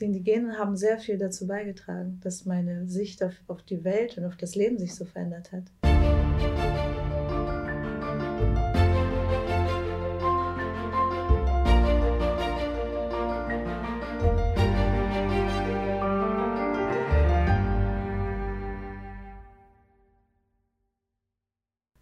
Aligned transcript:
die 0.00 0.06
Indigenen 0.06 0.58
haben 0.58 0.76
sehr 0.76 0.98
viel 0.98 1.18
dazu 1.18 1.46
beigetragen, 1.46 2.20
dass 2.22 2.46
meine 2.46 2.88
Sicht 2.88 3.22
auf, 3.22 3.34
auf 3.48 3.62
die 3.62 3.84
Welt 3.84 4.16
und 4.16 4.24
auf 4.24 4.36
das 4.36 4.54
Leben 4.54 4.78
sich 4.78 4.94
so 4.94 5.04
verändert 5.04 5.52
hat. 5.52 6.69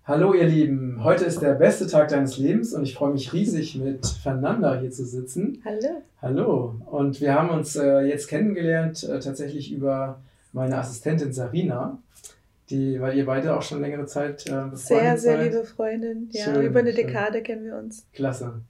Hallo 0.09 0.33
ihr 0.33 0.47
Lieben, 0.47 1.05
heute 1.05 1.27
ist 1.27 1.43
der 1.43 1.53
beste 1.53 1.87
Tag 1.87 2.09
deines 2.09 2.39
Lebens 2.39 2.73
und 2.73 2.83
ich 2.83 2.95
freue 2.95 3.13
mich 3.13 3.35
riesig 3.35 3.77
mit 3.77 4.07
Fernanda 4.07 4.81
hier 4.81 4.91
zu 4.91 5.05
sitzen. 5.05 5.61
Hallo. 5.67 6.03
Hallo. 6.23 6.81
Und 6.87 7.21
wir 7.21 7.35
haben 7.35 7.51
uns 7.51 7.77
äh, 7.77 8.01
jetzt 8.07 8.27
kennengelernt 8.27 9.05
äh, 9.05 9.21
tatsächlich 9.21 9.71
über 9.71 10.23
meine 10.55 10.79
Assistentin 10.79 11.35
Sarina, 11.35 11.99
die, 12.71 12.99
weil 12.99 13.19
ihr 13.19 13.27
beide 13.27 13.55
auch 13.55 13.61
schon 13.61 13.83
längere 13.83 14.07
Zeit 14.07 14.47
äh, 14.47 14.53
befreundet 14.53 14.79
Sehr, 14.79 15.19
sehr 15.19 15.45
liebe 15.45 15.65
Freundin. 15.65 16.31
Ja, 16.31 16.45
schön, 16.45 16.65
über 16.65 16.79
eine 16.79 16.95
schön. 16.95 17.07
Dekade 17.07 17.43
kennen 17.43 17.67
wir 17.67 17.77
uns. 17.77 18.07
Klasse. 18.15 18.63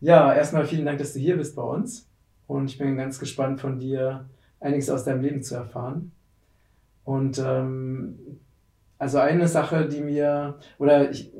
Ja, 0.00 0.32
erstmal 0.32 0.64
vielen 0.64 0.86
Dank, 0.86 1.00
dass 1.00 1.12
du 1.12 1.18
hier 1.18 1.36
bist 1.36 1.54
bei 1.54 1.64
uns 1.64 2.06
und 2.46 2.70
ich 2.70 2.78
bin 2.78 2.96
ganz 2.96 3.18
gespannt 3.18 3.60
von 3.60 3.78
dir 3.78 4.24
einiges 4.58 4.88
aus 4.88 5.04
deinem 5.04 5.20
Leben 5.20 5.42
zu 5.42 5.54
erfahren. 5.54 6.12
Und 7.04 7.38
ähm, 7.44 8.40
also 8.98 9.18
eine 9.18 9.48
Sache, 9.48 9.86
die 9.86 10.00
mir, 10.00 10.56
oder 10.78 11.10
ich, 11.10 11.32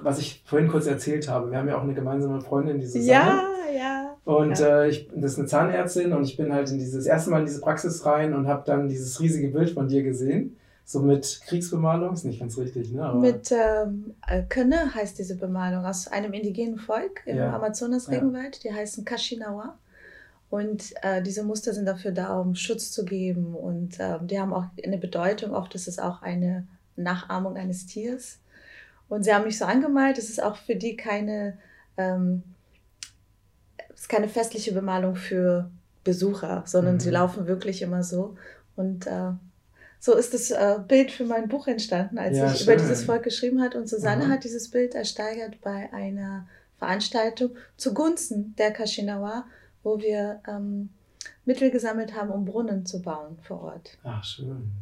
was 0.00 0.18
ich 0.18 0.42
vorhin 0.46 0.68
kurz 0.68 0.86
erzählt 0.86 1.28
habe, 1.28 1.50
wir 1.50 1.58
haben 1.58 1.68
ja 1.68 1.76
auch 1.76 1.82
eine 1.82 1.94
gemeinsame 1.94 2.40
Freundin, 2.40 2.78
die 2.78 2.86
Susanne. 2.86 3.08
Ja, 3.08 3.44
ja. 3.76 4.16
Und 4.24 4.58
ja. 4.58 4.82
Äh, 4.82 4.88
ich, 4.88 5.08
das 5.14 5.32
ist 5.32 5.38
eine 5.38 5.48
Zahnärztin 5.48 6.12
und 6.12 6.24
ich 6.24 6.36
bin 6.36 6.52
halt 6.52 6.70
in 6.70 6.78
dieses 6.78 7.06
erste 7.06 7.30
Mal 7.30 7.40
in 7.40 7.46
diese 7.46 7.60
Praxis 7.60 8.06
rein 8.06 8.34
und 8.34 8.46
habe 8.46 8.62
dann 8.64 8.88
dieses 8.88 9.20
riesige 9.20 9.48
Bild 9.48 9.70
von 9.70 9.88
dir 9.88 10.02
gesehen. 10.02 10.56
So 10.84 11.00
mit 11.00 11.40
Kriegsbemalung, 11.46 12.12
ist 12.12 12.24
nicht 12.24 12.40
ganz 12.40 12.58
richtig, 12.58 12.92
ne? 12.92 13.04
Aber 13.04 13.18
mit 13.20 13.52
ähm, 13.52 14.14
äh, 14.26 14.42
Könne 14.42 14.94
heißt 14.94 15.18
diese 15.18 15.36
Bemalung 15.36 15.84
aus 15.84 16.08
einem 16.08 16.32
indigenen 16.32 16.76
Volk 16.76 17.22
im 17.24 17.36
ja. 17.36 17.54
Amazonas-Regenwald. 17.54 18.62
Die 18.64 18.72
heißen 18.72 19.04
Kashinawa. 19.04 19.78
Und 20.50 20.92
äh, 21.02 21.22
diese 21.22 21.44
Muster 21.44 21.72
sind 21.72 21.86
dafür 21.86 22.10
da, 22.10 22.38
um 22.38 22.54
Schutz 22.56 22.90
zu 22.90 23.04
geben. 23.04 23.54
Und 23.54 23.98
äh, 24.00 24.18
die 24.22 24.38
haben 24.38 24.52
auch 24.52 24.64
eine 24.84 24.98
Bedeutung. 24.98 25.54
Oft 25.54 25.74
ist 25.74 25.88
es 25.88 25.98
auch 25.98 26.20
eine 26.20 26.66
Nachahmung 26.96 27.56
eines 27.56 27.86
Tiers. 27.86 28.38
Und 29.08 29.24
sie 29.24 29.34
haben 29.34 29.44
mich 29.44 29.58
so 29.58 29.64
angemalt, 29.64 30.18
es 30.18 30.30
ist 30.30 30.42
auch 30.42 30.56
für 30.56 30.76
die 30.76 30.96
keine, 30.96 31.58
ähm, 31.96 32.42
ist 33.94 34.08
keine 34.08 34.28
festliche 34.28 34.72
Bemalung 34.72 35.16
für 35.16 35.70
Besucher, 36.04 36.62
sondern 36.66 36.94
mhm. 36.94 37.00
sie 37.00 37.10
laufen 37.10 37.46
wirklich 37.46 37.82
immer 37.82 38.02
so. 38.02 38.36
Und 38.74 39.06
äh, 39.06 39.32
so 40.00 40.16
ist 40.16 40.34
das 40.34 40.50
äh, 40.50 40.78
Bild 40.88 41.12
für 41.12 41.24
mein 41.24 41.48
Buch 41.48 41.68
entstanden, 41.68 42.18
als 42.18 42.36
ja, 42.36 42.50
ich 42.50 42.58
schön. 42.58 42.64
über 42.64 42.76
dieses 42.76 43.04
Volk 43.04 43.22
geschrieben 43.22 43.62
habe. 43.62 43.78
Und 43.78 43.88
Susanne 43.88 44.26
mhm. 44.26 44.30
hat 44.30 44.44
dieses 44.44 44.70
Bild 44.70 44.94
ersteigert 44.94 45.60
bei 45.60 45.92
einer 45.92 46.48
Veranstaltung 46.78 47.50
zugunsten 47.76 48.56
der 48.56 48.72
Kashinawa, 48.72 49.44
wo 49.84 50.00
wir 50.00 50.40
ähm, 50.48 50.88
Mittel 51.44 51.70
gesammelt 51.70 52.14
haben, 52.14 52.30
um 52.30 52.44
Brunnen 52.44 52.84
zu 52.84 53.00
bauen 53.00 53.38
vor 53.42 53.62
Ort. 53.62 53.98
Ach, 54.02 54.24
schön. 54.24 54.72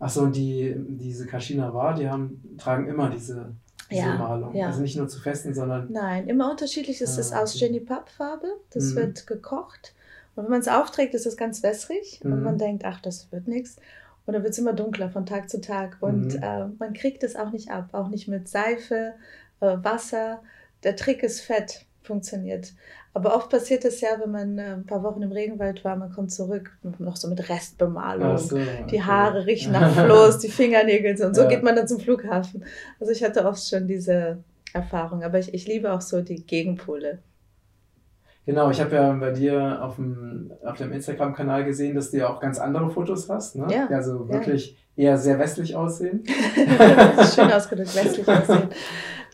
Achso, 0.00 0.22
und 0.22 0.34
die, 0.34 0.74
diese 0.76 1.26
Kashina 1.26 1.70
die 1.92 2.08
haben, 2.08 2.56
tragen 2.58 2.88
immer 2.88 3.10
diese, 3.10 3.54
diese 3.90 4.02
ja, 4.02 4.16
Malung. 4.16 4.54
Ja. 4.56 4.68
Also 4.68 4.80
nicht 4.80 4.96
nur 4.96 5.06
zu 5.08 5.20
festen, 5.20 5.54
sondern. 5.54 5.92
Nein, 5.92 6.26
immer 6.26 6.50
unterschiedlich. 6.50 7.00
Es 7.02 7.18
ist 7.18 7.32
ah, 7.32 7.42
aus 7.42 7.60
Jenny 7.60 7.80
Papp-Farbe. 7.80 8.48
Das 8.70 8.92
mhm. 8.92 8.96
wird 8.96 9.26
gekocht. 9.26 9.94
Und 10.34 10.44
wenn 10.44 10.50
man 10.50 10.60
es 10.60 10.68
aufträgt, 10.68 11.12
ist 11.14 11.26
es 11.26 11.36
ganz 11.36 11.62
wässrig. 11.62 12.20
Mhm. 12.24 12.32
Und 12.32 12.42
man 12.42 12.58
denkt, 12.58 12.86
ach, 12.86 13.00
das 13.02 13.30
wird 13.30 13.46
nichts. 13.46 13.76
Und 14.24 14.32
dann 14.32 14.42
wird 14.42 14.54
es 14.54 14.58
immer 14.58 14.72
dunkler 14.72 15.10
von 15.10 15.26
Tag 15.26 15.50
zu 15.50 15.60
Tag. 15.60 15.98
Und 16.00 16.34
mhm. 16.34 16.42
äh, 16.42 16.66
man 16.78 16.94
kriegt 16.94 17.22
es 17.22 17.36
auch 17.36 17.52
nicht 17.52 17.70
ab. 17.70 17.90
Auch 17.92 18.08
nicht 18.08 18.26
mit 18.26 18.48
Seife, 18.48 19.12
äh, 19.60 19.76
Wasser. 19.82 20.42
Der 20.82 20.96
Trick 20.96 21.22
ist 21.22 21.42
Fett 21.42 21.84
funktioniert. 22.10 22.72
Aber 23.14 23.34
oft 23.36 23.50
passiert 23.50 23.84
es 23.84 24.00
ja, 24.00 24.10
wenn 24.20 24.30
man 24.30 24.58
äh, 24.58 24.74
ein 24.74 24.86
paar 24.86 25.02
Wochen 25.02 25.22
im 25.22 25.30
Regenwald 25.32 25.84
war, 25.84 25.96
man 25.96 26.12
kommt 26.12 26.32
zurück, 26.32 26.76
noch 26.98 27.16
so 27.16 27.28
mit 27.28 27.48
Restbemalung. 27.48 28.36
So, 28.36 28.56
okay. 28.56 28.84
Die 28.90 29.02
Haare 29.02 29.46
riechen 29.46 29.72
nach 29.72 29.92
Floß, 30.04 30.38
die 30.38 30.48
Fingernägel 30.48 31.24
und 31.24 31.34
so 31.34 31.42
ja. 31.42 31.48
geht 31.48 31.62
man 31.62 31.76
dann 31.76 31.88
zum 31.88 32.00
Flughafen. 32.00 32.64
Also 32.98 33.12
ich 33.12 33.22
hatte 33.22 33.44
oft 33.44 33.66
schon 33.68 33.86
diese 33.86 34.38
Erfahrung, 34.72 35.22
aber 35.22 35.38
ich, 35.38 35.54
ich 35.54 35.66
liebe 35.66 35.92
auch 35.92 36.00
so 36.00 36.20
die 36.20 36.44
Gegenpole. 36.44 37.18
Genau, 38.46 38.70
ich 38.70 38.80
habe 38.80 38.96
ja 38.96 39.12
bei 39.12 39.30
dir 39.30 39.80
auf 39.82 39.96
dem, 39.96 40.50
auf 40.64 40.76
dem 40.76 40.92
Instagram-Kanal 40.92 41.64
gesehen, 41.64 41.94
dass 41.94 42.10
du 42.10 42.18
ja 42.18 42.32
auch 42.32 42.40
ganz 42.40 42.58
andere 42.58 42.90
Fotos 42.90 43.28
hast, 43.28 43.54
ne? 43.54 43.66
Ja. 43.70 43.86
Also 43.88 44.28
wirklich 44.28 44.76
ja. 44.96 45.10
eher 45.10 45.18
sehr 45.18 45.38
westlich 45.38 45.76
aussehen. 45.76 46.24
Schön 47.34 47.52
ausgedrückt, 47.52 47.94
westlich 47.94 48.26
aussehen. 48.26 48.68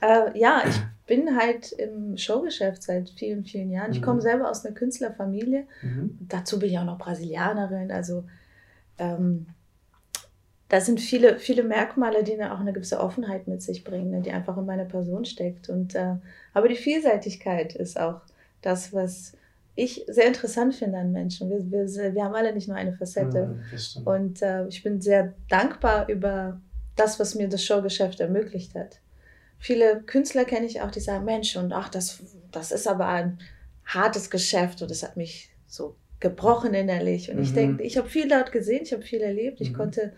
Äh, 0.02 0.38
ja, 0.38 0.60
ich 0.68 0.74
bin 1.06 1.36
halt 1.36 1.72
im 1.72 2.16
Showgeschäft 2.16 2.82
seit 2.82 3.10
vielen, 3.10 3.44
vielen 3.44 3.70
Jahren. 3.70 3.92
Ich 3.92 4.02
komme 4.02 4.16
mhm. 4.16 4.22
selber 4.22 4.50
aus 4.50 4.64
einer 4.64 4.74
Künstlerfamilie. 4.74 5.66
Mhm. 5.82 6.18
Dazu 6.28 6.58
bin 6.58 6.70
ich 6.70 6.78
auch 6.78 6.84
noch 6.84 6.98
Brasilianerin. 6.98 7.92
Also 7.92 8.24
ähm, 8.98 9.46
da 10.68 10.80
sind 10.80 11.00
viele, 11.00 11.38
viele 11.38 11.62
Merkmale, 11.62 12.24
die 12.24 12.42
auch 12.42 12.58
eine 12.58 12.72
gewisse 12.72 12.98
Offenheit 12.98 13.46
mit 13.46 13.62
sich 13.62 13.84
bringen, 13.84 14.10
ne, 14.10 14.20
die 14.20 14.32
einfach 14.32 14.56
in 14.58 14.66
meiner 14.66 14.84
Person 14.84 15.24
steckt. 15.24 15.68
Und, 15.68 15.94
äh, 15.94 16.16
aber 16.52 16.68
die 16.68 16.74
Vielseitigkeit 16.74 17.76
ist 17.76 18.00
auch 18.00 18.20
das, 18.60 18.92
was 18.92 19.34
ich 19.76 20.04
sehr 20.08 20.26
interessant 20.26 20.74
finde 20.74 20.98
an 20.98 21.12
Menschen. 21.12 21.50
Wir, 21.50 21.70
wir, 21.70 22.14
wir 22.14 22.24
haben 22.24 22.34
alle 22.34 22.52
nicht 22.52 22.66
nur 22.66 22.76
eine 22.76 22.94
Facette. 22.94 23.60
Ja, 23.70 24.12
und 24.12 24.42
äh, 24.42 24.66
ich 24.66 24.82
bin 24.82 25.00
sehr 25.00 25.34
dankbar 25.48 26.08
über 26.08 26.60
das, 26.96 27.20
was 27.20 27.36
mir 27.36 27.48
das 27.48 27.62
Showgeschäft 27.62 28.18
ermöglicht 28.18 28.74
hat 28.74 28.98
viele 29.58 30.02
Künstler 30.02 30.44
kenne 30.44 30.66
ich 30.66 30.80
auch, 30.80 30.90
die 30.90 31.00
sagen, 31.00 31.24
Mensch, 31.24 31.56
und 31.56 31.72
ach, 31.72 31.88
das, 31.88 32.22
das 32.52 32.72
ist 32.72 32.86
aber 32.86 33.08
ein 33.08 33.38
hartes 33.84 34.30
Geschäft 34.30 34.82
und 34.82 34.90
das 34.90 35.02
hat 35.02 35.16
mich 35.16 35.50
so 35.66 35.96
gebrochen 36.20 36.74
innerlich. 36.74 37.30
Und 37.30 37.36
mhm. 37.36 37.42
ich 37.42 37.52
denke, 37.52 37.82
ich 37.82 37.96
habe 37.96 38.08
viel 38.08 38.28
dort 38.28 38.52
gesehen, 38.52 38.82
ich 38.82 38.92
habe 38.92 39.02
viel 39.02 39.20
erlebt. 39.20 39.60
Ich 39.60 39.70
mhm. 39.70 39.76
konnte 39.76 40.12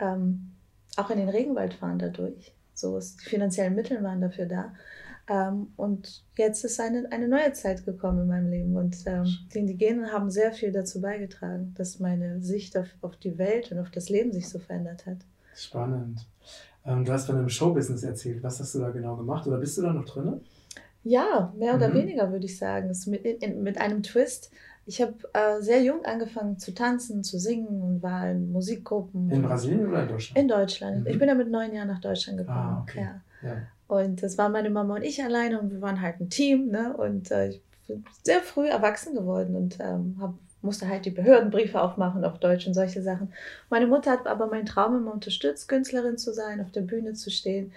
ähm, 0.00 0.52
auch 0.96 1.10
in 1.10 1.18
den 1.18 1.28
Regenwald 1.28 1.74
fahren 1.74 1.98
dadurch. 1.98 2.52
So, 2.74 2.98
ist, 2.98 3.22
die 3.24 3.30
finanziellen 3.30 3.74
Mittel 3.74 4.02
waren 4.02 4.20
dafür 4.20 4.46
da. 4.46 4.74
Ähm, 5.28 5.72
und 5.76 6.24
jetzt 6.36 6.64
ist 6.64 6.78
eine, 6.80 7.10
eine 7.10 7.28
neue 7.28 7.52
Zeit 7.52 7.84
gekommen 7.84 8.22
in 8.22 8.28
meinem 8.28 8.50
Leben. 8.50 8.76
Und 8.76 8.96
ähm, 9.06 9.26
die 9.52 9.58
Indigenen 9.58 10.12
haben 10.12 10.30
sehr 10.30 10.52
viel 10.52 10.72
dazu 10.72 11.00
beigetragen, 11.00 11.74
dass 11.76 12.00
meine 12.00 12.40
Sicht 12.42 12.76
auf, 12.76 12.88
auf 13.02 13.16
die 13.16 13.38
Welt 13.38 13.72
und 13.72 13.78
auf 13.78 13.90
das 13.90 14.08
Leben 14.08 14.32
sich 14.32 14.48
so 14.48 14.58
verändert 14.58 15.06
hat. 15.06 15.18
Spannend. 15.54 16.26
Ähm, 16.86 17.04
du 17.04 17.12
hast 17.12 17.26
von 17.26 17.36
einem 17.36 17.48
Showbusiness 17.48 18.02
erzählt. 18.02 18.42
Was 18.42 18.60
hast 18.60 18.74
du 18.74 18.78
da 18.78 18.90
genau 18.90 19.16
gemacht? 19.16 19.46
Oder 19.46 19.58
bist 19.58 19.76
du 19.78 19.82
da 19.82 19.92
noch 19.92 20.04
drin? 20.04 20.40
Ja, 21.02 21.52
mehr 21.56 21.74
oder 21.74 21.88
mhm. 21.88 21.94
weniger 21.94 22.32
würde 22.32 22.46
ich 22.46 22.58
sagen. 22.58 22.92
Mit, 23.06 23.24
in, 23.24 23.62
mit 23.62 23.80
einem 23.80 24.02
Twist. 24.02 24.50
Ich 24.86 25.02
habe 25.02 25.14
äh, 25.32 25.60
sehr 25.60 25.82
jung 25.82 26.04
angefangen 26.04 26.58
zu 26.58 26.72
tanzen, 26.72 27.24
zu 27.24 27.38
singen 27.38 27.82
und 27.82 28.02
war 28.02 28.30
in 28.30 28.52
Musikgruppen. 28.52 29.30
In 29.30 29.42
Brasilien 29.42 29.88
oder 29.88 30.02
in 30.02 30.08
Deutschland? 30.08 30.40
In 30.40 30.48
Deutschland. 30.48 31.00
Mhm. 31.00 31.06
Ich 31.06 31.18
bin 31.18 31.28
ja 31.28 31.34
mit 31.34 31.50
neun 31.50 31.74
Jahren 31.74 31.88
nach 31.88 32.00
Deutschland 32.00 32.38
gekommen. 32.38 32.58
Ah, 32.58 32.82
okay. 32.82 33.08
ja. 33.42 33.48
ja. 33.48 33.56
Und 33.88 34.22
das 34.22 34.38
waren 34.38 34.52
meine 34.52 34.70
Mama 34.70 34.96
und 34.96 35.02
ich 35.02 35.22
alleine 35.22 35.60
und 35.60 35.70
wir 35.70 35.80
waren 35.80 36.00
halt 36.00 36.20
ein 36.20 36.28
Team. 36.28 36.68
Ne? 36.68 36.96
Und 36.96 37.30
äh, 37.30 37.50
ich 37.50 37.62
bin 37.86 38.04
sehr 38.22 38.40
früh 38.40 38.68
erwachsen 38.68 39.14
geworden 39.14 39.54
und 39.54 39.78
ähm, 39.80 40.16
habe 40.20 40.34
musste 40.66 40.88
halt 40.88 41.06
die 41.06 41.10
Behördenbriefe 41.10 41.80
aufmachen 41.80 42.24
auf 42.24 42.38
Deutsch 42.38 42.66
und 42.66 42.74
solche 42.74 43.02
Sachen. 43.02 43.32
Meine 43.70 43.86
Mutter 43.86 44.10
hat 44.10 44.26
aber 44.26 44.48
meinen 44.48 44.66
Traum 44.66 44.96
immer 44.96 45.14
unterstützt, 45.14 45.68
Künstlerin 45.68 46.18
zu 46.18 46.34
sein, 46.34 46.60
auf 46.60 46.70
der 46.70 46.82
Bühne 46.82 47.14
zu 47.14 47.30
stehen. 47.30 47.72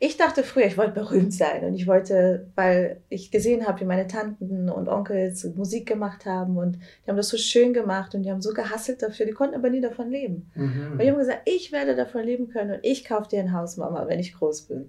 Ich 0.00 0.16
dachte 0.16 0.44
früher, 0.44 0.66
ich 0.66 0.78
wollte 0.78 0.92
berühmt 0.92 1.34
sein 1.34 1.64
und 1.64 1.74
ich 1.74 1.88
wollte, 1.88 2.46
weil 2.54 3.00
ich 3.08 3.32
gesehen 3.32 3.66
habe, 3.66 3.80
wie 3.80 3.84
meine 3.84 4.06
Tanten 4.06 4.70
und 4.70 4.88
Onkels 4.88 5.44
Musik 5.56 5.86
gemacht 5.88 6.24
haben 6.24 6.56
und 6.56 6.78
die 7.04 7.10
haben 7.10 7.16
das 7.16 7.28
so 7.28 7.36
schön 7.36 7.72
gemacht 7.72 8.14
und 8.14 8.22
die 8.22 8.30
haben 8.30 8.40
so 8.40 8.52
gehasselt 8.52 9.02
dafür, 9.02 9.26
die 9.26 9.32
konnten 9.32 9.56
aber 9.56 9.70
nie 9.70 9.80
davon 9.80 10.08
leben. 10.08 10.52
Mhm. 10.54 10.92
Und 10.92 11.02
die 11.02 11.10
haben 11.10 11.18
gesagt, 11.18 11.42
ich 11.46 11.72
werde 11.72 11.96
davon 11.96 12.22
leben 12.22 12.48
können 12.48 12.76
und 12.76 12.80
ich 12.82 13.04
kaufe 13.04 13.28
dir 13.28 13.40
ein 13.40 13.52
Haus, 13.52 13.76
Mama, 13.76 14.06
wenn 14.06 14.20
ich 14.20 14.34
groß 14.34 14.62
bin. 14.62 14.88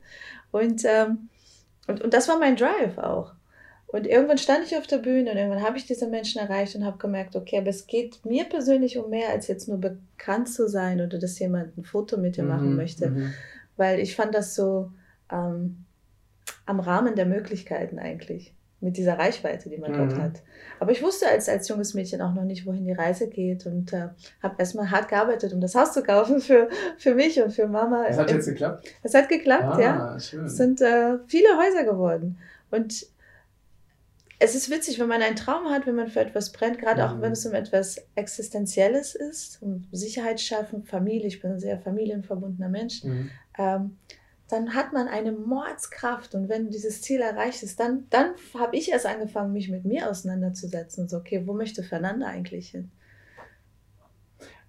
Und, 0.51 0.83
ähm, 0.85 1.30
und, 1.88 2.03
und 2.03 2.13
das 2.13 2.27
war 2.27 2.38
mein 2.38 2.56
Drive 2.56 3.00
auch. 3.00 3.31
Und 3.91 4.06
irgendwann 4.06 4.38
stand 4.38 4.65
ich 4.65 4.77
auf 4.77 4.86
der 4.86 5.00
Bühne 5.00 5.31
und 5.31 5.38
irgendwann 5.38 5.63
habe 5.63 5.77
ich 5.77 5.86
diese 5.86 6.07
Menschen 6.07 6.39
erreicht 6.39 6.75
und 6.75 6.86
habe 6.86 7.00
gemerkt, 7.00 7.36
okay, 7.36 7.57
aber 7.57 7.69
es 7.69 7.88
geht 7.88 8.24
mir 8.24 8.44
persönlich 8.45 9.00
um 9.00 9.09
mehr, 9.09 9.30
als 9.30 9.47
jetzt 9.47 9.68
nur 9.68 9.80
bekannt 9.80 10.47
zu 10.47 10.68
sein 10.68 11.01
oder 11.01 11.18
dass 11.18 11.39
jemand 11.39 11.75
ein 11.75 11.83
Foto 11.83 12.18
mit 12.18 12.38
dir 12.38 12.44
machen 12.44 12.71
mhm, 12.71 12.75
möchte. 12.75 13.09
Mhm. 13.09 13.33
Weil 13.77 14.00
ich 14.00 14.15
fand 14.15 14.36
das 14.36 14.53
so 14.53 14.91
ähm, 15.31 15.86
am 16.68 16.80
Rahmen 16.80 17.15
der 17.15 17.25
Möglichkeiten 17.25 17.97
eigentlich, 17.97 18.53
mit 18.80 18.95
dieser 18.95 19.18
Reichweite, 19.18 19.69
die 19.69 19.77
man 19.77 19.92
mhm. 19.92 19.97
dort 19.97 20.21
hat. 20.21 20.44
Aber 20.80 20.92
ich 20.92 21.01
wusste 21.01 21.27
als, 21.27 21.50
als 21.50 21.68
junges 21.68 21.95
Mädchen 21.95 22.21
auch 22.21 22.35
noch 22.35 22.44
nicht, 22.44 22.68
wohin 22.68 22.85
die 22.85 22.94
Reise 22.94 23.27
geht 23.27 23.65
und 23.65 23.92
äh, 23.92 24.09
habe 24.44 24.56
erstmal 24.59 24.92
hart 24.92 25.09
gearbeitet, 25.09 25.51
um 25.51 25.62
das 25.62 25.74
Haus 25.74 25.94
zu 25.94 26.03
kaufen 26.03 26.42
für, 26.42 26.69
für 26.97 27.15
mich 27.15 27.42
und 27.42 27.51
für 27.51 27.68
Mama. 27.68 28.06
Es 28.07 28.19
hat 28.19 28.30
jetzt 28.30 28.45
geklappt? 28.45 28.88
Es 29.01 29.15
hat 29.15 29.30
geklappt, 29.30 29.77
ah, 29.77 29.81
ja. 29.81 30.19
Schön. 30.19 30.45
Es 30.45 30.57
sind 30.57 30.80
äh, 30.80 31.18
viele 31.25 31.57
Häuser 31.57 31.83
geworden. 31.85 32.38
Und 32.69 33.07
es 34.39 34.56
ist 34.56 34.69
witzig, 34.69 35.00
wenn 35.00 35.09
man 35.09 35.21
einen 35.21 35.36
Traum 35.36 35.69
hat, 35.69 35.86
wenn 35.86 35.95
man 35.95 36.07
für 36.07 36.21
etwas 36.21 36.51
brennt, 36.51 36.80
gerade 36.80 37.06
mhm. 37.06 37.09
auch 37.09 37.21
wenn 37.21 37.33
es 37.33 37.45
um 37.45 37.53
etwas 37.53 38.01
Existenzielles 38.15 39.13
ist, 39.13 39.62
um 39.62 39.86
Sicherheit 39.91 40.39
schaffen, 40.39 40.83
Familie, 40.86 41.27
ich 41.27 41.41
bin 41.41 41.51
ein 41.51 41.59
sehr 41.59 41.77
familienverbundener 41.77 42.69
Mensch, 42.69 43.03
mhm. 43.03 43.30
ähm, 43.57 43.97
dann 44.47 44.74
hat 44.74 44.94
man 44.94 45.07
eine 45.07 45.31
Mordskraft 45.31 46.33
und 46.33 46.50
wenn 46.50 46.71
dieses 46.71 47.01
Ziel 47.01 47.19
erreicht 47.21 47.62
ist, 47.62 47.80
dann, 47.80 48.07
dann 48.09 48.31
habe 48.57 48.77
ich 48.77 48.91
erst 48.91 49.06
angefangen, 49.06 49.53
mich 49.53 49.69
mit 49.69 49.86
mir 49.86 50.09
auseinanderzusetzen. 50.09 51.07
So, 51.07 51.18
okay, 51.18 51.44
wo 51.45 51.53
möchte 51.53 51.83
Fernanda 51.83 52.25
eigentlich 52.25 52.69
hin? 52.69 52.89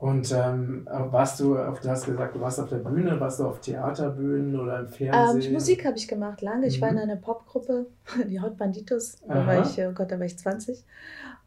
Und 0.00 0.32
ähm, 0.32 0.88
warst 0.91 1.41
du, 1.41 1.56
du 1.56 1.91
hast 1.91 2.06
gesagt, 2.06 2.35
du 2.35 2.41
warst 2.41 2.58
auf 2.58 2.70
der 2.70 2.79
Bühne, 2.79 3.20
warst 3.20 3.38
du 3.38 3.44
auf 3.44 3.61
Theaterbühnen 3.61 4.58
oder 4.58 4.81
im 4.81 4.88
Fernsehen? 4.88 5.49
Ähm, 5.49 5.52
Musik 5.52 5.85
habe 5.85 5.99
ich 5.99 6.08
gemacht, 6.08 6.41
lange. 6.41 6.67
Ich 6.67 6.79
mhm. 6.79 6.82
war 6.82 6.88
in 6.88 6.94
mhm. 6.94 7.02
einer 7.02 7.17
Popgruppe, 7.17 7.85
die 8.26 8.41
Hot 8.41 8.56
Banditos. 8.56 9.19
Da 9.29 9.47
war 9.47 9.61
ich, 9.62 9.79
oh 9.79 9.93
Gott, 9.93 10.11
da 10.11 10.19
war 10.19 10.25
ich 10.25 10.38
20. 10.38 10.82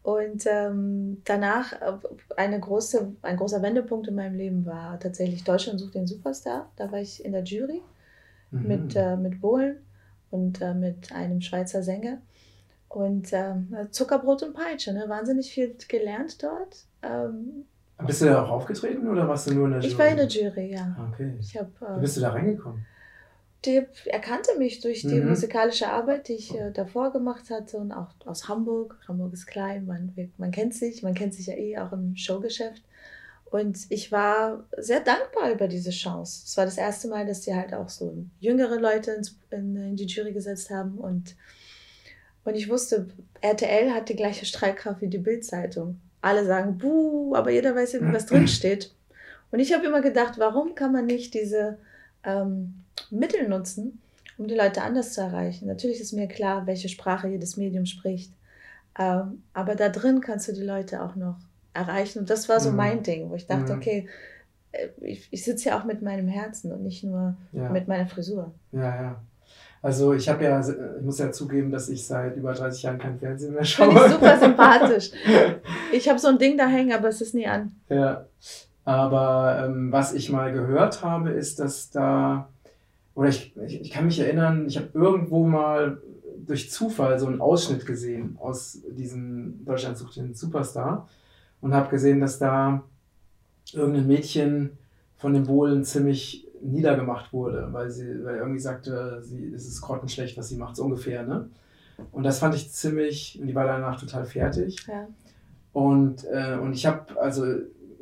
Und 0.04 0.44
ähm, 0.46 1.24
danach 1.26 1.74
äh, 1.82 1.98
eine 2.38 2.60
große, 2.60 3.14
ein 3.24 3.38
großer 3.38 3.64
Wendepunkt 3.64 4.08
in 4.08 4.14
meinem 4.14 4.36
Leben 4.36 4.68
war 4.68 5.00
tatsächlich 5.00 5.44
Deutschland 5.44 5.80
sucht 5.80 5.96
den 5.96 6.06
Superstar. 6.06 6.70
Da 6.76 6.92
war 6.92 7.00
ich 7.00 7.26
in 7.26 7.32
der 7.32 7.44
Jury 7.44 7.82
mhm. 8.52 8.68
mit, 8.68 8.96
äh, 8.96 9.18
mit 9.18 9.42
Bohlen 9.42 9.78
und 10.30 10.62
äh, 10.62 10.76
mit 10.76 11.12
einem 11.12 11.42
Schweizer 11.42 11.82
Sänger. 11.82 12.20
Und 12.88 13.34
äh, 13.34 13.56
Zuckerbrot 13.90 14.44
und 14.44 14.54
Peitsche, 14.54 14.94
ne? 14.94 15.06
wahnsinnig 15.08 15.52
viel 15.52 15.76
gelernt 15.88 16.44
dort. 16.44 16.86
Ähm, 17.02 17.66
bist 18.06 18.22
du 18.22 18.26
da 18.26 18.44
auch 18.44 18.50
aufgetreten 18.50 19.08
oder 19.08 19.28
warst 19.28 19.50
du 19.50 19.54
nur 19.54 19.66
in 19.66 19.74
der 19.74 19.82
Jury? 19.82 19.92
Ich 19.92 19.98
war 19.98 20.08
in 20.08 20.18
der 20.18 20.28
Jury, 20.28 20.72
ja. 20.72 21.10
Okay. 21.12 21.34
Ich 21.40 21.58
hab, 21.58 21.68
äh, 21.82 21.98
Wie 21.98 22.02
bist 22.02 22.18
du 22.18 22.22
da 22.22 22.30
reingekommen? 22.32 22.86
Die 23.66 23.82
erkannte 24.06 24.58
mich 24.58 24.82
durch 24.82 25.02
die 25.02 25.22
mhm. 25.22 25.30
musikalische 25.30 25.88
Arbeit, 25.88 26.28
die 26.28 26.34
ich 26.34 26.54
äh, 26.54 26.72
davor 26.72 27.14
gemacht 27.14 27.50
hatte 27.50 27.78
und 27.78 27.94
auch 27.94 28.10
aus 28.26 28.50
Hamburg. 28.50 28.98
Hamburg 29.08 29.34
ist 29.34 29.46
klein, 29.46 29.86
man, 29.86 30.14
man 30.38 30.52
kennt 30.52 30.74
sich, 30.74 31.02
man 31.02 31.14
kennt 31.14 31.34
sich 31.34 31.48
ja 31.48 31.56
eh 31.56 31.78
auch 31.78 31.94
im 31.94 32.16
Showgeschäft. 32.18 32.84
Und 33.46 33.86
ich 33.90 34.12
war 34.12 34.66
sehr 34.78 35.00
dankbar 35.00 35.52
über 35.52 35.68
diese 35.68 35.92
Chance. 35.92 36.42
Es 36.46 36.58
war 36.58 36.66
das 36.66 36.78
erste 36.78 37.08
Mal, 37.08 37.26
dass 37.26 37.42
die 37.42 37.54
halt 37.54 37.74
auch 37.74 37.88
so 37.88 38.26
jüngere 38.40 38.80
Leute 38.80 39.12
ins, 39.12 39.38
in, 39.52 39.76
in 39.76 39.96
die 39.96 40.08
Jury 40.08 40.34
gesetzt 40.34 40.72
haben. 40.72 40.98
Und, 40.98 41.36
und 42.44 42.56
ich 42.56 42.68
wusste, 42.68 43.08
RTL 43.42 43.92
hat 43.94 44.10
die 44.10 44.16
gleiche 44.16 44.46
Streitkraft 44.46 45.02
wie 45.02 45.08
die 45.08 45.20
Bildzeitung 45.20 46.02
alle 46.24 46.46
sagen, 46.46 46.78
buh, 46.78 47.36
aber 47.36 47.52
jeder 47.52 47.76
weiß 47.76 47.94
ja, 47.94 48.00
was 48.14 48.26
drin 48.28 48.48
steht. 48.48 48.94
Und 49.52 49.60
ich 49.60 49.74
habe 49.74 49.86
immer 49.86 50.02
gedacht, 50.02 50.40
warum 50.40 50.74
kann 50.74 50.92
man 50.92 51.06
nicht 51.06 51.34
diese 51.34 51.78
ähm, 52.24 52.84
Mittel 53.12 53.48
nutzen, 53.48 54.02
um 54.38 54.48
die 54.48 54.56
Leute 54.56 54.82
anders 54.82 55.14
zu 55.14 55.22
erreichen? 55.22 55.68
Natürlich 55.68 56.00
ist 56.00 56.14
mir 56.14 56.28
klar, 56.28 56.66
welche 56.66 56.90
Sprache 56.90 57.28
jedes 57.28 57.58
Medium 57.58 57.86
spricht. 57.86 58.34
Ähm, 58.98 59.44
aber 59.54 59.76
da 59.76 59.90
drin 59.90 60.22
kannst 60.22 60.48
du 60.48 60.54
die 60.54 60.64
Leute 60.64 61.04
auch 61.04 61.16
noch 61.16 61.38
erreichen. 61.74 62.20
Und 62.20 62.30
das 62.30 62.50
war 62.50 62.60
so 62.60 62.72
mhm. 62.72 62.78
mein 62.78 63.04
Ding, 63.04 63.30
wo 63.30 63.36
ich 63.36 63.48
dachte, 63.48 63.74
mhm. 63.74 63.80
okay, 63.80 64.10
äh, 64.72 64.88
ich, 65.02 65.28
ich 65.30 65.44
sitze 65.44 65.70
ja 65.70 65.80
auch 65.80 65.84
mit 65.84 66.02
meinem 66.02 66.28
Herzen 66.28 66.72
und 66.72 66.84
nicht 66.84 67.04
nur 67.04 67.36
ja. 67.52 67.70
mit 67.70 67.88
meiner 67.88 68.08
Frisur. 68.08 68.54
Ja, 68.72 69.02
ja. 69.02 69.22
Also 69.84 70.14
ich 70.14 70.30
habe 70.30 70.46
ja, 70.46 70.62
ich 70.62 71.04
muss 71.04 71.20
ja 71.20 71.30
zugeben, 71.30 71.70
dass 71.70 71.90
ich 71.90 72.08
seit 72.08 72.38
über 72.38 72.54
30 72.54 72.84
Jahren 72.84 73.00
kein 73.00 73.20
Fernsehen 73.20 73.54
mehr 73.54 73.66
schaue. 73.66 73.90
Finde 73.92 74.06
ich 74.06 74.14
super 74.14 74.40
sympathisch. 74.40 75.12
Ich 75.92 76.10
habe 76.10 76.18
so 76.18 76.30
ein 76.30 76.40
Ding 76.40 76.58
da 76.58 76.66
hängen, 76.66 76.92
aber 76.92 77.10
es 77.10 77.22
ist 77.22 77.36
nie 77.36 77.46
an. 77.46 77.76
Ja, 77.88 78.26
aber 78.86 79.66
ähm, 79.66 79.92
was 79.92 80.14
ich 80.14 80.32
mal 80.32 80.52
gehört 80.52 81.04
habe, 81.04 81.30
ist, 81.30 81.60
dass 81.60 81.92
da, 81.92 82.50
oder 83.14 83.30
ich, 83.30 83.56
ich, 83.68 83.82
ich 83.82 83.92
kann 83.92 84.06
mich 84.06 84.20
erinnern, 84.20 84.66
ich 84.68 84.78
habe 84.78 84.88
irgendwo 84.94 85.46
mal 85.46 86.02
durch 86.46 86.72
Zufall 86.72 87.20
so 87.20 87.28
einen 87.28 87.42
Ausschnitt 87.42 87.86
gesehen 87.86 88.38
aus 88.40 88.80
diesem 88.90 89.64
Deutschland 89.66 89.98
sucht 89.98 90.16
den 90.16 90.34
Superstar 90.34 91.08
und 91.62 91.76
habe 91.76 91.90
gesehen, 91.90 92.22
dass 92.22 92.40
da 92.40 92.84
irgendein 93.72 94.08
Mädchen 94.08 94.78
von 95.18 95.34
den 95.34 95.44
Bohlen 95.44 95.84
ziemlich 95.84 96.43
niedergemacht 96.64 97.34
wurde, 97.34 97.68
weil 97.72 97.90
sie, 97.92 98.24
weil 98.24 98.38
irgendwie 98.38 98.60
sagte, 98.60 99.22
sie, 99.24 99.54
es 99.54 99.68
ist 99.68 99.82
grottenschlecht, 99.82 100.38
was 100.38 100.50
sie 100.50 100.58
macht, 100.58 100.76
so 100.76 100.84
ungefähr, 100.84 101.24
ne? 101.24 101.50
Und 102.12 102.24
das 102.24 102.40
fand 102.40 102.56
ich 102.56 102.72
ziemlich, 102.72 103.40
und 103.40 103.48
die 103.48 103.56
war 103.56 103.66
danach 103.66 104.00
total 104.00 104.26
fertig. 104.26 104.86
Ja. 104.88 105.08
Und, 105.74 106.26
äh, 106.26 106.58
und 106.58 106.74
ich 106.74 106.86
habe 106.86 107.20
also 107.22 107.46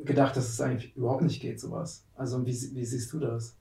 gedacht, 0.04 0.36
dass 0.36 0.48
es 0.48 0.60
eigentlich 0.60 0.96
überhaupt 0.96 1.22
nicht 1.22 1.40
geht, 1.40 1.60
sowas. 1.60 2.04
Also 2.16 2.44
wie, 2.46 2.74
wie 2.74 2.84
siehst 2.84 3.12
du 3.12 3.18
das? 3.18 3.54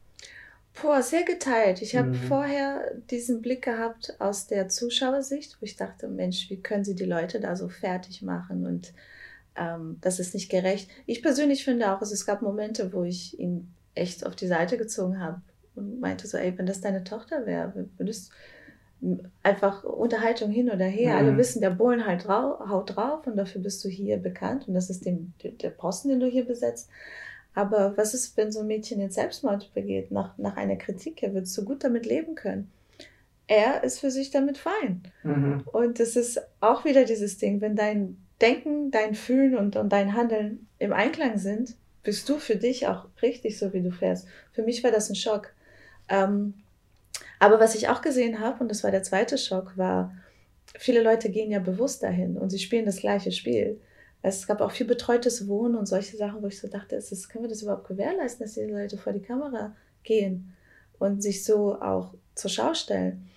Boah, 0.82 1.02
sehr 1.02 1.24
geteilt. 1.24 1.82
Ich 1.82 1.96
habe 1.96 2.10
mhm. 2.10 2.16
vorher 2.16 2.92
diesen 3.10 3.42
Blick 3.42 3.64
gehabt 3.64 4.16
aus 4.20 4.48
der 4.48 4.70
Zuschauersicht, 4.70 5.58
wo 5.60 5.66
ich 5.66 5.76
dachte, 5.76 6.08
Mensch, 6.08 6.50
wie 6.50 6.62
können 6.62 6.86
sie 6.86 6.96
die 6.96 7.06
Leute 7.06 7.40
da 7.40 7.56
so 7.56 7.68
fertig 7.68 8.22
machen 8.22 8.66
und 8.66 8.94
ähm, 9.56 9.98
das 10.00 10.20
ist 10.20 10.34
nicht 10.34 10.50
gerecht. 10.50 10.90
Ich 11.06 11.22
persönlich 11.22 11.66
finde 11.66 11.94
auch, 11.94 12.00
also 12.00 12.14
es 12.14 12.26
gab 12.26 12.42
Momente, 12.42 12.94
wo 12.94 13.04
ich 13.04 13.38
ihn 13.38 13.74
echt 13.96 14.26
auf 14.26 14.36
die 14.36 14.48
Seite 14.48 14.78
gezogen 14.78 15.20
habe 15.20 15.42
und 15.76 16.00
meinte 16.00 16.28
so, 16.28 16.38
ey, 16.38 16.58
wenn 16.58 16.66
das 16.66 16.82
deine 16.82 17.04
Tochter 17.04 17.46
wäre, 17.46 17.88
würdest 17.98 18.32
einfach 19.42 19.84
Unterhaltung 19.84 20.52
hin 20.52 20.70
oder 20.70 20.86
her. 20.86 21.14
Mhm. 21.14 21.18
Alle 21.18 21.38
wissen, 21.38 21.62
der 21.62 21.72
Bullen 21.72 22.06
halt 22.06 22.28
drau 22.28 22.60
haut 22.70 22.96
drauf 22.96 23.26
und 23.26 23.36
dafür 23.36 23.62
bist 23.62 23.84
du 23.84 23.90
hier 23.90 24.18
bekannt 24.18 24.68
und 24.68 24.74
das 24.74 24.90
ist 24.90 25.06
dem, 25.06 25.34
der 25.44 25.72
Posten, 25.72 26.10
den 26.10 26.20
du 26.20 26.28
hier 26.28 26.46
besetzt. 26.46 26.90
Aber 27.54 27.98
was 27.98 28.14
ist, 28.14 28.38
wenn 28.38 28.52
so 28.52 28.62
ein 28.62 28.68
Mädchen 28.68 29.02
jetzt 29.02 29.16
Selbstmord 29.16 29.74
begeht, 29.74 30.12
nach, 30.12 30.38
nach 30.38 30.56
einer 30.56 30.78
Kritik? 30.78 31.22
Er 31.22 31.34
wird 31.34 31.48
so 31.48 31.64
gut 31.64 31.84
damit 31.84 32.06
leben 32.06 32.36
können. 32.36 32.72
Er 33.48 33.84
ist 33.84 34.00
für 34.00 34.12
sich 34.12 34.32
damit 34.32 34.58
fein. 34.58 35.02
Mhm. 35.24 35.64
Und 35.74 36.00
es 36.00 36.16
ist 36.16 36.40
auch 36.62 36.86
wieder 36.86 37.04
dieses 37.04 37.40
Ding, 37.40 37.60
wenn 37.60 37.76
dein 37.76 38.18
Denken, 38.40 38.90
dein 38.90 39.16
Fühlen 39.16 39.58
und, 39.58 39.76
und 39.76 39.90
dein 39.90 40.16
Handeln 40.16 40.68
im 40.80 40.94
Einklang 40.94 41.38
sind, 41.38 41.76
bist 42.04 42.28
du 42.30 42.38
für 42.38 42.56
dich 42.56 42.88
auch 42.88 43.08
richtig 43.22 43.58
so, 43.58 43.74
wie 43.74 43.82
du 43.82 43.92
fährst. 43.92 44.28
Für 44.52 44.64
mich 44.64 44.84
war 44.84 44.92
das 44.92 45.10
ein 45.10 45.16
Schock. 45.16 45.54
Ähm, 46.10 46.56
aber 47.40 47.60
was 47.60 47.76
ich 47.76 47.90
auch 47.90 48.02
gesehen 48.02 48.40
habe, 48.40 48.62
und 48.62 48.70
das 48.70 48.84
war 48.84 48.92
der 48.92 49.04
zweite 49.04 49.38
Schock, 49.38 49.78
war, 49.78 50.14
viele 50.78 51.02
Leute 51.02 51.30
gehen 51.30 51.52
ja 51.52 51.60
bewusst 51.60 52.04
dahin 52.04 52.38
und 52.38 52.50
sie 52.50 52.60
spielen 52.60 52.86
das 52.86 52.98
gleiche 52.98 53.32
Spiel. 53.32 53.80
Es 54.22 54.46
gab 54.46 54.62
auch 54.62 54.72
viel 54.72 54.86
betreutes 54.86 55.48
Wohnen 55.48 55.76
und 55.76 55.88
solche 55.88 56.18
Sachen, 56.18 56.42
wo 56.44 56.48
ich 56.48 56.60
so 56.60 56.68
dachte, 56.68 56.96
ist 56.96 57.12
das, 57.12 57.28
können 57.28 57.46
wir 57.46 57.50
das 57.50 57.64
überhaupt 57.64 57.88
gewährleisten, 57.88 58.46
dass 58.46 58.54
die 58.54 58.62
Leute 58.62 58.98
vor 58.98 59.14
die 59.14 59.22
Kamera 59.22 59.76
gehen 60.04 60.54
und 61.00 61.22
sich 61.22 61.44
so 61.44 61.82
auch 61.82 62.14
zur 62.36 62.52
Schau 62.52 62.74
stellen. 62.74 63.28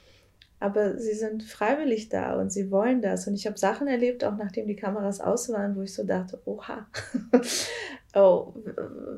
Aber 0.60 0.99
sie 0.99 1.14
sind 1.14 1.43
freiwillig 1.43 2.08
da 2.08 2.38
und 2.38 2.52
sie 2.52 2.70
wollen 2.70 3.02
das. 3.02 3.26
Und 3.26 3.34
ich 3.34 3.46
habe 3.46 3.58
Sachen 3.58 3.87
erlebt, 3.87 4.25
auch 4.25 4.37
nachdem 4.37 4.67
die 4.67 4.76
Kameras 4.76 5.20
aus 5.20 5.49
waren, 5.50 5.76
wo 5.76 5.82
ich 5.82 5.93
so 5.93 6.05
dachte, 6.05 6.40
oha, 6.44 6.87
oh, 8.14 8.55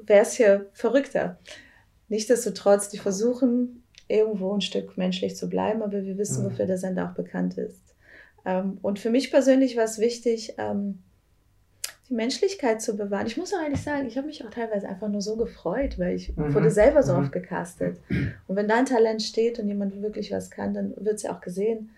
wäre 0.04 0.22
es 0.22 0.34
hier 0.34 0.66
verrückter. 0.72 1.38
Nichtsdestotrotz, 2.08 2.88
die 2.88 2.98
versuchen 2.98 3.82
irgendwo 4.08 4.54
ein 4.54 4.60
Stück 4.60 4.96
menschlich 4.96 5.36
zu 5.36 5.48
bleiben, 5.48 5.82
aber 5.82 6.04
wir 6.04 6.18
wissen, 6.18 6.44
mhm. 6.44 6.50
wofür 6.50 6.66
der 6.66 6.78
Sender 6.78 7.08
auch 7.08 7.14
bekannt 7.14 7.58
ist. 7.58 7.94
Ähm, 8.44 8.78
und 8.82 8.98
für 8.98 9.10
mich 9.10 9.30
persönlich 9.30 9.76
war 9.76 9.84
es 9.84 9.98
wichtig, 9.98 10.54
ähm, 10.58 11.02
die 12.08 12.14
Menschlichkeit 12.14 12.80
zu 12.80 12.96
bewahren. 12.96 13.26
Ich 13.26 13.36
muss 13.36 13.52
auch 13.52 13.60
ehrlich 13.60 13.82
sagen, 13.82 14.06
ich 14.06 14.16
habe 14.16 14.28
mich 14.28 14.44
auch 14.44 14.50
teilweise 14.50 14.88
einfach 14.88 15.08
nur 15.08 15.20
so 15.20 15.36
gefreut, 15.36 15.98
weil 15.98 16.14
ich 16.14 16.36
mhm. 16.36 16.54
wurde 16.54 16.70
selber 16.70 17.02
so 17.02 17.14
mhm. 17.14 17.24
oft 17.24 17.32
gecastet. 17.32 17.98
Und 18.46 18.54
wenn 18.54 18.68
da 18.68 18.76
ein 18.76 18.86
Talent 18.86 19.22
steht 19.22 19.58
und 19.58 19.66
jemand 19.66 20.00
wirklich 20.00 20.30
was 20.30 20.50
kann, 20.50 20.72
dann 20.72 20.94
wird 20.96 21.16
es 21.16 21.22
ja 21.24 21.34
auch 21.34 21.40
gesehen. 21.40 21.90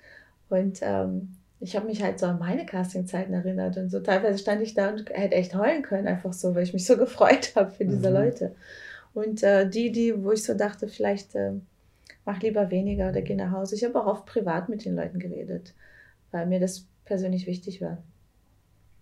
Und 0.49 0.79
ähm, 0.81 1.37
ich 1.61 1.75
habe 1.75 1.87
mich 1.87 2.03
halt 2.03 2.19
so 2.19 2.27
an 2.27 2.39
meine 2.39 2.65
Castingzeiten 2.67 3.35
erinnert 3.35 3.77
und 3.77 3.91
so 3.91 4.01
teilweise 4.01 4.39
stand 4.39 4.63
ich 4.63 4.75
da 4.75 4.91
und 4.91 5.11
hätte 5.11 5.35
echt 5.35 5.55
heulen 5.55 5.83
können, 5.83 6.07
einfach 6.07 6.33
so, 6.33 6.55
weil 6.55 6.63
ich 6.63 6.73
mich 6.73 6.87
so 6.87 6.97
gefreut 6.99 7.53
habe 7.57 7.71
für 7.71 7.85
diese 7.85 8.09
mhm. 8.09 8.17
Leute. 8.17 8.55
Und 9.15 9.43
äh, 9.43 9.69
die, 9.69 9.91
die, 9.91 10.23
wo 10.23 10.33
ich 10.33 10.45
so 10.45 10.55
dachte, 10.55 10.87
vielleicht 10.87 11.35
äh, 11.35 11.53
mach 12.25 12.41
lieber 12.41 12.71
weniger 12.71 13.09
oder 13.09 13.23
geh 13.23 13.35
nach 13.35 13.53
Hause. 13.53 13.75
Ich 13.75 13.85
habe 13.85 14.01
auch 14.01 14.07
oft 14.07 14.27
privat 14.27 14.69
mit 14.69 14.85
den 14.85 14.95
Leuten 14.95 15.19
geredet, 15.19 15.75
weil 16.31 16.47
mir 16.47 16.61
das 16.61 16.85
persönlich 17.05 17.47
wichtig 17.47 17.81
war. 17.81 17.99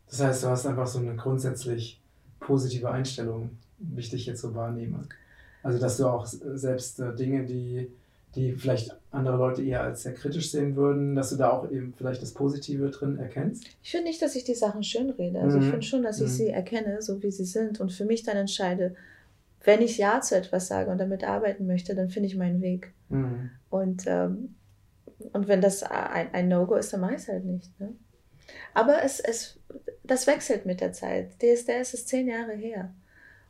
Das 0.09 0.21
heißt, 0.21 0.45
du 0.45 0.49
hast 0.49 0.67
einfach 0.67 0.87
so 0.87 1.01
eine 1.01 1.17
grundsätzlich 1.17 2.01
positive 2.41 2.91
Einstellung, 2.91 3.51
wie 3.79 4.01
ich 4.01 4.11
dich 4.11 4.27
jetzt 4.27 4.41
so 4.41 4.55
wahrnehme. 4.55 5.03
Also, 5.63 5.79
dass 5.79 5.97
du 5.97 6.07
auch 6.07 6.25
selbst 6.25 7.01
äh, 7.01 7.15
Dinge, 7.15 7.45
die 7.45 7.91
die 8.37 8.53
vielleicht 8.55 8.97
andere 9.11 9.37
Leute 9.37 9.63
eher 9.63 9.83
als 9.83 10.03
sehr 10.03 10.15
kritisch 10.15 10.51
sehen 10.51 10.77
würden, 10.77 11.15
dass 11.15 11.31
du 11.31 11.37
da 11.37 11.51
auch 11.51 11.71
eben 11.71 11.95
vielleicht 11.97 12.23
das 12.23 12.33
Positive 12.33 12.91
drin 12.91 13.19
erkennst? 13.19 13.65
Ich 13.83 13.91
finde 13.91 14.09
nicht, 14.09 14.21
dass 14.23 14.37
ich 14.37 14.45
die 14.45 14.55
Sachen 14.55 14.83
schön 14.83 15.11
rede. 15.11 15.41
Also 15.41 15.57
mhm. 15.59 15.65
ich 15.65 15.71
finde 15.71 15.87
schon, 15.87 16.03
dass 16.03 16.21
ich 16.21 16.29
mhm. 16.29 16.35
sie 16.35 16.49
erkenne, 16.49 17.03
so 17.03 17.23
wie 17.23 17.31
sie 17.31 17.45
sind 17.45 17.81
und 17.81 17.93
für 17.93 18.05
mich 18.05 18.23
dann 18.23 18.37
entscheide, 18.37 18.95
wenn 19.65 19.83
ich 19.83 19.99
Ja 19.99 20.21
zu 20.21 20.37
etwas 20.37 20.69
sage 20.69 20.91
und 20.91 20.99
damit 20.99 21.25
arbeiten 21.25 21.67
möchte, 21.67 21.95
dann 21.95 22.11
finde 22.11 22.29
ich 22.29 22.37
meinen 22.37 22.61
Weg. 22.61 22.93
Mhm. 23.09 23.51
Und, 23.71 24.05
ähm, 24.07 24.55
und 25.33 25.49
wenn 25.49 25.61
das 25.61 25.83
ein, 25.83 26.33
ein 26.33 26.49
No-Go 26.49 26.77
ist, 26.77 26.93
dann 26.93 27.01
mache 27.01 27.15
ich 27.15 27.23
es 27.23 27.29
halt 27.29 27.45
nicht. 27.45 27.81
Ne? 27.81 27.93
Aber 28.75 29.03
es, 29.03 29.19
es, 29.19 29.59
das 30.05 30.27
wechselt 30.27 30.67
mit 30.67 30.81
der 30.81 30.93
Zeit. 30.93 31.33
DSDS 31.41 31.95
ist 31.95 32.09
zehn 32.09 32.29
Jahre 32.29 32.53
her 32.53 32.93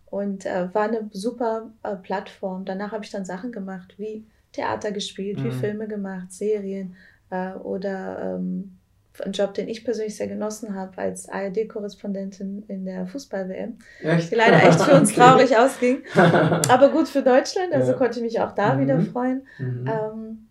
und 0.07 0.47
äh, 0.47 0.73
war 0.73 0.85
eine 0.85 1.11
super 1.13 1.71
äh, 1.83 1.97
Plattform. 1.97 2.65
Danach 2.65 2.93
habe 2.93 3.05
ich 3.05 3.11
dann 3.11 3.25
Sachen 3.25 3.53
gemacht 3.53 3.95
wie 3.99 4.25
Theater 4.57 4.91
gespielt, 4.93 5.39
mhm. 5.39 5.45
wie 5.45 5.51
Filme 5.53 5.87
gemacht, 5.87 6.33
Serien 6.33 6.97
äh, 7.31 7.53
oder 7.53 8.37
ähm, 8.37 8.77
ein 9.25 9.33
Job, 9.33 9.55
den 9.55 9.69
ich 9.69 9.85
persönlich 9.85 10.17
sehr 10.17 10.29
genossen 10.29 10.75
habe, 10.75 10.99
als 10.99 11.29
ARD-Korrespondentin 11.29 12.65
in 12.69 12.85
der 12.85 13.07
Fußball-WM. 13.07 13.79
Die 14.03 14.35
leider 14.35 14.63
echt 14.63 14.81
für 14.81 14.95
uns 14.95 15.11
okay. 15.13 15.21
traurig 15.21 15.57
ausging. 15.57 16.03
Aber 16.15 16.91
gut 16.91 17.09
für 17.09 17.23
Deutschland, 17.23 17.73
also 17.73 17.93
ja. 17.93 17.99
konnte 17.99 18.19
ich 18.19 18.25
mich 18.25 18.41
auch 18.41 18.55
da 18.55 18.75
mhm. 18.75 18.81
wieder 18.81 19.01
freuen. 19.01 19.47
Mhm. 19.59 19.87
Ähm, 19.87 20.49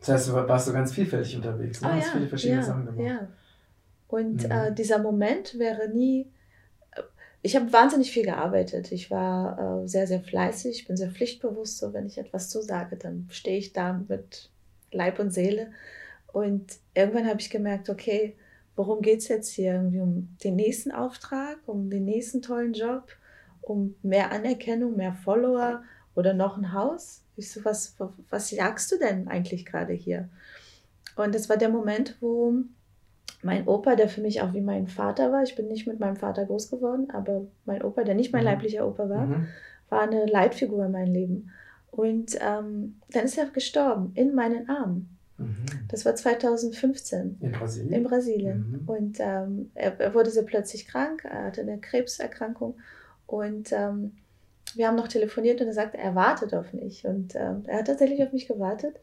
das 0.00 0.08
heißt, 0.08 0.28
du 0.28 0.34
warst 0.34 0.66
so 0.66 0.72
ganz 0.72 0.92
vielfältig 0.92 1.36
unterwegs, 1.36 1.80
ne? 1.80 1.88
Oh, 1.90 1.96
hast 1.96 2.06
ja, 2.06 2.12
viele 2.12 2.28
verschiedene 2.28 2.60
ja, 2.60 2.66
Sachen 2.66 2.86
gemacht. 2.86 3.06
Ja. 3.06 3.28
Und 4.08 4.44
mhm. 4.44 4.50
äh, 4.50 4.72
dieser 4.72 4.98
Moment 4.98 5.58
wäre 5.58 5.88
nie. 5.88 6.30
Ich 7.46 7.54
habe 7.54 7.72
wahnsinnig 7.72 8.10
viel 8.10 8.24
gearbeitet. 8.24 8.90
Ich 8.90 9.08
war 9.08 9.84
äh, 9.84 9.86
sehr, 9.86 10.08
sehr 10.08 10.20
fleißig. 10.20 10.80
Ich 10.80 10.88
bin 10.88 10.96
sehr 10.96 11.12
pflichtbewusst. 11.12 11.78
So, 11.78 11.92
wenn 11.92 12.04
ich 12.04 12.18
etwas 12.18 12.50
zusage, 12.50 12.96
dann 12.96 13.28
stehe 13.30 13.56
ich 13.56 13.72
da 13.72 14.02
mit 14.08 14.50
Leib 14.90 15.20
und 15.20 15.32
Seele. 15.32 15.70
Und 16.32 16.64
irgendwann 16.92 17.28
habe 17.28 17.40
ich 17.40 17.48
gemerkt, 17.48 17.88
okay, 17.88 18.34
worum 18.74 19.00
geht 19.00 19.20
es 19.20 19.28
jetzt 19.28 19.52
hier? 19.52 19.74
Irgendwie 19.74 20.00
um 20.00 20.36
den 20.42 20.56
nächsten 20.56 20.90
Auftrag, 20.90 21.58
um 21.66 21.88
den 21.88 22.04
nächsten 22.04 22.42
tollen 22.42 22.72
Job, 22.72 23.12
um 23.62 23.94
mehr 24.02 24.32
Anerkennung, 24.32 24.96
mehr 24.96 25.12
Follower 25.14 25.84
oder 26.16 26.34
noch 26.34 26.56
ein 26.56 26.72
Haus? 26.72 27.22
Ich 27.36 27.52
so, 27.52 27.64
was, 27.64 27.94
was 28.28 28.50
jagst 28.50 28.90
du 28.90 28.98
denn 28.98 29.28
eigentlich 29.28 29.64
gerade 29.64 29.92
hier? 29.92 30.28
Und 31.14 31.32
das 31.32 31.48
war 31.48 31.56
der 31.56 31.68
Moment, 31.68 32.16
wo 32.18 32.64
mein 33.42 33.66
Opa, 33.66 33.96
der 33.96 34.08
für 34.08 34.20
mich 34.20 34.40
auch 34.42 34.54
wie 34.54 34.60
mein 34.60 34.86
Vater 34.86 35.32
war, 35.32 35.42
ich 35.42 35.56
bin 35.56 35.68
nicht 35.68 35.86
mit 35.86 36.00
meinem 36.00 36.16
Vater 36.16 36.46
groß 36.46 36.70
geworden, 36.70 37.10
aber 37.10 37.46
mein 37.64 37.82
Opa, 37.82 38.04
der 38.04 38.14
nicht 38.14 38.32
mein 38.32 38.42
mhm. 38.42 38.50
leiblicher 38.50 38.86
Opa 38.86 39.08
war, 39.08 39.26
mhm. 39.26 39.46
war 39.88 40.02
eine 40.02 40.26
Leitfigur 40.26 40.86
in 40.86 40.92
meinem 40.92 41.12
Leben. 41.12 41.50
Und 41.90 42.36
ähm, 42.40 43.00
dann 43.10 43.24
ist 43.24 43.38
er 43.38 43.46
gestorben 43.46 44.12
in 44.14 44.34
meinen 44.34 44.68
Armen. 44.68 45.16
Mhm. 45.38 45.66
Das 45.88 46.04
war 46.04 46.14
2015. 46.14 47.38
In 47.40 47.52
Brasilien? 47.52 47.92
In 47.92 48.02
Brasilien. 48.04 48.82
Mhm. 48.82 48.88
Und 48.88 49.16
ähm, 49.20 49.70
er, 49.74 49.98
er, 50.00 50.14
wurde 50.14 50.30
so 50.30 50.44
plötzlich 50.44 50.86
krank, 50.86 51.24
er 51.24 51.44
hatte 51.44 51.60
eine 51.60 51.78
Krebserkrankung 51.78 52.74
und 53.26 53.72
ähm, 53.72 54.12
wir 54.74 54.88
haben 54.88 54.96
noch 54.96 55.08
telefoniert 55.08 55.60
und 55.60 55.68
er 55.68 55.72
sagte, 55.72 55.98
er 55.98 56.14
wartet 56.14 56.54
auf 56.54 56.72
mich. 56.72 57.06
Und 57.06 57.34
ähm, 57.34 57.62
er 57.66 57.78
hat 57.78 57.86
tatsächlich 57.86 58.22
auf 58.22 58.32
mich 58.32 58.46
gewartet. 58.48 58.96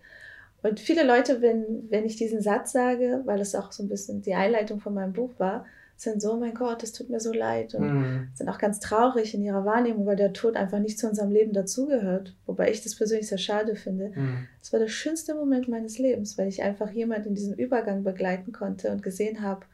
Und 0.63 0.79
viele 0.79 1.03
Leute, 1.03 1.41
wenn, 1.41 1.89
wenn 1.89 2.05
ich 2.05 2.15
diesen 2.15 2.41
Satz 2.41 2.71
sage, 2.71 3.21
weil 3.25 3.39
es 3.41 3.53
auch 3.53 3.71
so 3.71 3.83
ein 3.83 3.89
bisschen 3.89 4.21
die 4.21 4.33
Einleitung 4.33 4.79
von 4.79 4.93
meinem 4.93 5.13
Buch 5.13 5.31
war, 5.37 5.65
sind 5.95 6.21
so, 6.21 6.37
mein 6.37 6.53
Gott, 6.53 6.83
es 6.83 6.91
tut 6.91 7.09
mir 7.09 7.19
so 7.19 7.31
leid 7.31 7.75
und 7.75 7.93
mhm. 7.93 8.27
sind 8.33 8.49
auch 8.49 8.57
ganz 8.57 8.79
traurig 8.79 9.33
in 9.33 9.43
ihrer 9.43 9.65
Wahrnehmung, 9.65 10.05
weil 10.05 10.15
der 10.15 10.33
Tod 10.33 10.55
einfach 10.55 10.79
nicht 10.79 10.97
zu 10.97 11.07
unserem 11.07 11.31
Leben 11.31 11.53
dazugehört. 11.53 12.35
Wobei 12.45 12.71
ich 12.71 12.81
das 12.81 12.95
persönlich 12.95 13.27
sehr 13.27 13.37
schade 13.37 13.75
finde. 13.75 14.11
Mhm. 14.15 14.47
Es 14.61 14.71
mhm. 14.71 14.73
war 14.73 14.79
der 14.79 14.87
schönste 14.87 15.35
Moment 15.35 15.67
meines 15.67 15.99
Lebens, 15.99 16.37
weil 16.37 16.47
ich 16.47 16.63
einfach 16.63 16.91
jemand 16.91 17.25
in 17.25 17.35
diesem 17.35 17.53
Übergang 17.53 18.03
begleiten 18.03 18.51
konnte 18.51 18.91
und 18.91 19.03
gesehen 19.03 19.41
habe, 19.41 19.65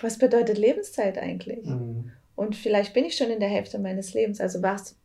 was 0.00 0.18
bedeutet 0.18 0.58
Lebenszeit 0.58 1.18
eigentlich? 1.18 1.66
Mhm. 1.66 2.10
Und 2.36 2.56
vielleicht 2.56 2.94
bin 2.94 3.04
ich 3.04 3.16
schon 3.16 3.30
in 3.30 3.40
der 3.40 3.48
Hälfte 3.48 3.78
meines 3.78 4.14
Lebens. 4.14 4.40
Also 4.40 4.62
was, 4.62 4.96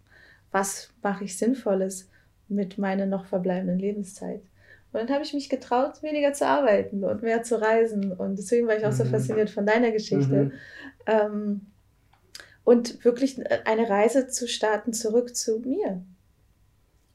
was 0.52 0.90
mache 1.04 1.26
ich 1.26 1.38
Sinnvolles 1.38 2.10
mit 2.48 2.78
meiner 2.78 3.06
noch 3.06 3.26
verbleibenden 3.26 3.78
Lebenszeit? 3.78 4.42
Und 4.92 5.02
dann 5.02 5.10
habe 5.10 5.24
ich 5.24 5.34
mich 5.34 5.50
getraut, 5.50 6.02
weniger 6.02 6.34
zu 6.34 6.48
arbeiten 6.48 7.04
und 7.04 7.22
mehr 7.22 7.44
zu 7.44 7.62
reisen. 7.62 8.12
Und 8.12 8.38
deswegen 8.38 8.68
war 8.68 8.76
ich 8.76 8.86
auch 8.86 8.92
so 8.92 9.04
mhm. 9.04 9.10
fasziniert 9.10 9.50
von 9.50 9.66
deiner 9.66 9.92
Geschichte. 9.92 10.46
Mhm. 10.46 10.52
Ähm, 11.06 11.62
und 12.64 13.04
wirklich 13.04 13.40
eine 13.66 13.90
Reise 13.90 14.28
zu 14.28 14.48
starten 14.48 14.94
zurück 14.94 15.36
zu 15.36 15.60
mir. 15.60 16.04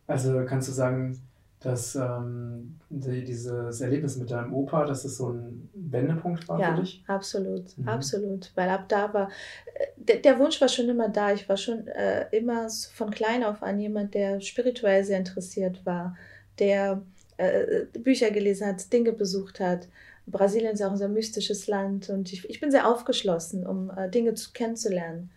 Also 0.06 0.44
kannst 0.46 0.68
du 0.68 0.72
sagen, 0.72 1.20
dass 1.64 1.94
ähm, 1.94 2.78
die, 2.90 3.24
dieses 3.24 3.80
Erlebnis 3.80 4.16
mit 4.16 4.30
deinem 4.30 4.52
Opa, 4.52 4.84
dass 4.84 5.04
es 5.04 5.16
so 5.16 5.30
ein 5.30 5.68
Wendepunkt 5.72 6.46
war 6.46 6.60
ja, 6.60 6.74
für 6.74 6.82
dich? 6.82 7.04
Absolut, 7.06 7.76
mhm. 7.78 7.88
absolut. 7.88 8.52
Weil 8.54 8.68
ab 8.68 8.84
da 8.88 9.14
war, 9.14 9.30
äh, 9.74 9.86
der, 9.96 10.16
der, 10.16 10.38
Wunsch 10.38 10.60
war 10.60 10.68
schon 10.68 10.88
immer 10.88 11.08
da. 11.08 11.32
Ich 11.32 11.48
war 11.48 11.56
schon 11.56 11.86
äh, 11.88 12.26
immer 12.36 12.68
von 12.92 13.10
klein 13.10 13.42
auf 13.44 13.62
an 13.62 13.80
jemand, 13.80 14.14
der 14.14 14.40
spirituell 14.40 15.04
sehr 15.04 15.18
interessiert 15.18 15.86
war, 15.86 16.16
der 16.58 17.02
äh, 17.36 17.86
Bücher 17.98 18.30
gelesen 18.30 18.66
hat, 18.66 18.92
Dinge 18.92 19.12
besucht 19.12 19.60
hat. 19.60 19.88
Brasilien 20.26 20.72
ist 20.72 20.82
auch 20.82 20.92
ein 20.92 20.96
sehr 20.96 21.08
mystisches 21.08 21.66
Land 21.66 22.08
und 22.08 22.32
ich, 22.32 22.48
ich 22.48 22.60
bin 22.60 22.70
sehr 22.70 22.88
aufgeschlossen, 22.88 23.66
um 23.66 23.90
äh, 23.90 24.08
Dinge 24.08 24.34
zu, 24.34 24.52
kennenzulernen. 24.52 25.30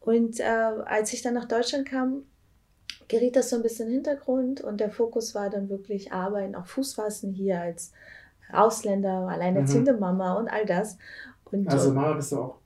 Und 0.00 0.40
äh, 0.40 0.44
als 0.44 1.12
ich 1.12 1.22
dann 1.22 1.34
nach 1.34 1.44
Deutschland 1.44 1.86
kam, 1.86 2.22
geriet 3.08 3.36
das 3.36 3.50
so 3.50 3.56
ein 3.56 3.62
bisschen 3.62 3.86
in 3.86 3.92
den 3.92 4.04
Hintergrund 4.04 4.60
und 4.62 4.80
der 4.80 4.90
Fokus 4.90 5.34
war 5.34 5.50
dann 5.50 5.68
wirklich 5.68 6.12
Arbeiten, 6.12 6.54
auch 6.54 6.66
Fußfassen 6.66 7.32
hier 7.32 7.60
als 7.60 7.92
Ausländer, 8.52 9.28
alleinerziehende 9.28 9.92
mhm. 9.92 10.00
Mama 10.00 10.34
und 10.34 10.48
all 10.48 10.64
das. 10.64 10.96
Und, 11.50 11.68
also 11.68 11.92
Mama 11.92 12.14
bist 12.14 12.32
du 12.32 12.38
auch? 12.38 12.56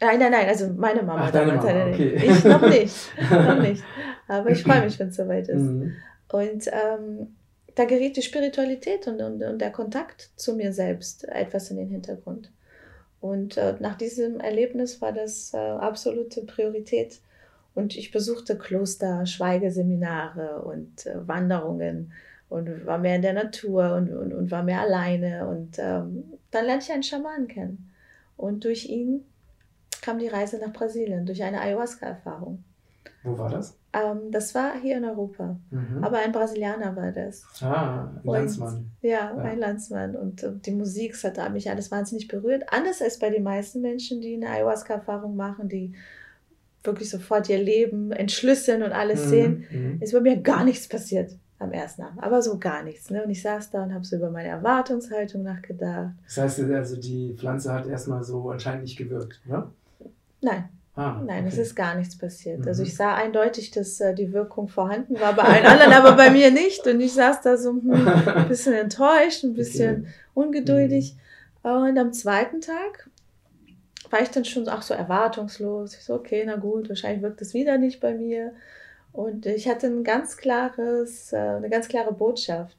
Nein, 0.00 0.18
nein, 0.18 0.32
nein, 0.32 0.48
also 0.48 0.68
meine 0.76 1.02
Mama. 1.02 1.22
Ach, 1.24 1.30
deine 1.30 1.54
Mama, 1.54 1.86
okay. 1.88 2.14
Ich 2.16 2.44
noch 2.44 2.60
nicht, 2.60 3.12
noch 3.30 3.58
nicht. 3.58 3.82
Aber 4.28 4.50
ich 4.50 4.62
freue 4.62 4.84
mich, 4.84 4.98
wenn 4.98 5.08
es 5.08 5.16
soweit 5.16 5.48
ist. 5.48 5.60
Mhm. 5.60 5.94
Und 6.30 6.66
ähm, 6.66 7.34
da 7.74 7.84
geriet 7.84 8.16
die 8.16 8.22
Spiritualität 8.22 9.06
und, 9.08 9.20
und, 9.20 9.42
und 9.42 9.58
der 9.58 9.72
Kontakt 9.72 10.30
zu 10.36 10.54
mir 10.54 10.72
selbst 10.72 11.24
etwas 11.28 11.70
in 11.70 11.76
den 11.76 11.88
Hintergrund. 11.88 12.52
Und 13.20 13.56
äh, 13.56 13.74
nach 13.80 13.96
diesem 13.96 14.38
Erlebnis 14.38 15.00
war 15.00 15.12
das 15.12 15.54
äh, 15.54 15.56
absolute 15.56 16.42
Priorität. 16.42 17.20
Und 17.74 17.96
ich 17.96 18.12
besuchte 18.12 18.56
Kloster, 18.56 19.26
Schweigeseminare 19.26 20.62
und 20.62 21.06
äh, 21.06 21.26
Wanderungen 21.26 22.12
und 22.48 22.86
war 22.86 22.98
mehr 22.98 23.16
in 23.16 23.22
der 23.22 23.32
Natur 23.32 23.94
und, 23.94 24.12
und, 24.12 24.32
und 24.32 24.50
war 24.50 24.62
mehr 24.62 24.80
alleine. 24.80 25.48
Und 25.48 25.78
ähm, 25.78 26.38
dann 26.50 26.66
lernte 26.66 26.84
ich 26.84 26.92
einen 26.92 27.02
Schamanen 27.02 27.48
kennen. 27.48 27.90
Und 28.36 28.64
durch 28.64 28.88
ihn 28.88 29.24
kam 30.02 30.18
die 30.18 30.28
Reise 30.28 30.58
nach 30.58 30.72
Brasilien, 30.72 31.24
durch 31.24 31.42
eine 31.42 31.60
Ayahuasca-Erfahrung. 31.60 32.62
Wo 33.22 33.38
war 33.38 33.48
das? 33.48 33.76
Ähm, 33.94 34.30
das 34.32 34.54
war 34.54 34.72
hier 34.80 34.96
in 34.96 35.04
Europa. 35.04 35.56
Mhm. 35.70 36.02
Aber 36.02 36.18
ein 36.18 36.32
Brasilianer 36.32 36.96
war 36.96 37.12
das. 37.12 37.44
Ah, 37.60 38.10
ein 38.16 38.20
Landsmann. 38.24 38.90
ja, 39.02 39.10
ja, 39.10 39.36
ein 39.36 39.58
Landsmann. 39.58 40.16
Und 40.16 40.42
äh, 40.42 40.52
die 40.54 40.72
Musik 40.72 41.12
das 41.12 41.38
hat 41.38 41.52
mich 41.52 41.70
alles 41.70 41.90
wahnsinnig 41.90 42.26
berührt. 42.26 42.64
Anders 42.72 43.00
als 43.00 43.18
bei 43.18 43.30
den 43.30 43.44
meisten 43.44 43.80
Menschen, 43.80 44.20
die 44.20 44.34
eine 44.34 44.48
Ayahuasca-Erfahrung 44.48 45.36
machen, 45.36 45.68
die 45.68 45.94
wirklich 46.82 47.08
sofort 47.08 47.48
ihr 47.48 47.58
Leben 47.58 48.10
entschlüsseln 48.12 48.82
und 48.82 48.92
alles 48.92 49.26
mhm. 49.26 49.28
sehen, 49.28 49.64
mhm. 49.70 50.02
ist 50.02 50.12
bei 50.12 50.20
mir 50.20 50.36
gar 50.38 50.64
nichts 50.64 50.88
passiert 50.88 51.30
am 51.58 51.72
ersten 51.72 52.02
Abend. 52.02 52.22
Aber 52.22 52.42
so 52.42 52.58
gar 52.58 52.82
nichts. 52.82 53.10
Ne? 53.10 53.22
Und 53.22 53.30
ich 53.30 53.42
saß 53.42 53.70
da 53.70 53.84
und 53.84 53.94
habe 53.94 54.04
so 54.04 54.16
über 54.16 54.30
meine 54.30 54.48
Erwartungshaltung 54.48 55.42
nachgedacht. 55.44 56.14
Das 56.24 56.36
heißt, 56.36 56.60
also 56.60 57.00
die 57.00 57.34
Pflanze 57.38 57.72
hat 57.72 57.86
erstmal 57.86 58.24
so 58.24 58.50
anscheinend 58.50 58.82
nicht 58.82 58.98
gewirkt, 58.98 59.40
oder? 59.48 59.70
Nein. 60.40 60.68
Ah, 60.96 61.20
Nein, 61.24 61.44
okay. 61.44 61.48
es 61.48 61.58
ist 61.58 61.74
gar 61.74 61.96
nichts 61.96 62.16
passiert. 62.16 62.60
Mhm. 62.60 62.68
Also 62.68 62.84
ich 62.84 62.94
sah 62.94 63.14
eindeutig, 63.14 63.72
dass 63.72 64.00
äh, 64.00 64.14
die 64.14 64.32
Wirkung 64.32 64.68
vorhanden 64.68 65.18
war 65.18 65.34
bei 65.34 65.42
allen 65.42 65.66
anderen, 65.66 65.92
aber 65.92 66.12
bei 66.12 66.30
mir 66.30 66.52
nicht. 66.52 66.86
Und 66.86 67.00
ich 67.00 67.12
saß 67.12 67.40
da 67.42 67.56
so 67.56 67.70
hm, 67.70 67.90
ein 68.28 68.48
bisschen 68.48 68.74
enttäuscht, 68.74 69.42
ein 69.42 69.54
bisschen 69.54 70.02
okay. 70.02 70.08
ungeduldig. 70.34 71.16
Mhm. 71.64 71.70
Und 71.70 71.98
am 71.98 72.12
zweiten 72.12 72.60
Tag 72.60 73.08
war 74.10 74.22
ich 74.22 74.28
dann 74.28 74.44
schon 74.44 74.68
auch 74.68 74.82
so 74.82 74.94
erwartungslos. 74.94 75.94
Ich 75.94 76.04
so, 76.04 76.14
okay, 76.14 76.44
na 76.46 76.56
gut, 76.56 76.88
wahrscheinlich 76.88 77.22
wirkt 77.22 77.42
es 77.42 77.54
wieder 77.54 77.76
nicht 77.76 78.00
bei 78.00 78.14
mir. 78.14 78.52
Und 79.12 79.46
ich 79.46 79.68
hatte 79.68 79.88
ein 79.88 80.04
ganz 80.04 80.36
klares, 80.36 81.32
äh, 81.32 81.38
eine 81.38 81.70
ganz 81.70 81.88
klare 81.88 82.12
Botschaft. 82.12 82.76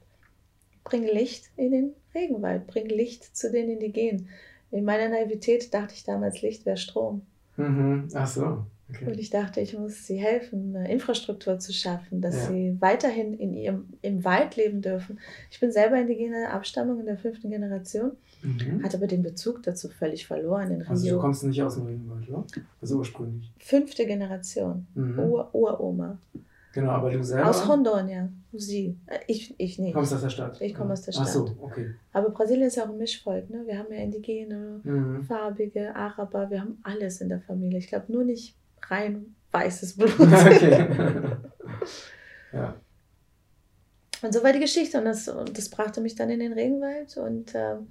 Bring 0.86 1.04
Licht 1.04 1.50
in 1.58 1.72
den 1.72 1.94
Regenwald, 2.14 2.68
bring 2.68 2.88
Licht 2.88 3.36
zu 3.36 3.52
denen, 3.52 3.80
die 3.80 3.92
gehen. 3.92 4.30
In 4.72 4.86
meiner 4.86 5.10
Naivität 5.10 5.74
dachte 5.74 5.94
ich 5.94 6.06
damals, 6.06 6.42
Licht 6.42 6.66
wäre 6.66 6.78
Strom. 6.78 7.26
Mhm. 7.58 8.08
Ach 8.14 8.28
so. 8.28 8.66
Okay. 8.88 9.06
Und 9.06 9.20
ich 9.20 9.32
dachte, 9.32 9.62
ich 9.62 9.76
muss 9.78 10.06
sie 10.06 10.18
helfen, 10.18 10.76
eine 10.76 10.92
Infrastruktur 10.92 11.58
zu 11.58 11.74
schaffen, 11.74 12.22
dass 12.22 12.36
ja. 12.36 12.48
sie 12.50 12.78
weiterhin 12.80 13.34
in 13.34 13.56
ihrem, 13.56 13.86
im 14.04 14.24
Wald 14.24 14.56
leben 14.58 14.82
dürfen. 14.82 15.20
Ich 15.50 15.60
bin 15.60 15.72
selber 15.72 16.00
indigene 16.00 16.52
Abstammung 16.52 17.00
in 17.00 17.08
der 17.08 17.18
fünften 17.18 17.50
Generation, 17.50 18.12
mhm. 18.44 18.84
hatte 18.84 18.98
aber 18.98 19.08
den 19.08 19.24
Bezug 19.24 19.64
dazu 19.64 19.90
völlig 19.90 20.28
verloren 20.28 20.70
in 20.70 20.82
Rio. 20.82 20.90
Also 20.90 21.10
du 21.10 21.18
kommst 21.18 21.44
nicht 21.44 21.64
aus 21.64 21.76
dem 21.76 21.88
Regenwald, 21.88 22.30
oder? 22.30 22.46
Also 22.80 22.98
ursprünglich. 22.98 23.52
Fünfte 23.58 24.06
Generation, 24.06 24.86
mhm. 24.94 25.18
Ur 25.18 25.50
Uroma. 25.54 26.20
Genau, 26.76 26.92
aber 26.92 27.10
du 27.10 27.24
selber? 27.24 27.50
Aus 27.50 27.70
Rondon, 27.70 28.10
ja. 28.10 28.28
Sie. 28.52 29.00
Äh, 29.06 29.20
ich, 29.28 29.58
ich 29.58 29.80
nicht. 29.80 29.96
Du 29.96 30.00
kommst 30.00 30.14
aus 30.14 30.22
der 30.22 30.30
Stadt? 30.30 30.60
Ich 30.60 30.76
komme 30.76 30.92
aus 30.92 31.04
der 31.04 31.14
Stadt. 31.14 31.24
Ach 31.26 31.32
so, 31.32 31.56
okay. 31.62 31.96
Aber 32.12 32.32
Brasilien 32.32 32.68
ist 32.68 32.76
ja 32.76 32.84
auch 32.84 32.90
ein 32.90 32.98
Mischvolk, 32.98 33.50
ne? 33.50 33.64
Wir 33.66 33.78
haben 33.78 33.94
ja 33.94 34.00
Indigene, 34.00 34.82
mhm. 34.84 35.24
Farbige, 35.24 35.96
Araber, 35.96 36.50
wir 36.50 36.60
haben 36.60 36.78
alles 36.84 37.22
in 37.22 37.30
der 37.30 37.40
Familie. 37.40 37.80
Ich 37.80 37.88
glaube 37.88 38.12
nur 38.12 38.26
nicht 38.26 38.58
rein 38.90 39.36
weißes 39.54 39.94
Blut. 39.98 40.20
okay. 40.20 40.90
ja. 42.52 42.76
Und 44.22 44.34
so 44.34 44.44
war 44.44 44.52
die 44.52 44.60
Geschichte 44.60 44.98
und 44.98 45.06
das, 45.06 45.30
und 45.30 45.58
das 45.58 45.70
brachte 45.70 46.02
mich 46.02 46.16
dann 46.16 46.30
in 46.30 46.42
den 46.42 46.52
Regenwald 46.52 47.16
und 47.16 47.54
ähm, 47.56 47.88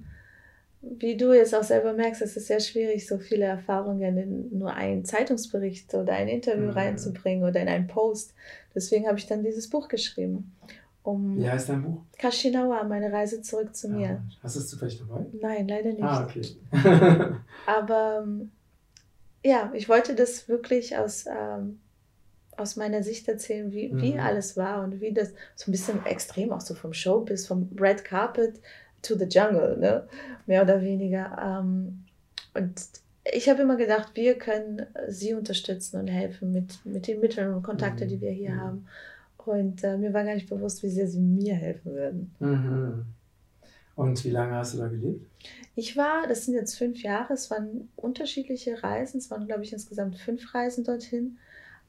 wie 0.97 1.17
du 1.17 1.33
jetzt 1.33 1.55
auch 1.55 1.63
selber 1.63 1.93
merkst, 1.93 2.21
es 2.21 2.37
ist 2.37 2.47
sehr 2.47 2.59
schwierig, 2.59 3.07
so 3.07 3.17
viele 3.17 3.45
Erfahrungen 3.45 4.17
in 4.17 4.57
nur 4.57 4.73
einen 4.73 5.05
Zeitungsbericht 5.05 5.93
oder 5.93 6.13
ein 6.13 6.27
Interview 6.27 6.67
mhm. 6.67 6.71
reinzubringen 6.71 7.47
oder 7.47 7.61
in 7.61 7.67
einen 7.67 7.87
Post. 7.87 8.33
Deswegen 8.73 9.07
habe 9.07 9.17
ich 9.17 9.27
dann 9.27 9.43
dieses 9.43 9.69
Buch 9.69 9.87
geschrieben. 9.87 10.55
Um 11.03 11.37
Wie 11.37 11.49
heißt 11.49 11.69
dein 11.69 11.83
Buch? 11.83 12.01
Kashinawa, 12.17 12.83
meine 12.83 13.11
Reise 13.11 13.41
zurück 13.41 13.75
zu 13.75 13.89
mir. 13.89 14.23
Ah, 14.23 14.37
hast 14.43 14.55
du 14.55 14.59
es 14.59 14.67
zufällig 14.69 14.99
dabei? 14.99 15.25
Nein, 15.39 15.67
leider 15.67 15.91
nicht. 15.91 16.03
Ah, 16.03 16.23
okay. 16.23 16.41
Aber 17.67 18.23
ähm, 18.23 18.51
ja, 19.43 19.71
ich 19.75 19.87
wollte 19.87 20.15
das 20.15 20.49
wirklich 20.49 20.97
aus, 20.97 21.25
ähm, 21.27 21.79
aus 22.57 22.75
meiner 22.75 23.03
Sicht 23.03 23.27
erzählen, 23.27 23.71
wie, 23.71 23.89
mhm. 23.89 24.01
wie 24.01 24.17
alles 24.17 24.57
war 24.57 24.83
und 24.83 24.99
wie 24.99 25.13
das 25.13 25.33
so 25.55 25.69
ein 25.69 25.73
bisschen 25.73 26.03
extrem 26.05 26.51
auch 26.51 26.61
so 26.61 26.73
vom 26.73 26.93
Showbiz, 26.93 27.45
vom 27.45 27.69
Red 27.79 28.03
Carpet 28.03 28.59
to 29.01 29.15
the 29.15 29.25
Jungle, 29.25 29.77
ne? 29.77 30.07
mehr 30.45 30.61
oder 30.61 30.81
weniger. 30.81 31.37
Ähm, 31.41 32.05
und 32.53 32.81
ich 33.33 33.49
habe 33.49 33.63
immer 33.63 33.75
gedacht, 33.75 34.11
wir 34.13 34.37
können 34.37 34.85
sie 35.07 35.33
unterstützen 35.33 35.99
und 35.99 36.07
helfen 36.07 36.51
mit, 36.51 36.85
mit 36.85 37.07
den 37.07 37.19
Mitteln 37.19 37.53
und 37.53 37.63
Kontakten, 37.63 38.07
die 38.07 38.21
wir 38.21 38.31
hier 38.31 38.51
mhm. 38.51 38.61
haben. 38.61 38.87
Und 39.37 39.83
äh, 39.83 39.97
mir 39.97 40.13
war 40.13 40.23
gar 40.23 40.35
nicht 40.35 40.49
bewusst, 40.49 40.83
wie 40.83 40.89
sehr 40.89 41.07
sie 41.07 41.19
mir 41.19 41.55
helfen 41.55 41.93
würden. 41.93 42.35
Mhm. 42.39 43.05
Und 43.95 44.23
wie 44.25 44.29
lange 44.29 44.55
hast 44.55 44.73
du 44.73 44.79
da 44.79 44.87
gelebt? 44.87 45.25
Ich 45.75 45.95
war, 45.95 46.27
das 46.27 46.45
sind 46.45 46.55
jetzt 46.55 46.77
fünf 46.77 47.01
Jahre, 47.01 47.33
es 47.33 47.49
waren 47.49 47.89
unterschiedliche 47.95 48.81
Reisen, 48.83 49.19
es 49.19 49.31
waren, 49.31 49.47
glaube 49.47 49.63
ich, 49.63 49.71
insgesamt 49.71 50.17
fünf 50.17 50.53
Reisen 50.53 50.83
dorthin. 50.83 51.37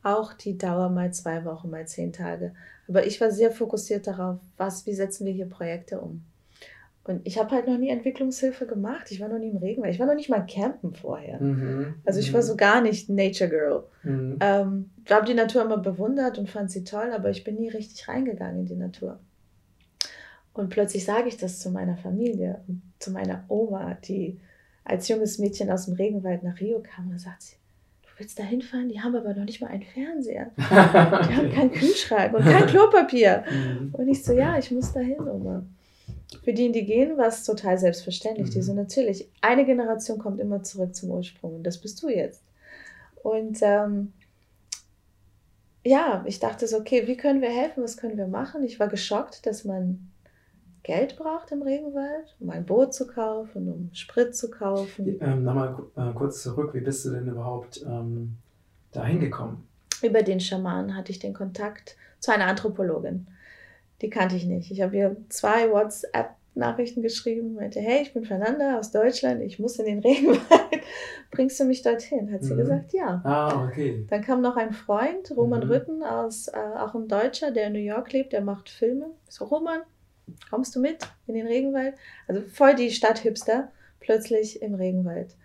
Auch 0.03 0.35
die 0.35 0.57
Dauer 0.57 0.89
mal 0.89 1.13
zwei 1.13 1.45
Wochen, 1.45 1.69
mal 1.69 1.87
zehn 1.87 2.13
Tage. 2.13 2.55
Aber 2.89 3.07
ich 3.07 3.21
war 3.21 3.31
sehr 3.33 3.51
fokussiert 3.51 4.07
darauf, 4.07 4.39
was, 4.57 4.87
wie 4.87 4.95
setzen 4.95 5.27
wir 5.27 5.33
hier 5.33 5.47
Projekte 5.49 6.01
um. 6.01 6.23
Und 7.07 7.21
ich 7.25 7.39
habe 7.39 7.53
halt 7.53 7.69
noch 7.69 7.79
nie 7.79 7.89
Entwicklungshilfe 7.89 8.67
gemacht. 8.67 9.13
Ich 9.13 9.21
war 9.21 9.29
noch 9.29 9.39
nie 9.39 9.51
im 9.51 9.59
Regen, 9.59 9.81
weil 9.81 9.93
ich 9.93 10.01
war 10.01 10.07
noch 10.07 10.17
nicht 10.17 10.29
mal 10.29 10.45
campen 10.45 10.93
vorher. 10.93 11.41
Mhm. 11.41 11.95
Also 12.05 12.19
ich 12.19 12.33
war 12.33 12.41
mhm. 12.41 12.47
so 12.47 12.57
gar 12.57 12.81
nicht 12.81 13.09
Nature 13.09 13.49
Girl. 13.49 13.85
Mhm. 14.03 14.39
Ähm, 14.41 14.91
ich 15.05 15.13
habe 15.13 15.25
die 15.25 15.35
Natur 15.35 15.63
immer 15.63 15.79
bewundert 15.79 16.37
und 16.37 16.51
fand 16.51 16.73
sie 16.73 16.83
toll, 16.83 17.13
aber 17.15 17.31
ich 17.31 17.45
bin 17.45 17.57
nie 17.57 17.69
richtig 17.69 18.09
reingegangen 18.09 18.61
in 18.61 18.67
die 18.67 18.75
Natur. 18.75 19.21
Und 20.53 20.71
plötzlich 20.71 21.05
sage 21.05 21.29
ich 21.29 21.37
das 21.37 21.61
zu 21.61 21.71
meiner 21.71 21.97
Familie 21.97 22.63
und 22.67 22.83
zu 22.99 23.13
meiner 23.13 23.45
Oma, 23.49 23.95
die 24.05 24.41
als 24.85 25.07
junges 25.07 25.39
Mädchen 25.39 25.71
aus 25.71 25.85
dem 25.85 25.95
Regenwald 25.95 26.43
nach 26.43 26.59
Rio 26.59 26.83
kam. 26.83 27.11
Und 27.11 27.21
sagt 27.21 27.43
sie, 27.43 27.57
du 28.03 28.09
willst 28.19 28.37
da 28.37 28.43
hinfahren? 28.43 28.89
Die 28.89 29.01
haben 29.01 29.15
aber 29.15 29.33
noch 29.33 29.45
nicht 29.45 29.61
mal 29.61 29.69
einen 29.69 29.83
Fernseher. 29.83 30.51
Die 30.57 30.65
haben 31.37 31.53
keinen 31.53 31.71
Kühlschrank 31.71 32.35
und 32.35 32.43
kein 32.43 32.67
Klopapier. 32.67 33.45
Mhm. 33.49 33.91
Und 33.93 34.09
ich 34.09 34.25
so, 34.25 34.33
ja, 34.33 34.59
ich 34.59 34.73
muss 34.73 34.93
da 34.93 35.01
hin, 35.01 35.21
Oma. 35.21 35.65
Für 36.43 36.53
die 36.53 36.67
Indigenen 36.67 37.17
war 37.17 37.29
es 37.29 37.45
total 37.45 37.79
selbstverständlich. 37.79 38.49
Mhm. 38.49 38.53
Die 38.53 38.63
so 38.63 38.75
natürlich, 38.75 39.31
eine 39.41 39.65
Generation 39.65 40.19
kommt 40.19 40.41
immer 40.41 40.63
zurück 40.63 40.95
zum 40.95 41.11
Ursprung 41.11 41.57
und 41.57 41.63
das 41.65 41.79
bist 41.79 42.03
du 42.03 42.09
jetzt. 42.09 42.43
Und 43.23 43.59
ähm, 43.63 44.13
ja, 45.85 46.25
ich 46.27 46.41
dachte 46.41 46.67
so, 46.67 46.79
okay, 46.79 47.07
wie 47.07 47.17
können 47.17 47.41
wir 47.41 47.51
helfen, 47.51 47.83
was 47.83 47.97
können 47.97 48.19
wir 48.19 48.27
machen? 48.27 48.65
Ich 48.65 48.81
war 48.81 48.89
geschockt, 48.89 49.47
dass 49.47 49.65
man 49.65 50.11
Geld 50.83 51.17
braucht 51.17 51.51
im 51.51 51.63
Regenwald, 51.63 52.37
um 52.41 52.51
ein 52.51 52.65
Boot 52.65 52.95
zu 52.95 53.07
kaufen, 53.07 53.73
um 53.73 53.91
Sprit 53.93 54.37
zu 54.37 54.51
kaufen. 54.51 55.17
Ähm, 55.21 55.45
Nochmal 55.45 55.77
äh, 55.97 56.13
kurz 56.13 56.43
zurück, 56.43 56.75
wie 56.75 56.81
bist 56.81 57.05
du 57.05 57.11
denn 57.11 57.27
überhaupt 57.27 57.85
ähm, 57.85 58.37
dahin 58.93 59.21
gekommen? 59.21 59.67
Über 60.03 60.23
den 60.23 60.41
Schaman 60.41 60.97
hatte 60.97 61.11
ich 61.11 61.19
den 61.19 61.35
Kontakt 61.35 61.97
zu 62.21 62.33
einer 62.33 62.47
Anthropologin. 62.47 63.27
Die 64.03 64.11
kannte 64.11 64.37
ich 64.37 64.45
nicht. 64.45 64.71
Ich 64.71 64.83
habe 64.83 64.97
ihr 64.97 65.17
zwei 65.29 65.71
WhatsApp-Nachrichten 65.71 67.03
geschrieben, 67.03 67.55
meinte, 67.55 67.81
hey, 67.81 68.03
ich 68.03 68.13
bin 68.13 68.25
Fernanda 68.25 68.79
aus 68.79 68.91
Deutschland, 68.91 69.43
ich 69.43 69.59
muss 69.59 69.79
in 69.79 69.87
den 69.87 69.99
Regenwald. 70.07 70.83
Bringst 71.31 71.59
du 71.61 71.65
mich 71.65 71.83
dorthin? 71.83 72.33
Hat 72.33 72.45
sie 72.45 72.55
mhm. 72.55 72.59
gesagt, 72.59 72.93
ja. 72.93 73.21
Ah, 73.25 73.67
okay. 73.67 74.07
Dann 74.09 74.23
kam 74.23 74.43
noch 74.43 74.57
ein 74.57 74.73
Freund, 74.73 75.33
Roman 75.37 75.65
mhm. 75.65 75.71
Rütten, 75.71 76.03
aus, 76.03 76.49
äh, 76.49 76.57
auch 76.57 76.95
ein 76.95 77.09
Deutscher, 77.09 77.51
der 77.51 77.69
in 77.69 77.73
New 77.73 77.79
York 77.79 78.13
lebt, 78.13 78.33
der 78.33 78.43
macht 78.43 78.69
Filme. 78.69 79.11
Ich 79.29 79.35
so, 79.35 79.47
Roman, 79.47 79.81
kommst 80.51 80.77
du 80.77 80.81
mit 80.81 80.99
in 81.27 81.35
den 81.35 81.47
Regenwald? 81.47 81.95
Also 82.29 82.43
voll 82.43 82.75
die 82.75 82.91
Stadthipster, 82.91 83.73
plötzlich 84.01 84.63
im 84.63 84.75
Regenwald. 84.75 85.37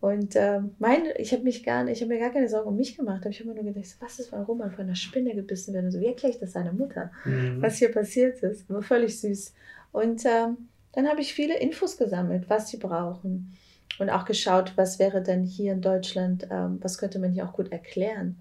Und 0.00 0.36
äh, 0.36 0.60
mein, 0.78 1.04
ich 1.16 1.32
habe 1.32 1.42
mich 1.42 1.64
gar 1.64 1.86
ich 1.88 2.00
habe 2.02 2.12
mir 2.12 2.20
gar 2.20 2.30
keine 2.30 2.48
Sorgen 2.48 2.68
um 2.68 2.76
mich 2.76 2.96
gemacht, 2.96 3.22
aber 3.22 3.30
ich 3.30 3.40
habe 3.40 3.48
mir 3.48 3.54
nur 3.54 3.72
gedacht, 3.72 3.96
was 4.00 4.18
ist, 4.18 4.30
wenn 4.30 4.42
Roman 4.42 4.70
von 4.70 4.84
einer 4.84 4.94
Spinne 4.94 5.34
gebissen 5.34 5.72
wird? 5.72 5.84
Und 5.84 5.90
so, 5.90 6.00
wie 6.00 6.06
erkläre 6.06 6.34
ich 6.34 6.38
das 6.38 6.52
seiner 6.52 6.72
Mutter, 6.72 7.10
mhm. 7.24 7.62
was 7.62 7.78
hier 7.78 7.90
passiert 7.90 8.42
ist? 8.42 8.68
War 8.68 8.82
völlig 8.82 9.18
süß. 9.18 9.54
Und 9.92 10.24
äh, 10.26 10.48
dann 10.92 11.08
habe 11.08 11.20
ich 11.20 11.32
viele 11.32 11.58
Infos 11.58 11.96
gesammelt, 11.96 12.44
was 12.48 12.68
sie 12.68 12.76
brauchen. 12.76 13.52
Und 13.98 14.10
auch 14.10 14.26
geschaut, 14.26 14.72
was 14.76 14.98
wäre 14.98 15.22
denn 15.22 15.44
hier 15.44 15.72
in 15.72 15.80
Deutschland, 15.80 16.44
äh, 16.44 16.68
was 16.80 16.98
könnte 16.98 17.18
man 17.18 17.32
hier 17.32 17.48
auch 17.48 17.54
gut 17.54 17.72
erklären, 17.72 18.36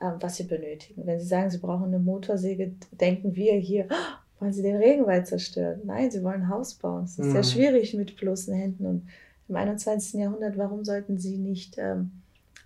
äh, 0.00 0.10
was 0.20 0.36
sie 0.36 0.44
benötigen. 0.44 1.06
Wenn 1.06 1.18
sie 1.18 1.26
sagen, 1.26 1.50
sie 1.50 1.58
brauchen 1.58 1.86
eine 1.86 1.98
Motorsäge, 1.98 2.72
denken 2.92 3.34
wir 3.34 3.54
hier, 3.54 3.86
oh, 3.90 4.40
wollen 4.40 4.52
sie 4.52 4.62
den 4.62 4.76
Regenwald 4.76 5.26
zerstören? 5.26 5.80
Nein, 5.84 6.10
sie 6.10 6.22
wollen 6.22 6.42
ein 6.42 6.48
Haus 6.48 6.74
bauen. 6.74 7.04
Es 7.04 7.18
ist 7.18 7.26
mhm. 7.26 7.32
sehr 7.32 7.44
schwierig 7.44 7.94
mit 7.94 8.16
bloßen 8.16 8.54
Händen 8.54 8.86
und 8.86 9.08
im 9.48 9.56
21. 9.56 10.20
Jahrhundert, 10.20 10.56
warum 10.58 10.84
sollten 10.84 11.18
sie 11.18 11.38
nicht 11.38 11.76
ähm, 11.78 12.12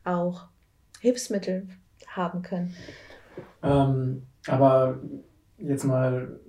auch 0.05 0.47
Hilfsmittel 1.01 1.69
haben 2.07 2.43
können? 2.43 2.75
Ähm, 3.63 4.23
aber 4.47 5.01
jetzt 5.59 5.85
mal 5.85 6.41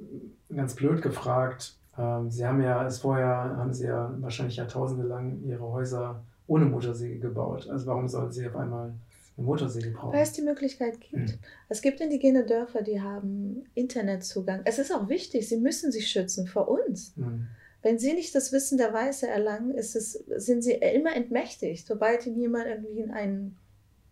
ganz 0.54 0.76
blöd 0.76 1.02
gefragt, 1.02 1.78
ähm, 1.98 2.30
Sie 2.30 2.46
haben 2.46 2.62
ja 2.62 2.86
es 2.86 3.00
vorher, 3.00 3.28
haben 3.28 3.74
Sie 3.74 3.86
ja 3.86 4.13
wahrscheinlich 4.19 4.58
Jahrtausende 4.58 5.06
lang 5.06 5.43
Ihre 5.43 5.72
Häuser 5.72 6.24
ohne 6.48 6.65
Motorsäge 6.65 7.19
gebaut. 7.19 7.69
Also 7.69 7.86
warum 7.88 8.08
sollen 8.08 8.32
Sie 8.32 8.48
auf 8.48 8.56
einmal 8.56 8.93
eine 9.38 9.46
Motorsäge 9.46 9.91
brauchen? 9.91 10.13
Weil 10.13 10.24
es 10.24 10.34
die 10.34 10.41
Möglichkeit 10.41 11.00
gibt. 11.00 11.13
Mhm. 11.13 11.39
Es 11.69 11.82
gibt 11.82 12.02
indigene 12.02 12.46
Dörfer, 12.46 12.82
die 12.82 13.02
haben 13.02 13.65
Internetzugang. 13.76 14.62
Es 14.65 14.80
ist 14.80 14.91
auch 14.91 15.08
wichtig, 15.08 15.48
sie 15.48 15.58
müssen 15.58 15.91
sich 15.91 16.10
schützen 16.10 16.48
vor 16.48 16.67
uns. 16.67 17.15
Mhm. 17.15 17.48
Wenn 17.84 18.00
sie 18.00 18.13
nicht 18.13 18.34
das 18.34 18.52
Wissen 18.54 18.78
der 18.78 18.93
Weise 18.93 19.28
erlangen, 19.28 19.78
es, 19.78 19.91
sind 19.93 20.63
sie 20.63 20.72
immer 20.72 21.15
entmächtigt. 21.15 21.86
Sobald 21.86 22.26
ihnen 22.26 22.39
jemand 22.39 22.65
irgendwie 22.67 23.12
einen 23.12 23.58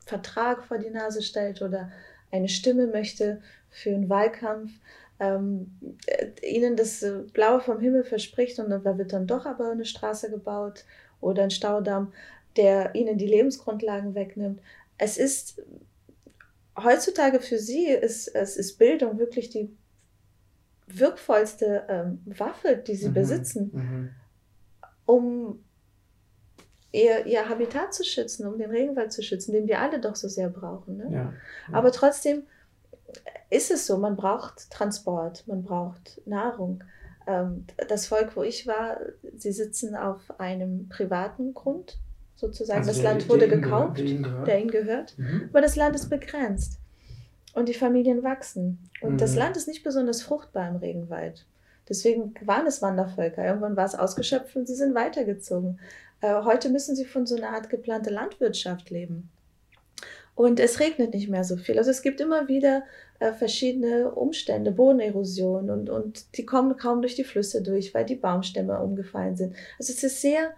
Vertrag 0.05 0.65
vor 0.65 0.77
die 0.77 0.89
Nase 0.89 1.21
stellt 1.21 1.61
oder 1.61 1.89
eine 2.31 2.49
Stimme 2.49 2.87
möchte 2.87 3.41
für 3.69 3.91
einen 3.91 4.09
Wahlkampf, 4.09 4.71
ähm, 5.19 5.71
äh, 6.05 6.27
ihnen 6.45 6.75
das 6.75 7.05
Blaue 7.31 7.61
vom 7.61 7.79
Himmel 7.79 8.03
verspricht 8.03 8.59
und 8.59 8.69
da 8.69 8.97
wird 8.97 9.13
dann 9.13 9.27
doch 9.27 9.45
aber 9.45 9.71
eine 9.71 9.85
Straße 9.85 10.29
gebaut 10.29 10.83
oder 11.21 11.43
ein 11.43 11.51
Staudamm, 11.51 12.11
der 12.57 12.93
ihnen 12.93 13.17
die 13.17 13.27
Lebensgrundlagen 13.27 14.15
wegnimmt. 14.15 14.61
Es 14.97 15.17
ist 15.17 15.61
heutzutage 16.77 17.39
für 17.39 17.59
sie 17.59 17.85
ist, 17.85 18.27
es 18.27 18.57
ist 18.57 18.77
Bildung 18.77 19.17
wirklich 19.17 19.49
die 19.49 19.69
wirkvollste 20.99 21.83
ähm, 21.87 22.21
Waffe, 22.25 22.75
die 22.75 22.95
sie 22.95 23.09
mhm. 23.09 23.13
besitzen, 23.13 23.71
mhm. 23.73 24.09
um 25.05 25.63
ihr, 26.91 27.25
ihr 27.25 27.47
Habitat 27.47 27.93
zu 27.93 28.03
schützen, 28.03 28.45
um 28.47 28.57
den 28.57 28.69
Regenwald 28.69 29.11
zu 29.11 29.23
schützen, 29.23 29.53
den 29.53 29.67
wir 29.67 29.79
alle 29.79 29.99
doch 29.99 30.15
so 30.15 30.27
sehr 30.27 30.49
brauchen. 30.49 30.97
Ne? 30.97 31.07
Ja, 31.09 31.17
ja. 31.19 31.33
Aber 31.71 31.91
trotzdem 31.91 32.43
ist 33.49 33.71
es 33.71 33.87
so, 33.87 33.97
man 33.97 34.15
braucht 34.15 34.69
Transport, 34.71 35.47
man 35.47 35.63
braucht 35.63 36.21
Nahrung. 36.25 36.83
Ähm, 37.27 37.65
das 37.87 38.07
Volk, 38.07 38.35
wo 38.35 38.43
ich 38.43 38.67
war, 38.67 38.97
sie 39.35 39.51
sitzen 39.51 39.95
auf 39.95 40.39
einem 40.39 40.89
privaten 40.89 41.53
Grund, 41.53 41.97
sozusagen. 42.35 42.79
Also 42.79 42.91
das 42.91 43.03
Land 43.03 43.29
wurde 43.29 43.47
gekauft, 43.47 43.97
der 43.97 44.05
ihnen 44.05 44.23
gehört. 44.23 44.47
Der 44.47 44.59
ihnen 44.59 44.71
gehört. 44.71 45.17
Mhm. 45.17 45.49
Aber 45.49 45.61
das 45.61 45.75
Land 45.75 45.95
ist 45.95 46.09
begrenzt 46.09 46.80
und 47.53 47.69
die 47.69 47.73
Familien 47.73 48.23
wachsen. 48.23 48.79
Und 49.01 49.13
mhm. 49.13 49.17
das 49.17 49.35
Land 49.35 49.57
ist 49.57 49.67
nicht 49.67 49.83
besonders 49.83 50.21
fruchtbar 50.21 50.69
im 50.69 50.77
Regenwald. 50.77 51.45
Deswegen 51.89 52.33
waren 52.45 52.67
es 52.67 52.81
Wandervölker. 52.81 53.45
Irgendwann 53.45 53.75
war 53.75 53.85
es 53.85 53.95
ausgeschöpft 53.95 54.55
und 54.55 54.67
sie 54.67 54.75
sind 54.75 54.95
weitergezogen. 54.95 55.79
Äh, 56.21 56.43
heute 56.43 56.69
müssen 56.69 56.95
sie 56.95 57.05
von 57.05 57.25
so 57.25 57.35
einer 57.35 57.49
Art 57.49 57.69
geplante 57.69 58.09
Landwirtschaft 58.09 58.89
leben. 58.89 59.29
Und 60.35 60.59
es 60.59 60.79
regnet 60.79 61.13
nicht 61.13 61.29
mehr 61.29 61.43
so 61.43 61.57
viel. 61.57 61.77
Also 61.77 61.91
es 61.91 62.01
gibt 62.01 62.21
immer 62.21 62.47
wieder 62.47 62.83
äh, 63.19 63.33
verschiedene 63.33 64.11
Umstände, 64.11 64.71
Bodenerosion 64.71 65.69
und, 65.69 65.89
und 65.89 66.37
die 66.37 66.45
kommen 66.45 66.77
kaum 66.77 67.01
durch 67.01 67.15
die 67.15 67.23
Flüsse 67.23 67.61
durch, 67.61 67.93
weil 67.93 68.05
die 68.05 68.15
Baumstämme 68.15 68.79
umgefallen 68.79 69.35
sind. 69.35 69.55
Also 69.77 69.91
es 69.91 70.03
ist 70.03 70.21
sehr 70.21 70.53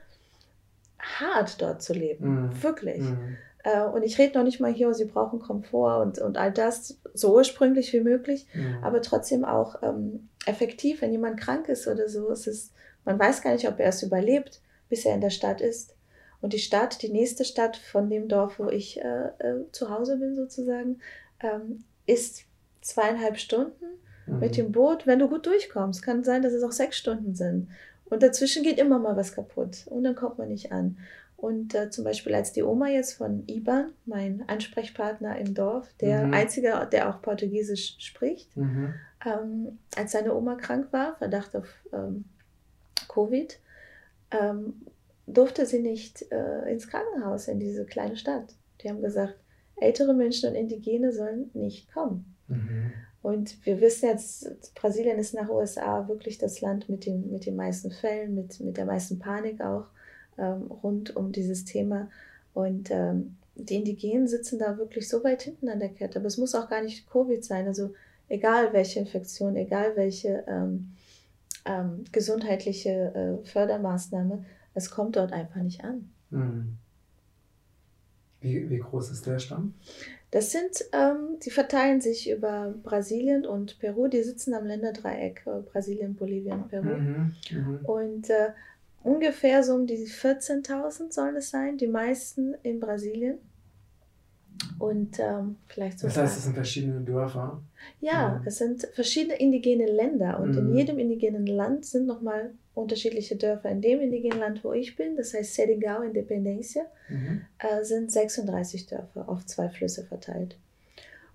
hart 0.99 1.61
dort 1.61 1.81
zu 1.81 1.93
leben, 1.93 2.45
mhm. 2.45 2.63
wirklich. 2.63 3.01
Mhm. 3.01 3.37
Äh, 3.63 3.83
und 3.83 4.03
ich 4.03 4.17
rede 4.17 4.37
noch 4.37 4.43
nicht 4.43 4.59
mal 4.59 4.71
hier, 4.71 4.93
sie 4.93 5.05
brauchen 5.05 5.39
Komfort 5.39 6.01
und, 6.01 6.19
und 6.19 6.37
all 6.37 6.51
das 6.51 6.99
so 7.13 7.33
ursprünglich 7.33 7.93
wie 7.93 8.01
möglich, 8.01 8.45
mhm. 8.53 8.77
aber 8.81 9.01
trotzdem 9.01 9.45
auch 9.45 9.81
ähm, 9.81 10.29
effektiv, 10.45 11.01
wenn 11.01 11.11
jemand 11.11 11.39
krank 11.39 11.69
ist 11.69 11.87
oder 11.87 12.09
so. 12.09 12.29
Es 12.29 12.47
ist, 12.47 12.73
man 13.05 13.17
weiß 13.17 13.41
gar 13.41 13.53
nicht, 13.53 13.67
ob 13.67 13.79
er 13.79 13.87
es 13.87 14.03
überlebt, 14.03 14.61
bis 14.89 15.05
er 15.05 15.15
in 15.15 15.21
der 15.21 15.29
Stadt 15.29 15.61
ist. 15.61 15.95
Und 16.41 16.51
die 16.51 16.59
Stadt, 16.59 17.01
die 17.01 17.09
nächste 17.09 17.45
Stadt 17.45 17.77
von 17.77 18.09
dem 18.09 18.27
Dorf, 18.27 18.59
wo 18.59 18.67
ich 18.67 18.99
äh, 18.99 19.27
äh, 19.39 19.71
zu 19.71 19.89
Hause 19.89 20.17
bin 20.17 20.35
sozusagen, 20.35 20.99
ähm, 21.39 21.85
ist 22.05 22.43
zweieinhalb 22.81 23.37
Stunden 23.37 23.85
mhm. 24.25 24.39
mit 24.39 24.57
dem 24.57 24.73
Boot, 24.73 25.07
wenn 25.07 25.19
du 25.19 25.29
gut 25.29 25.45
durchkommst. 25.45 26.03
Kann 26.03 26.25
sein, 26.25 26.41
dass 26.41 26.51
es 26.51 26.63
auch 26.63 26.73
sechs 26.73 26.97
Stunden 26.97 27.33
sind. 27.33 27.69
Und 28.05 28.21
dazwischen 28.21 28.61
geht 28.61 28.77
immer 28.77 28.99
mal 28.99 29.15
was 29.15 29.33
kaputt 29.33 29.87
und 29.87 30.03
dann 30.03 30.15
kommt 30.15 30.37
man 30.37 30.49
nicht 30.49 30.71
an. 30.71 30.97
Und 31.43 31.75
äh, 31.75 31.89
zum 31.89 32.05
Beispiel 32.05 32.33
als 32.35 32.53
die 32.53 32.63
Oma 32.63 32.87
jetzt 32.87 33.15
von 33.15 33.43
Iban, 33.47 33.91
mein 34.05 34.47
Ansprechpartner 34.47 35.37
im 35.39 35.53
Dorf, 35.53 35.93
der 35.99 36.27
mhm. 36.27 36.33
einzige, 36.33 36.87
der 36.89 37.09
auch 37.09 37.21
Portugiesisch 37.21 37.97
spricht, 37.99 38.55
mhm. 38.55 38.93
ähm, 39.25 39.77
als 39.93 40.13
seine 40.13 40.33
Oma 40.35 40.55
krank 40.55 40.93
war, 40.93 41.17
Verdacht 41.17 41.53
auf 41.57 41.67
ähm, 41.91 42.23
Covid, 43.09 43.59
ähm, 44.31 44.85
durfte 45.27 45.65
sie 45.65 45.79
nicht 45.79 46.31
äh, 46.31 46.71
ins 46.71 46.87
Krankenhaus 46.87 47.49
in 47.49 47.59
diese 47.59 47.85
kleine 47.85 48.15
Stadt. 48.15 48.55
Die 48.79 48.87
haben 48.87 49.01
gesagt, 49.01 49.35
ältere 49.75 50.13
Menschen 50.13 50.49
und 50.49 50.55
Indigene 50.55 51.11
sollen 51.11 51.51
nicht 51.53 51.91
kommen. 51.91 52.37
Mhm. 52.47 52.93
Und 53.21 53.65
wir 53.65 53.81
wissen 53.81 54.05
jetzt, 54.07 54.73
Brasilien 54.75 55.19
ist 55.19 55.33
nach 55.33 55.49
USA 55.49 56.07
wirklich 56.07 56.37
das 56.37 56.61
Land 56.61 56.87
mit, 56.87 57.05
dem, 57.05 57.31
mit 57.31 57.45
den 57.45 57.57
meisten 57.57 57.91
Fällen, 57.91 58.33
mit, 58.33 58.61
mit 58.61 58.77
der 58.77 58.85
meisten 58.85 59.19
Panik 59.19 59.59
auch 59.59 59.87
ähm, 60.37 60.63
rund 60.63 61.15
um 61.15 61.31
dieses 61.31 61.65
Thema. 61.65 62.09
Und 62.53 62.91
ähm, 62.91 63.37
die 63.55 63.75
Indigenen 63.75 64.27
sitzen 64.27 64.59
da 64.59 64.77
wirklich 64.77 65.07
so 65.07 65.23
weit 65.23 65.43
hinten 65.43 65.69
an 65.69 65.79
der 65.79 65.89
Kette. 65.89 66.19
Aber 66.19 66.27
es 66.27 66.37
muss 66.37 66.55
auch 66.55 66.69
gar 66.69 66.81
nicht 66.81 67.09
Covid 67.09 67.43
sein. 67.43 67.67
Also 67.67 67.93
egal 68.29 68.73
welche 68.73 68.99
Infektion, 68.99 69.55
egal 69.55 69.95
welche 69.95 70.43
ähm, 70.47 70.93
ähm 71.65 72.03
gesundheitliche 72.11 72.89
äh, 73.43 73.45
Fördermaßnahme, 73.45 74.45
es 74.73 74.89
kommt 74.89 75.15
dort 75.15 75.33
einfach 75.33 75.61
nicht 75.61 75.83
an. 75.83 76.09
Mhm. 76.29 76.77
Wie, 78.41 78.69
wie 78.69 78.79
groß 78.79 79.11
ist 79.11 79.25
der 79.25 79.39
Stamm? 79.39 79.73
Das 80.31 80.51
sind, 80.51 80.83
ähm, 80.91 81.39
die 81.45 81.51
verteilen 81.51 82.01
sich 82.01 82.29
über 82.29 82.73
Brasilien 82.83 83.45
und 83.45 83.79
Peru. 83.79 84.07
Die 84.07 84.23
sitzen 84.23 84.53
am 84.53 84.65
Länderdreieck, 84.65 85.43
äh, 85.45 85.61
Brasilien, 85.61 86.15
Bolivien, 86.15 86.67
Peru. 86.67 86.97
Mhm, 86.97 87.35
mh. 87.51 87.79
Und 87.87 88.29
äh, 88.29 88.49
ungefähr 89.03 89.63
so 89.63 89.75
um 89.75 89.85
die 89.85 90.07
14.000 90.07 91.11
sollen 91.11 91.35
es 91.35 91.49
sein, 91.49 91.77
die 91.77 91.87
meisten 91.87 92.55
in 92.63 92.79
Brasilien. 92.79 93.37
Und 94.79 95.19
ähm, 95.19 95.57
vielleicht 95.67 95.99
so. 95.99 96.07
Das 96.07 96.17
heißt, 96.17 96.37
es 96.37 96.43
sind 96.45 96.53
verschiedene 96.53 97.01
Dörfer? 97.01 97.61
Ja, 97.99 98.39
mhm. 98.39 98.47
es 98.47 98.57
sind 98.57 98.87
verschiedene 98.93 99.35
indigene 99.35 99.85
Länder 99.85 100.39
und 100.39 100.51
mhm. 100.51 100.57
in 100.57 100.75
jedem 100.75 100.99
indigenen 100.99 101.47
Land 101.47 101.85
sind 101.85 102.05
nochmal 102.05 102.51
unterschiedliche 102.73 103.35
Dörfer. 103.35 103.69
In 103.69 103.81
dem 103.81 104.01
indigenen 104.01 104.39
Land, 104.39 104.63
wo 104.63 104.73
ich 104.73 104.95
bin, 104.95 105.15
das 105.15 105.33
heißt 105.33 105.53
Serigao 105.53 106.01
Independencia, 106.01 106.83
mhm. 107.09 107.41
äh, 107.59 107.83
sind 107.83 108.11
36 108.11 108.87
Dörfer 108.87 109.27
auf 109.27 109.45
zwei 109.45 109.69
Flüsse 109.69 110.03
verteilt. 110.03 110.55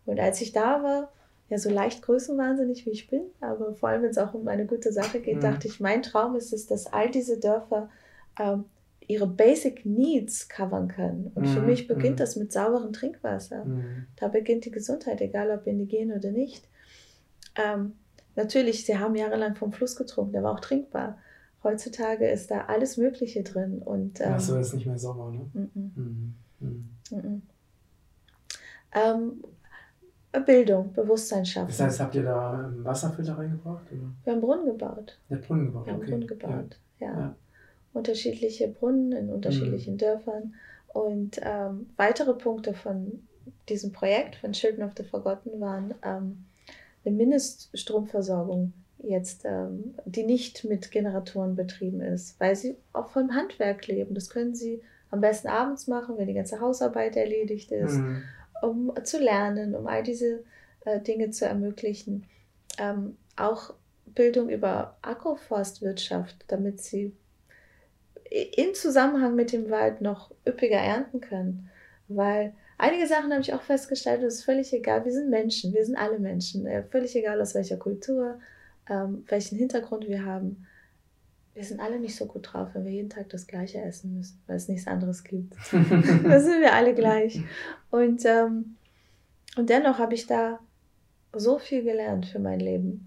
Und 0.07 0.19
als 0.21 0.41
ich 0.41 0.53
da 0.53 0.83
war, 0.83 1.13
ja, 1.49 1.59
so 1.59 1.71
leicht 1.71 2.03
größenwahnsinnig 2.03 2.85
wie 2.85 2.91
ich 2.91 3.09
bin, 3.09 3.23
aber 3.41 3.75
vor 3.75 3.89
allem, 3.89 4.03
wenn 4.03 4.11
es 4.11 4.19
auch 4.19 4.35
um 4.35 4.47
eine 4.49 4.67
gute 4.67 4.93
Sache 4.93 5.21
geht, 5.21 5.37
mhm. 5.37 5.41
dachte 5.41 5.67
ich, 5.67 5.81
mein 5.81 6.03
Traum 6.03 6.37
ist 6.37 6.53
es, 6.53 6.67
dass 6.67 6.93
all 6.93 7.11
diese 7.11 7.39
Dörfer 7.39 7.89
ähm, 8.39 8.67
ihre 9.07 9.27
Basic 9.27 9.87
Needs 9.87 10.49
covern 10.51 10.89
können. 10.89 11.33
Und 11.35 11.45
mhm. 11.45 11.49
für 11.49 11.63
mich 11.63 11.89
beginnt 11.89 12.17
mhm. 12.17 12.19
das 12.19 12.37
mit 12.37 12.53
sauberem 12.53 12.93
Trinkwasser. 12.93 13.65
Mhm. 13.65 14.07
Da 14.17 14.29
beginnt 14.29 14.67
die 14.67 14.71
Gesundheit, 14.71 15.23
egal 15.23 15.51
ob 15.51 15.67
indigen 15.67 16.13
oder 16.13 16.31
nicht. 16.31 16.69
Ähm, 17.57 17.95
natürlich, 18.37 18.85
sie 18.85 18.99
haben 18.99 19.15
jahrelang 19.15 19.57
vom 19.57 19.73
Fluss 19.73 19.97
getrunken, 19.97 20.33
der 20.33 20.43
war 20.43 20.53
auch 20.53 20.61
trinkbar. 20.61 21.19
Heutzutage 21.65 22.29
ist 22.29 22.51
da 22.51 22.67
alles 22.67 22.99
Mögliche 22.99 23.43
drin. 23.43 23.79
Und, 23.83 24.21
ähm, 24.21 24.35
Achso, 24.35 24.57
ist 24.59 24.75
nicht 24.75 24.87
mehr 24.87 24.99
sauber, 24.99 25.33
ne? 25.33 25.51
Mhm. 25.55 26.35
Mhm. 26.61 26.89
Mhm. 27.11 27.43
Ähm, 28.93 29.43
Bildung, 30.41 30.93
Bewusstsein 30.93 31.45
schaffen. 31.45 31.69
Das 31.69 31.81
heißt, 31.81 32.01
habt 32.01 32.15
ihr 32.15 32.23
da 32.23 32.53
einen 32.53 32.85
Wasserfilter 32.85 33.39
reingebracht? 33.39 33.85
Oder? 33.93 34.11
Wir 34.25 34.33
haben 34.33 34.41
Brunnen 34.41 34.67
gebaut. 34.67 35.19
Ja, 35.29 35.37
Brunnen 35.37 35.67
gebaut. 35.67 35.87
Wir 35.87 35.93
haben 35.93 36.01
okay. 36.01 36.11
Brunnen 36.11 36.27
gebaut, 36.27 36.79
ja. 37.01 37.07
ja. 37.07 37.19
ja. 37.19 37.35
Unterschiedliche 37.93 38.69
Brunnen 38.69 39.13
in 39.13 39.31
unterschiedlichen 39.31 39.95
mhm. 39.95 39.99
Dörfern. 39.99 40.55
Und 40.89 41.41
ähm, 41.43 41.91
weitere 41.97 42.35
Punkte 42.35 42.75
von 42.75 43.23
diesem 43.69 43.93
Projekt, 43.93 44.37
von 44.37 44.53
Children 44.53 44.85
of 44.85 44.93
the 44.97 45.05
Forgotten, 45.05 45.61
waren 45.61 45.95
ähm, 46.03 46.45
eine 47.05 47.15
Mindeststromversorgung 47.17 48.73
jetzt, 49.03 49.45
ähm, 49.45 49.95
die 50.05 50.25
nicht 50.25 50.65
mit 50.65 50.91
Generatoren 50.91 51.55
betrieben 51.55 52.01
ist, 52.01 52.39
weil 52.41 52.57
sie 52.57 52.77
auch 52.93 53.11
vom 53.11 53.35
Handwerk 53.35 53.87
leben. 53.87 54.15
Das 54.15 54.31
können 54.31 54.55
sie 54.55 54.83
am 55.11 55.21
besten 55.21 55.49
abends 55.49 55.87
machen, 55.87 56.17
wenn 56.19 56.27
die 56.27 56.35
ganze 56.35 56.61
Hausarbeit 56.61 57.17
erledigt 57.17 57.71
ist, 57.73 57.97
mhm. 57.97 58.23
Um 58.63 58.93
zu 59.05 59.19
lernen, 59.19 59.75
um 59.75 59.87
all 59.87 60.03
diese 60.03 60.45
äh, 60.85 61.01
Dinge 61.01 61.31
zu 61.31 61.47
ermöglichen. 61.47 62.27
Ähm, 62.79 63.17
auch 63.37 63.75
Bildung 64.07 64.49
über 64.49 64.97
Agroforstwirtschaft, 65.03 66.45
damit 66.49 66.81
sie 66.81 67.15
im 68.31 68.75
Zusammenhang 68.75 69.35
mit 69.35 69.53
dem 69.53 69.71
Wald 69.71 70.01
noch 70.01 70.31
üppiger 70.47 70.77
ernten 70.79 71.21
können. 71.21 71.71
Weil 72.09 72.55
einige 72.79 73.07
Sachen 73.07 73.31
habe 73.33 73.43
ich 73.43 73.55
auch 73.55 73.63
festgestellt, 73.63 74.23
es 74.23 74.37
ist 74.37 74.45
völlig 74.45 74.73
egal, 74.73 75.05
wir 75.05 75.13
sind 75.13 75.31
Menschen, 75.31 75.75
wir 75.75 75.85
sind 75.85 75.97
alle 75.97 76.19
Menschen, 76.19 76.67
äh, 76.67 76.83
völlig 76.83 77.15
egal 77.17 77.41
aus 77.41 77.55
welcher 77.55 77.77
Kultur, 77.77 78.41
ähm, 78.89 79.25
welchen 79.29 79.59
Hintergrund 79.59 80.09
wir 80.09 80.25
haben. 80.25 80.67
Wir 81.59 81.65
sind 81.65 81.81
alle 81.81 81.99
nicht 81.99 82.15
so 82.15 82.27
gut 82.27 82.53
drauf, 82.53 82.69
wenn 82.73 82.85
wir 82.85 82.93
jeden 82.93 83.11
Tag 83.11 83.31
das 83.31 83.49
Gleiche 83.49 83.81
essen 83.81 84.15
müssen, 84.15 84.41
weil 84.47 84.55
es 84.55 84.69
nichts 84.69 84.87
anderes 84.87 85.25
gibt. 85.25 85.55
da 85.73 86.39
sind 86.39 86.61
wir 86.61 86.73
alle 86.73 86.95
gleich. 86.95 87.41
Und, 87.91 88.25
ähm, 88.25 88.77
und 89.57 89.69
dennoch 89.69 89.99
habe 89.99 90.15
ich 90.15 90.29
da 90.29 90.61
so 91.33 91.59
viel 91.59 91.83
gelernt 91.83 92.27
für 92.27 92.39
mein 92.39 92.61
Leben. 92.61 93.07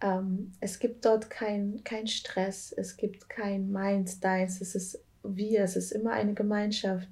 Ähm, 0.00 0.50
es 0.58 0.80
gibt 0.80 1.04
dort 1.04 1.30
keinen 1.30 1.84
kein 1.84 2.08
Stress, 2.08 2.74
es 2.76 2.96
gibt 2.96 3.28
kein 3.28 3.70
Meins, 3.70 4.18
Deins, 4.18 4.60
es 4.60 4.74
ist 4.74 5.04
wir, 5.22 5.62
es 5.62 5.76
ist 5.76 5.92
immer 5.92 6.10
eine 6.10 6.34
Gemeinschaft. 6.34 7.08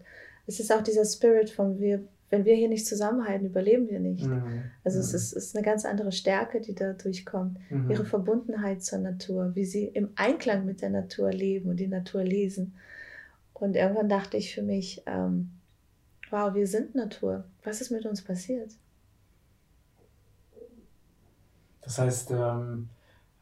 Es 0.48 0.58
ist 0.58 0.72
auch 0.72 0.82
dieser 0.82 1.04
Spirit 1.04 1.50
von 1.50 1.78
wir, 1.78 2.02
wenn 2.30 2.44
wir 2.44 2.54
hier 2.54 2.68
nicht 2.68 2.86
zusammenhalten, 2.86 3.46
überleben 3.46 3.88
wir 3.88 3.98
nicht. 3.98 4.24
Mhm. 4.24 4.62
Also 4.84 4.98
mhm. 4.98 5.04
es 5.04 5.14
ist, 5.14 5.32
ist, 5.32 5.56
eine 5.56 5.64
ganz 5.64 5.84
andere 5.84 6.12
Stärke, 6.12 6.60
die 6.60 6.74
da 6.74 6.92
durchkommt. 6.92 7.58
Mhm. 7.70 7.90
Ihre 7.90 8.04
Verbundenheit 8.04 8.84
zur 8.84 9.00
Natur, 9.00 9.54
wie 9.54 9.64
sie 9.64 9.86
im 9.86 10.10
Einklang 10.14 10.64
mit 10.64 10.80
der 10.80 10.90
Natur 10.90 11.32
leben 11.32 11.68
und 11.68 11.80
die 11.80 11.88
Natur 11.88 12.22
lesen. 12.22 12.74
Und 13.52 13.74
irgendwann 13.74 14.08
dachte 14.08 14.36
ich 14.36 14.54
für 14.54 14.62
mich, 14.62 15.02
ähm, 15.06 15.50
wow, 16.30 16.54
wir 16.54 16.68
sind 16.68 16.94
Natur. 16.94 17.44
Was 17.64 17.80
ist 17.80 17.90
mit 17.90 18.06
uns 18.06 18.22
passiert? 18.22 18.70
Das 21.82 21.98
heißt, 21.98 22.30
ähm, 22.30 22.88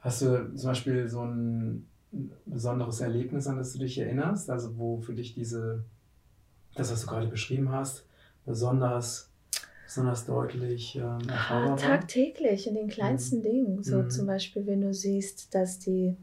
hast 0.01 0.23
du 0.23 0.55
zum 0.55 0.71
Beispiel 0.71 1.07
so 1.09 1.23
ein 1.23 1.87
besonderes 2.47 3.01
Erlebnis, 3.01 3.47
an 3.47 3.59
das 3.59 3.75
du 3.75 3.81
dich 3.81 3.99
erinnerst? 3.99 4.49
Also 4.49 4.79
wo 4.79 4.99
für 4.99 5.13
dich 5.13 5.35
diese, 5.35 5.85
das, 6.75 6.91
was 6.91 7.03
du 7.03 7.07
gerade 7.07 7.27
beschrieben 7.27 7.71
hast, 7.71 8.08
besonders, 8.49 9.31
besonders 9.85 10.27
deutlich 10.27 10.97
ähm, 10.97 11.29
erfahrbar 11.29 11.75
ah, 11.75 11.77
Tagtäglich, 11.77 12.67
in 12.67 12.75
den 12.75 12.89
kleinsten 12.89 13.39
mhm. 13.39 13.43
Dingen. 13.43 13.83
So 13.85 13.99
mhm. 13.99 14.11
zum 14.11 14.27
Beispiel, 14.27 14.67
wenn 14.67 14.81
du 14.81 14.93
siehst, 14.93 15.55
dass 15.55 15.79
die 15.79 16.17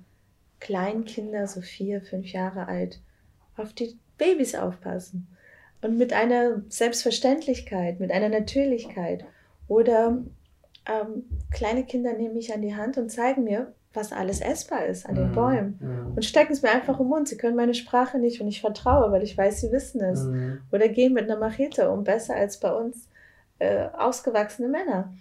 kleinen 0.60 1.06
Kinder, 1.06 1.48
so 1.48 1.62
vier, 1.62 2.02
fünf 2.02 2.32
Jahre 2.34 2.68
alt, 2.68 3.00
auf 3.56 3.72
die 3.72 3.98
Babys 4.18 4.56
aufpassen. 4.56 5.28
Und 5.82 5.98
mit 5.98 6.14
einer 6.14 6.64
Selbstverständlichkeit, 6.68 8.00
mit 8.00 8.12
einer 8.12 8.30
Natürlichkeit. 8.30 9.24
Oder 9.68 10.18
ähm, 10.88 11.24
kleine 11.52 11.84
Kinder 11.84 12.14
nehmen 12.14 12.34
mich 12.34 12.54
an 12.54 12.62
die 12.62 12.76
Hand 12.76 12.98
und 12.98 13.10
zeigen 13.10 13.44
mir, 13.44 13.74
was 13.94 14.12
alles 14.12 14.42
essbar 14.42 14.86
ist 14.86 15.08
an 15.08 15.16
den 15.16 15.30
mhm. 15.30 15.36
Bäumen. 15.36 15.80
Mhm. 15.80 16.14
Und 16.16 16.26
stecken 16.26 16.54
es 16.54 16.62
mir 16.62 16.72
einfach 16.72 17.00
im 17.00 17.08
Mund. 17.08 17.28
Sie 17.28 17.38
können 17.38 17.56
meine 17.56 17.74
Sprache 17.74 18.20
nicht 18.20 18.42
und 18.42 18.48
ich 18.48 18.62
vertraue, 18.62 19.12
weil 19.12 19.24
ich 19.24 19.38
weiß, 19.38 19.62
sie 19.62 19.72
wissen 19.72 20.02
es. 20.02 20.24
Mhm. 20.24 20.60
Oder 20.72 20.90
gehen 20.90 21.14
mit 21.14 21.24
einer 21.30 21.40
Machete 21.40 21.90
um, 21.90 22.04
besser 22.04 22.36
als 22.36 22.60
bei 22.60 22.74
uns 22.74 23.08
äh, 23.60 23.88
ausgewachsene 23.98 24.68
Männer. 24.68 25.14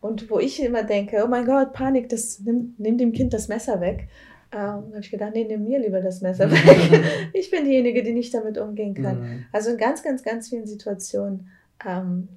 Und 0.00 0.30
wo 0.30 0.38
ich 0.38 0.62
immer 0.62 0.84
denke, 0.84 1.22
oh 1.24 1.28
mein 1.28 1.46
Gott, 1.46 1.72
Panik, 1.72 2.08
das 2.08 2.40
nimmt 2.40 2.78
nimm 2.78 2.96
dem 2.96 3.12
Kind 3.12 3.32
das 3.32 3.48
Messer 3.48 3.80
weg. 3.80 4.08
Ähm, 4.52 4.60
habe 4.60 5.00
ich 5.00 5.10
gedacht, 5.10 5.32
nee, 5.34 5.44
nimm 5.44 5.64
mir 5.64 5.80
lieber 5.80 6.00
das 6.00 6.20
Messer 6.20 6.50
weg. 6.50 7.02
ich 7.32 7.50
bin 7.50 7.64
diejenige, 7.64 8.02
die 8.02 8.12
nicht 8.12 8.32
damit 8.32 8.58
umgehen 8.58 8.94
kann. 8.94 9.20
Mhm. 9.20 9.44
Also 9.52 9.70
in 9.70 9.78
ganz, 9.78 10.02
ganz, 10.02 10.22
ganz 10.22 10.48
vielen 10.48 10.66
Situationen 10.66 11.48
ähm, 11.84 12.28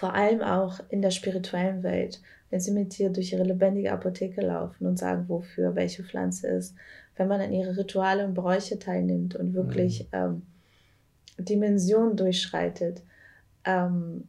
vor 0.00 0.14
allem 0.14 0.40
auch 0.40 0.80
in 0.88 1.02
der 1.02 1.10
spirituellen 1.10 1.82
Welt, 1.82 2.22
wenn 2.48 2.58
sie 2.58 2.70
mit 2.70 2.96
dir 2.96 3.10
durch 3.10 3.34
ihre 3.34 3.44
lebendige 3.44 3.92
Apotheke 3.92 4.40
laufen 4.40 4.86
und 4.86 4.98
sagen, 4.98 5.26
wofür 5.28 5.74
welche 5.74 6.02
Pflanze 6.02 6.48
ist, 6.48 6.74
wenn 7.16 7.28
man 7.28 7.42
an 7.42 7.52
ihre 7.52 7.76
Rituale 7.76 8.24
und 8.24 8.32
Bräuche 8.32 8.78
teilnimmt 8.78 9.36
und 9.36 9.52
wirklich 9.52 10.04
mhm. 10.04 10.18
ähm, 10.18 10.42
Dimensionen 11.36 12.16
durchschreitet, 12.16 13.02
ähm, 13.66 14.24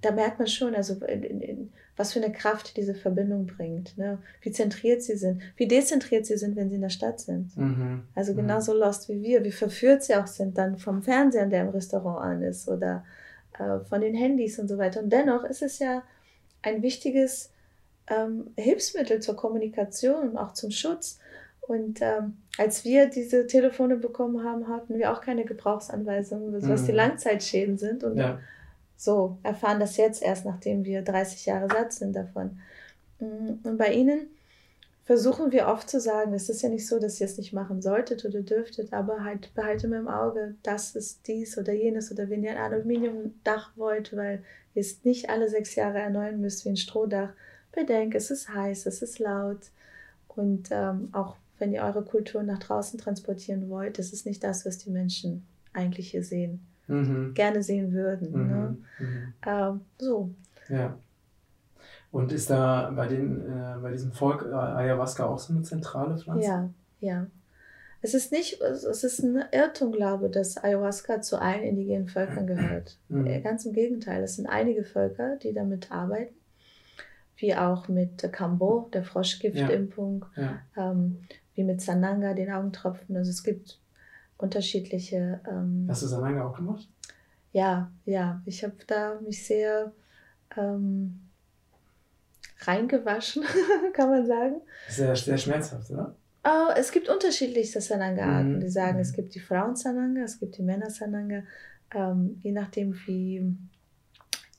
da 0.00 0.12
merkt 0.12 0.38
man 0.38 0.48
schon, 0.48 0.74
also 0.74 0.94
in, 1.04 1.24
in, 1.24 1.40
in, 1.42 1.72
was 1.98 2.14
für 2.14 2.24
eine 2.24 2.32
Kraft 2.32 2.78
diese 2.78 2.94
Verbindung 2.94 3.46
bringt, 3.46 3.98
ne? 3.98 4.16
wie 4.40 4.50
zentriert 4.50 5.02
sie 5.02 5.16
sind, 5.16 5.42
wie 5.56 5.68
dezentriert 5.68 6.24
sie 6.24 6.38
sind, 6.38 6.56
wenn 6.56 6.70
sie 6.70 6.76
in 6.76 6.80
der 6.80 6.88
Stadt 6.88 7.20
sind. 7.20 7.54
Mhm. 7.54 8.04
Also 8.14 8.32
mhm. 8.32 8.38
genauso 8.38 8.72
lost 8.72 9.10
wie 9.10 9.20
wir, 9.20 9.44
wie 9.44 9.52
verführt 9.52 10.04
sie 10.04 10.14
auch 10.14 10.26
sind 10.26 10.56
dann 10.56 10.78
vom 10.78 11.02
Fernseher, 11.02 11.44
der 11.44 11.64
im 11.64 11.68
Restaurant 11.68 12.24
an 12.24 12.42
ist 12.42 12.66
oder 12.66 13.04
äh, 13.60 13.80
von 13.84 14.00
den 14.00 14.14
Handys 14.14 14.58
und 14.58 14.68
so 14.68 14.78
weiter. 14.78 15.00
Und 15.02 15.10
dennoch 15.10 15.44
ist 15.44 15.62
es 15.62 15.78
ja 15.78 16.02
ein 16.62 16.82
wichtiges 16.82 17.50
ähm, 18.08 18.52
Hilfsmittel 18.56 19.20
zur 19.20 19.36
Kommunikation 19.36 20.30
und 20.30 20.36
auch 20.38 20.54
zum 20.54 20.70
Schutz. 20.70 21.18
Und 21.60 22.00
ähm, 22.00 22.38
als 22.58 22.84
wir 22.84 23.06
diese 23.06 23.46
Telefone 23.46 23.96
bekommen 23.96 24.44
haben, 24.44 24.66
hatten 24.68 24.98
wir 24.98 25.12
auch 25.12 25.20
keine 25.20 25.44
Gebrauchsanweisungen, 25.44 26.52
was 26.52 26.82
mhm. 26.82 26.86
die 26.86 26.92
Langzeitschäden 26.92 27.78
sind. 27.78 28.02
Und 28.02 28.16
ja. 28.16 28.40
so 28.96 29.38
erfahren 29.42 29.78
das 29.78 29.96
jetzt 29.96 30.22
erst, 30.22 30.44
nachdem 30.44 30.84
wir 30.84 31.02
30 31.02 31.46
Jahre 31.46 31.68
satt 31.68 31.92
sind 31.92 32.16
davon. 32.16 32.58
Mm, 33.20 33.66
und 33.66 33.76
bei 33.76 33.92
Ihnen 33.92 34.26
versuchen 35.10 35.50
wir 35.50 35.66
oft 35.66 35.90
zu 35.90 35.98
sagen, 35.98 36.32
es 36.34 36.48
ist 36.48 36.62
ja 36.62 36.68
nicht 36.68 36.86
so, 36.86 37.00
dass 37.00 37.20
ihr 37.20 37.24
es 37.24 37.36
nicht 37.36 37.52
machen 37.52 37.82
solltet 37.82 38.24
oder 38.24 38.42
dürftet, 38.42 38.92
aber 38.92 39.24
halt 39.24 39.52
behalte 39.56 39.88
mir 39.88 39.98
im 39.98 40.06
Auge, 40.06 40.54
das 40.62 40.94
ist 40.94 41.26
dies 41.26 41.58
oder 41.58 41.72
jenes 41.72 42.12
oder 42.12 42.30
wenn 42.30 42.44
ihr 42.44 42.52
ein 42.52 42.72
Aluminiumdach 42.72 43.72
wollt, 43.74 44.16
weil 44.16 44.44
ihr 44.72 44.82
es 44.82 45.04
nicht 45.04 45.28
alle 45.28 45.48
sechs 45.48 45.74
Jahre 45.74 45.98
erneuern 45.98 46.40
müsst 46.40 46.64
wie 46.64 46.68
ein 46.68 46.76
Strohdach, 46.76 47.30
bedenkt, 47.72 48.14
es 48.14 48.30
ist 48.30 48.54
heiß, 48.54 48.86
es 48.86 49.02
ist 49.02 49.18
laut 49.18 49.58
und 50.28 50.68
ähm, 50.70 51.08
auch 51.10 51.34
wenn 51.58 51.72
ihr 51.72 51.82
eure 51.82 52.04
Kultur 52.04 52.44
nach 52.44 52.60
draußen 52.60 53.00
transportieren 53.00 53.68
wollt, 53.68 53.98
das 53.98 54.12
ist 54.12 54.26
nicht 54.26 54.44
das, 54.44 54.64
was 54.64 54.78
die 54.78 54.90
Menschen 54.90 55.44
eigentlich 55.72 56.12
hier 56.12 56.22
sehen, 56.22 56.60
mhm. 56.86 57.34
gerne 57.34 57.64
sehen 57.64 57.92
würden. 57.92 58.30
Mhm. 58.30 58.48
Ne? 58.48 58.76
Mhm. 59.00 59.34
Ähm, 59.44 59.80
so. 59.98 60.30
Ja. 60.68 60.96
Und 62.12 62.32
ist 62.32 62.50
da 62.50 62.90
bei, 62.94 63.06
den, 63.06 63.40
äh, 63.40 63.76
bei 63.80 63.92
diesem 63.92 64.12
Volk 64.12 64.44
äh, 64.50 64.54
Ayahuasca 64.54 65.26
auch 65.26 65.38
so 65.38 65.52
eine 65.52 65.62
zentrale 65.62 66.18
Pflanze? 66.18 66.46
Ja, 66.46 66.70
ja. 67.00 67.26
Es 68.02 68.14
ist 68.14 68.32
nicht, 68.32 68.60
es 68.62 69.04
ist 69.04 69.22
ein 69.22 69.44
Irrtum, 69.52 69.92
glaube 69.92 70.26
ich, 70.26 70.32
dass 70.32 70.56
Ayahuasca 70.56 71.20
zu 71.20 71.40
allen 71.40 71.62
indigenen 71.62 72.08
Völkern 72.08 72.46
gehört. 72.46 72.96
Mhm. 73.08 73.26
Äh, 73.26 73.40
ganz 73.40 73.66
im 73.66 73.72
Gegenteil, 73.72 74.22
es 74.22 74.36
sind 74.36 74.46
einige 74.46 74.84
Völker, 74.84 75.36
die 75.36 75.52
damit 75.52 75.90
arbeiten 75.90 76.34
wie 77.40 77.54
auch 77.54 77.88
mit 77.88 78.22
Kambo, 78.32 78.88
der 78.92 79.04
Froschgiftimpfung, 79.04 80.26
ja. 80.36 80.60
ja. 80.76 80.90
ähm, 80.90 81.18
wie 81.54 81.64
mit 81.64 81.80
Sananga, 81.80 82.34
den 82.34 82.52
Augentropfen. 82.52 83.16
Also 83.16 83.30
es 83.30 83.42
gibt 83.42 83.80
unterschiedliche. 84.36 85.40
Ähm, 85.48 85.86
Hast 85.88 86.02
du 86.02 86.06
Sananga 86.06 86.46
auch 86.46 86.56
gemacht? 86.56 86.88
Ja, 87.52 87.90
ja. 88.04 88.42
Ich 88.44 88.62
habe 88.62 88.76
da 88.86 89.18
mich 89.20 89.44
sehr 89.44 89.92
ähm, 90.56 91.20
reingewaschen, 92.66 93.44
kann 93.92 94.10
man 94.10 94.26
sagen. 94.26 94.60
Sehr, 94.88 95.14
sehr 95.16 95.38
schmerzhaft, 95.38 95.90
oder? 95.90 96.14
Oh, 96.42 96.72
es 96.74 96.90
gibt 96.90 97.08
unterschiedlichste 97.08 97.80
Sananga-Arten. 97.80 98.56
Mhm. 98.56 98.60
Die 98.60 98.70
sagen, 98.70 98.96
mhm. 98.96 99.02
es 99.02 99.12
gibt 99.12 99.34
die 99.34 99.40
Frauen-Sananga, 99.40 100.22
es 100.22 100.40
gibt 100.40 100.56
die 100.56 100.62
Männer-Sananga. 100.62 101.42
Ähm, 101.94 102.38
je 102.42 102.52
nachdem, 102.52 102.94
wie 103.06 103.56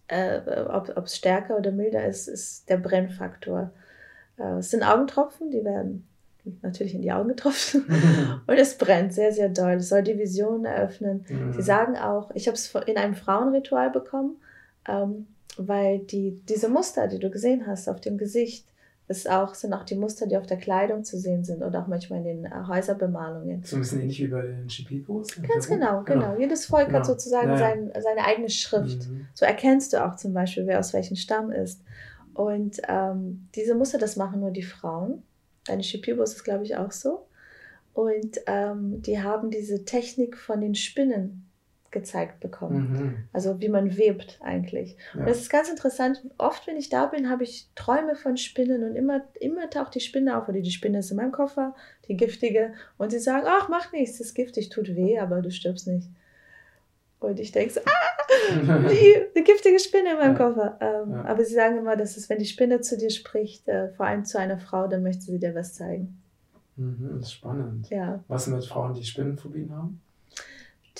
äh, 0.08 0.42
ob 0.68 1.06
es 1.06 1.16
stärker 1.16 1.58
oder 1.58 1.72
milder 1.72 2.06
ist, 2.06 2.28
ist 2.28 2.70
der 2.70 2.78
Brennfaktor. 2.78 3.72
Äh, 4.38 4.58
es 4.58 4.70
sind 4.70 4.84
Augentropfen, 4.84 5.50
die 5.50 5.64
werden 5.64 6.08
natürlich 6.62 6.96
in 6.96 7.02
die 7.02 7.12
Augen 7.12 7.30
getroffen 7.30 7.86
und 8.48 8.58
es 8.58 8.78
brennt 8.78 9.14
sehr, 9.14 9.32
sehr 9.32 9.50
doll. 9.50 9.74
Es 9.74 9.90
soll 9.90 10.04
die 10.04 10.18
Vision 10.18 10.66
eröffnen. 10.66 11.26
Mhm. 11.30 11.54
Sie 11.54 11.62
sagen 11.62 11.98
auch, 11.98 12.32
ich 12.36 12.48
habe 12.48 12.56
es 12.56 12.74
in 12.88 12.98
einem 12.98 13.16
Frauenritual 13.16 13.90
bekommen, 13.90 14.38
ähm, 14.88 15.28
weil 15.58 16.00
die, 16.00 16.42
diese 16.48 16.70
Muster, 16.70 17.08
die 17.08 17.20
du 17.20 17.30
gesehen 17.30 17.68
hast 17.68 17.90
auf 17.90 18.02
dem 18.02 18.18
Gesicht, 18.18 18.66
ist 19.08 19.30
auch, 19.30 19.54
sind 19.54 19.74
auch 19.74 19.84
die 19.84 19.96
Muster, 19.96 20.26
die 20.26 20.38
auf 20.38 20.48
der 20.48 20.58
Kleidung 20.58 21.04
zu 21.04 21.20
sehen 21.20 21.44
sind 21.44 21.62
oder 21.64 21.82
auch 21.82 21.88
manchmal 21.88 22.20
in 22.20 22.26
den 22.26 22.46
äh, 22.46 22.68
Häuserbemalungen. 22.68 23.62
So 23.64 23.76
ein 23.76 23.82
bisschen 23.82 24.02
ähnlich 24.02 24.22
wie 24.22 24.28
bei 24.28 24.42
den 24.42 24.68
Chipipos? 24.68 25.28
Ganz 25.42 25.68
genau, 25.68 26.04
genau, 26.04 26.28
genau, 26.28 26.40
Jedes 26.40 26.66
Volk 26.66 26.88
genau. 26.88 27.00
hat 27.00 27.06
sozusagen 27.06 27.50
ja. 27.50 27.58
Sein, 27.58 27.92
seine 28.00 28.26
eigene 28.26 28.50
Schrift. 28.50 29.10
Mhm. 29.10 29.28
So 29.34 29.46
erkennst 29.46 29.94
du 29.94 30.04
auch 30.04 30.16
zum 30.16 30.34
Beispiel, 30.34 30.66
wer 30.66 30.80
aus 30.80 30.94
welchem 30.94 31.18
Stamm 31.18 31.52
ist. 31.52 31.84
Und 32.34 32.82
ähm, 32.88 33.50
diese 33.54 33.76
Muster, 33.76 33.98
das 33.98 34.16
machen 34.16 34.40
nur 34.40 34.52
die 34.52 34.64
Frauen. 34.64 35.24
Deine 35.66 35.82
Chipipos 35.82 36.34
ist, 36.34 36.44
glaube 36.44 36.64
ich, 36.64 36.78
auch 36.78 36.92
so. 36.92 37.28
Und 37.94 38.40
ähm, 38.48 39.02
die 39.02 39.22
haben 39.22 39.52
diese 39.52 39.84
Technik 39.84 40.38
von 40.38 40.62
den 40.62 40.76
Spinnen 40.76 41.51
gezeigt 41.92 42.40
bekommen. 42.40 42.92
Mhm. 42.92 43.18
Also 43.34 43.60
wie 43.60 43.70
man 43.70 43.98
webt 43.98 44.40
eigentlich. 44.42 44.96
Ja. 45.14 45.22
Und 45.22 45.30
das 45.30 45.42
ist 45.42 45.50
ganz 45.50 45.70
interessant. 45.70 46.22
Oft, 46.38 46.66
wenn 46.68 46.78
ich 46.78 46.90
da 46.90 47.06
bin, 47.06 47.30
habe 47.30 47.44
ich 47.44 47.70
Träume 47.76 48.16
von 48.16 48.38
Spinnen 48.38 48.84
und 48.84 48.96
immer, 48.96 49.22
immer 49.40 49.70
taucht 49.70 49.96
die 49.96 50.00
Spinne 50.00 50.38
auf 50.38 50.48
oder 50.48 50.62
die 50.62 50.72
Spinne 50.72 51.00
ist 51.00 51.12
in 51.12 51.18
meinem 51.18 51.32
Koffer, 51.32 51.76
die 52.08 52.16
giftige. 52.16 52.74
Und 52.98 53.12
sie 53.12 53.20
sagen, 53.20 53.46
ach, 53.48 53.68
mach 53.70 53.92
nichts, 53.92 54.18
das 54.18 54.28
ist 54.28 54.34
giftig, 54.34 54.70
tut 54.70 54.96
weh, 54.96 55.20
aber 55.20 55.42
du 55.42 55.52
stirbst 55.52 55.88
nicht. 55.88 56.10
Und 57.20 57.40
ich 57.40 57.52
denke 57.52 57.74
so, 57.74 57.82
ah, 57.82 58.80
die, 58.90 59.26
die 59.36 59.44
giftige 59.44 59.80
Spinne 59.80 60.14
in 60.14 60.18
meinem 60.18 60.38
ja. 60.38 60.48
Koffer. 60.48 60.78
Ähm, 60.82 61.12
ja. 61.12 61.26
Aber 61.26 61.44
sie 61.44 61.54
sagen 61.54 61.78
immer, 61.78 61.96
dass 61.96 62.18
es, 62.18 62.30
wenn 62.30 62.40
die 62.40 62.46
Spinne 62.46 62.82
zu 62.82 62.98
dir 62.98 63.12
spricht, 63.12 63.68
äh, 63.68 63.90
vor 63.90 64.08
allem 64.08 64.26
zu 64.26 64.40
einer 64.40 64.58
Frau, 64.58 64.88
dann 64.88 65.04
möchte 65.04 65.24
sie 65.24 65.40
dir 65.40 65.54
was 65.54 65.74
zeigen. 65.74 66.22
Mhm, 66.78 67.10
das 67.18 67.28
ist 67.28 67.34
spannend. 67.34 67.90
Ja. 67.90 68.24
Was 68.28 68.48
mit 68.48 68.66
Frauen, 68.66 68.94
die 68.94 69.04
Spinnenphobien 69.04 69.76
haben? 69.76 70.02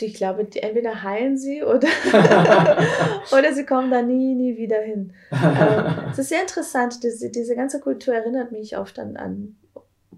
Ich 0.06 0.14
glaube, 0.14 0.46
die, 0.46 0.62
entweder 0.62 1.04
heilen 1.04 1.38
sie 1.38 1.64
oder, 1.64 1.88
oder 3.32 3.54
sie 3.54 3.66
kommen 3.66 3.92
da 3.92 4.02
nie, 4.02 4.36
nie 4.36 4.58
wieder 4.58 4.82
hin. 4.82 5.14
Ähm, 5.32 5.94
es 6.12 6.20
ist 6.20 6.30
sehr 6.30 6.42
interessant, 6.42 7.04
diese, 7.04 7.30
diese 7.30 7.56
ganze 7.56 7.80
Kultur 7.80 8.14
erinnert 8.14 8.52
mich 8.52 8.78
oft 8.78 9.00
an, 9.00 9.18
an 9.18 9.56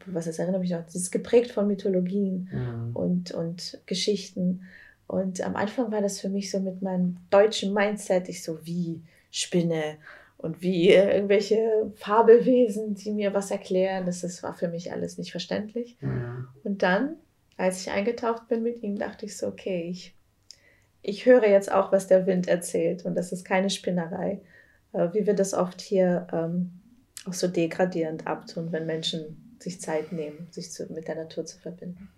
was 0.05 0.27
es 0.27 0.39
erinnert 0.39 0.61
mich 0.61 0.75
auch, 0.75 0.83
sie 0.87 0.97
ist 0.97 1.11
geprägt 1.11 1.51
von 1.51 1.67
Mythologien 1.67 2.49
mhm. 2.51 2.95
und, 2.95 3.31
und 3.31 3.81
Geschichten. 3.85 4.63
Und 5.07 5.41
am 5.41 5.55
Anfang 5.55 5.91
war 5.91 6.01
das 6.01 6.19
für 6.19 6.29
mich 6.29 6.51
so 6.51 6.59
mit 6.59 6.81
meinem 6.81 7.17
deutschen 7.29 7.73
Mindset, 7.73 8.29
ich 8.29 8.43
so 8.43 8.65
wie 8.65 9.01
Spinne 9.31 9.97
und 10.37 10.61
wie 10.61 10.89
irgendwelche 10.89 11.91
Fabelwesen, 11.95 12.95
die 12.95 13.11
mir 13.11 13.33
was 13.33 13.51
erklären. 13.51 14.05
Das, 14.05 14.21
das 14.21 14.43
war 14.43 14.53
für 14.53 14.67
mich 14.67 14.91
alles 14.91 15.17
nicht 15.17 15.31
verständlich. 15.31 15.97
Mhm. 16.01 16.47
Und 16.63 16.83
dann 16.83 17.15
als 17.57 17.81
ich 17.81 17.91
eingetaucht 17.91 18.47
bin 18.47 18.63
mit 18.63 18.81
ihm, 18.83 18.97
dachte 18.97 19.25
ich 19.25 19.37
so, 19.37 19.47
okay, 19.47 19.89
ich, 19.89 20.15
ich 21.01 21.25
höre 21.25 21.47
jetzt 21.47 21.71
auch, 21.71 21.91
was 21.91 22.07
der 22.07 22.25
Wind 22.25 22.47
erzählt 22.47 23.05
und 23.05 23.15
das 23.15 23.31
ist 23.31 23.45
keine 23.45 23.69
Spinnerei, 23.69 24.41
äh, 24.93 25.09
wie 25.13 25.25
wir 25.25 25.33
das 25.33 25.53
oft 25.53 25.81
hier 25.81 26.27
ähm, 26.31 26.71
auch 27.25 27.33
so 27.33 27.47
degradierend 27.47 28.27
abtun, 28.27 28.71
wenn 28.71 28.85
Menschen 28.85 29.55
sich 29.59 29.79
Zeit 29.79 30.11
nehmen, 30.11 30.47
sich 30.51 30.71
zu, 30.71 30.91
mit 30.91 31.07
der 31.07 31.15
Natur 31.15 31.45
zu 31.45 31.57
verbinden. 31.59 32.09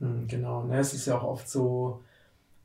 Hm, 0.00 0.26
genau, 0.26 0.64
ne, 0.64 0.78
es 0.78 0.94
ist 0.94 1.06
ja 1.06 1.18
auch 1.18 1.24
oft 1.24 1.48
so, 1.48 2.02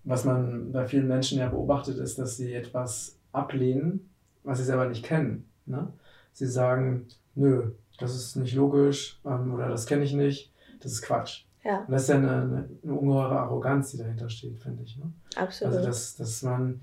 was 0.04 0.24
man 0.24 0.72
bei 0.72 0.88
vielen 0.88 1.08
Menschen 1.08 1.40
ja 1.40 1.50
beobachtet, 1.50 1.98
ist, 1.98 2.18
dass 2.18 2.38
sie 2.38 2.54
etwas 2.54 3.18
ablehnen, 3.32 4.10
was 4.44 4.60
sie 4.60 4.64
selber 4.64 4.88
nicht 4.88 5.04
kennen. 5.04 5.48
Ne? 5.66 5.92
Sie 6.34 6.48
sagen, 6.48 7.08
nö, 7.36 7.72
das 8.00 8.16
ist 8.16 8.36
nicht 8.38 8.56
logisch 8.56 9.20
ähm, 9.26 9.54
oder 9.54 9.68
das 9.68 9.86
kenne 9.86 10.04
ich 10.04 10.14
nicht, 10.14 10.52
das 10.80 10.94
ist 10.94 11.02
Quatsch. 11.02 11.44
Ja. 11.68 11.80
Und 11.82 11.92
das 11.92 12.04
ist 12.04 12.08
ja 12.10 12.16
eine, 12.16 12.32
eine, 12.32 12.70
eine 12.82 12.94
ungeheure 12.94 13.40
Arroganz, 13.40 13.92
die 13.92 13.98
dahinter 13.98 14.30
steht, 14.30 14.58
finde 14.58 14.84
ich. 14.84 14.98
Ne? 14.98 15.12
Absolut. 15.36 15.76
Also, 15.76 15.86
dass, 15.86 16.16
dass 16.16 16.42
man 16.42 16.80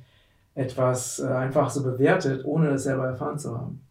etwas 0.55 1.21
äh, 1.21 1.27
einfach 1.27 1.71
so 1.71 1.83
bewertet, 1.83 2.45
ohne 2.45 2.69
es 2.69 2.85
selber 2.85 3.07
erfahren 3.07 3.39
zu 3.39 3.57
haben. 3.57 3.83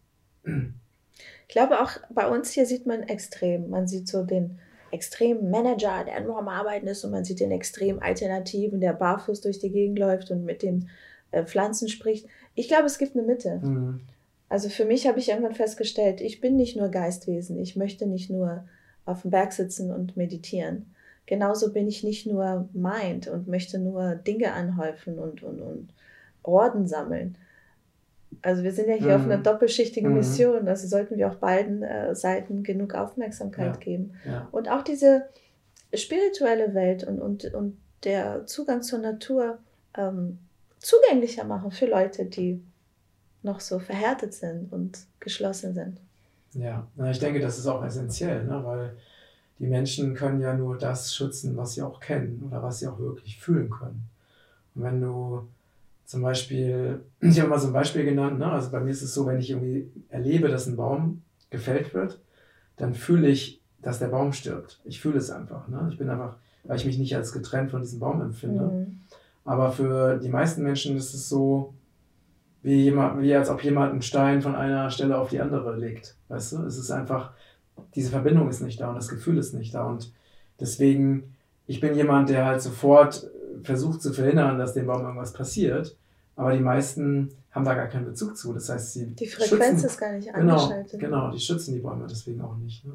Ich 0.44 1.52
glaube, 1.52 1.80
auch 1.80 1.90
bei 2.10 2.28
uns 2.28 2.50
hier 2.50 2.64
sieht 2.64 2.86
man 2.86 3.02
extrem. 3.02 3.70
Man 3.70 3.88
sieht 3.88 4.06
so 4.06 4.22
den 4.22 4.60
extremen 4.92 5.50
Manager, 5.50 6.04
der 6.04 6.20
nur 6.20 6.38
am 6.38 6.46
Arbeiten 6.46 6.86
ist, 6.86 7.04
und 7.04 7.10
man 7.10 7.24
sieht 7.24 7.40
den 7.40 7.50
extrem 7.50 8.00
Alternativen, 8.00 8.80
der 8.80 8.92
barfuß 8.92 9.40
durch 9.40 9.58
die 9.58 9.72
Gegend 9.72 9.98
läuft 9.98 10.30
und 10.30 10.44
mit 10.44 10.62
den 10.62 10.88
äh, 11.32 11.44
Pflanzen 11.44 11.88
spricht. 11.88 12.28
Ich 12.54 12.68
glaube, 12.68 12.84
es 12.84 12.98
gibt 12.98 13.16
eine 13.16 13.26
Mitte. 13.26 13.58
Mhm. 13.60 14.00
Also 14.48 14.68
für 14.68 14.84
mich 14.84 15.08
habe 15.08 15.18
ich 15.18 15.30
irgendwann 15.30 15.54
festgestellt, 15.54 16.20
ich 16.20 16.40
bin 16.40 16.54
nicht 16.54 16.76
nur 16.76 16.88
Geistwesen. 16.88 17.58
Ich 17.58 17.74
möchte 17.74 18.06
nicht 18.06 18.30
nur 18.30 18.64
auf 19.06 19.22
dem 19.22 19.30
Berg 19.30 19.52
sitzen 19.52 19.90
und 19.90 20.16
meditieren. 20.16 20.94
Genauso 21.26 21.72
bin 21.72 21.88
ich 21.88 22.04
nicht 22.04 22.26
nur 22.26 22.68
Mind 22.72 23.28
und 23.28 23.48
möchte 23.48 23.78
nur 23.78 24.14
Dinge 24.14 24.52
anhäufen 24.52 25.18
und, 25.18 25.42
und, 25.42 25.60
und 25.60 25.88
Orden 26.42 26.86
sammeln. 26.86 27.38
Also 28.42 28.62
wir 28.62 28.72
sind 28.72 28.88
ja 28.88 28.94
hier 28.94 29.16
mhm. 29.16 29.24
auf 29.24 29.30
einer 29.30 29.42
doppelschichtigen 29.42 30.10
mhm. 30.10 30.18
Mission, 30.18 30.68
also 30.68 30.86
sollten 30.86 31.16
wir 31.16 31.28
auch 31.28 31.36
beiden 31.36 31.82
äh, 31.82 32.14
Seiten 32.14 32.62
genug 32.62 32.94
Aufmerksamkeit 32.94 33.74
ja. 33.74 33.80
geben. 33.80 34.14
Ja. 34.26 34.48
Und 34.52 34.68
auch 34.68 34.82
diese 34.82 35.24
spirituelle 35.94 36.74
Welt 36.74 37.04
und, 37.04 37.20
und, 37.20 37.54
und 37.54 37.78
der 38.04 38.44
Zugang 38.46 38.82
zur 38.82 38.98
Natur 38.98 39.58
ähm, 39.96 40.38
zugänglicher 40.78 41.44
machen 41.44 41.70
für 41.70 41.86
Leute, 41.86 42.26
die 42.26 42.62
noch 43.42 43.60
so 43.60 43.78
verhärtet 43.78 44.34
sind 44.34 44.72
und 44.72 44.98
geschlossen 45.20 45.74
sind. 45.74 46.00
Ja, 46.54 46.86
ich 47.10 47.18
denke, 47.18 47.40
das 47.40 47.58
ist 47.58 47.66
auch 47.66 47.84
essentiell, 47.84 48.44
ne? 48.44 48.60
weil 48.64 48.96
die 49.58 49.66
Menschen 49.66 50.14
können 50.14 50.40
ja 50.40 50.54
nur 50.54 50.78
das 50.78 51.14
schützen, 51.14 51.56
was 51.56 51.74
sie 51.74 51.82
auch 51.82 52.00
kennen 52.00 52.42
oder 52.46 52.62
was 52.62 52.78
sie 52.78 52.86
auch 52.86 52.98
wirklich 52.98 53.38
fühlen 53.38 53.70
können. 53.70 54.08
Und 54.74 54.82
wenn 54.82 55.00
du 55.00 55.48
zum 56.04 56.22
Beispiel, 56.22 57.00
ich 57.20 57.40
habe 57.40 57.50
mal 57.50 57.58
so 57.58 57.68
ein 57.68 57.72
Beispiel 57.72 58.04
genannt, 58.04 58.38
ne? 58.38 58.50
also 58.50 58.70
bei 58.70 58.80
mir 58.80 58.90
ist 58.90 59.02
es 59.02 59.14
so, 59.14 59.26
wenn 59.26 59.38
ich 59.38 59.50
irgendwie 59.50 59.90
erlebe, 60.08 60.48
dass 60.48 60.66
ein 60.66 60.76
Baum 60.76 61.22
gefällt 61.50 61.94
wird, 61.94 62.20
dann 62.76 62.94
fühle 62.94 63.28
ich, 63.28 63.60
dass 63.82 63.98
der 63.98 64.08
Baum 64.08 64.32
stirbt. 64.32 64.80
Ich 64.84 65.00
fühle 65.00 65.18
es 65.18 65.30
einfach. 65.30 65.68
Ne? 65.68 65.88
Ich 65.90 65.98
bin 65.98 66.08
einfach, 66.08 66.36
weil 66.64 66.76
ich 66.76 66.86
mich 66.86 66.98
nicht 66.98 67.14
als 67.14 67.32
getrennt 67.32 67.70
von 67.70 67.82
diesem 67.82 68.00
Baum 68.00 68.20
empfinde. 68.22 68.64
Mhm. 68.64 69.00
Aber 69.44 69.72
für 69.72 70.18
die 70.18 70.30
meisten 70.30 70.62
Menschen 70.62 70.96
ist 70.96 71.12
es 71.14 71.28
so, 71.28 71.74
wie, 72.64 72.82
jemand, 72.82 73.20
wie 73.20 73.34
als 73.34 73.50
ob 73.50 73.62
jemand 73.62 73.92
einen 73.92 74.02
Stein 74.02 74.40
von 74.40 74.56
einer 74.56 74.90
Stelle 74.90 75.18
auf 75.18 75.28
die 75.28 75.40
andere 75.40 75.76
legt. 75.76 76.16
Weißt 76.28 76.52
du? 76.52 76.62
Es 76.64 76.78
ist 76.78 76.90
einfach, 76.90 77.32
diese 77.94 78.10
Verbindung 78.10 78.48
ist 78.48 78.62
nicht 78.62 78.80
da 78.80 78.88
und 78.88 78.96
das 78.96 79.08
Gefühl 79.08 79.36
ist 79.36 79.52
nicht 79.52 79.74
da. 79.74 79.84
Und 79.84 80.12
deswegen, 80.58 81.34
ich 81.66 81.80
bin 81.80 81.94
jemand, 81.94 82.30
der 82.30 82.46
halt 82.46 82.62
sofort 82.62 83.30
versucht 83.62 84.00
zu 84.00 84.14
verhindern, 84.14 84.58
dass 84.58 84.72
dem 84.72 84.86
Baum 84.86 85.02
irgendwas 85.02 85.34
passiert. 85.34 85.94
Aber 86.36 86.52
die 86.52 86.62
meisten 86.62 87.32
haben 87.50 87.66
da 87.66 87.74
gar 87.74 87.86
keinen 87.86 88.06
Bezug 88.06 88.34
zu. 88.34 88.54
Das 88.54 88.70
heißt, 88.70 88.94
sie. 88.94 89.06
Die 89.08 89.26
Frequenz 89.26 89.82
schützen, 89.82 89.86
ist 89.86 89.98
gar 89.98 90.12
nicht 90.12 90.32
genau, 90.32 90.54
angeschaltet. 90.54 91.00
Genau, 91.00 91.30
die 91.30 91.40
schützen 91.40 91.74
die 91.74 91.80
Bäume 91.80 92.06
deswegen 92.08 92.40
auch 92.40 92.56
nicht. 92.56 92.82
Ne? 92.86 92.92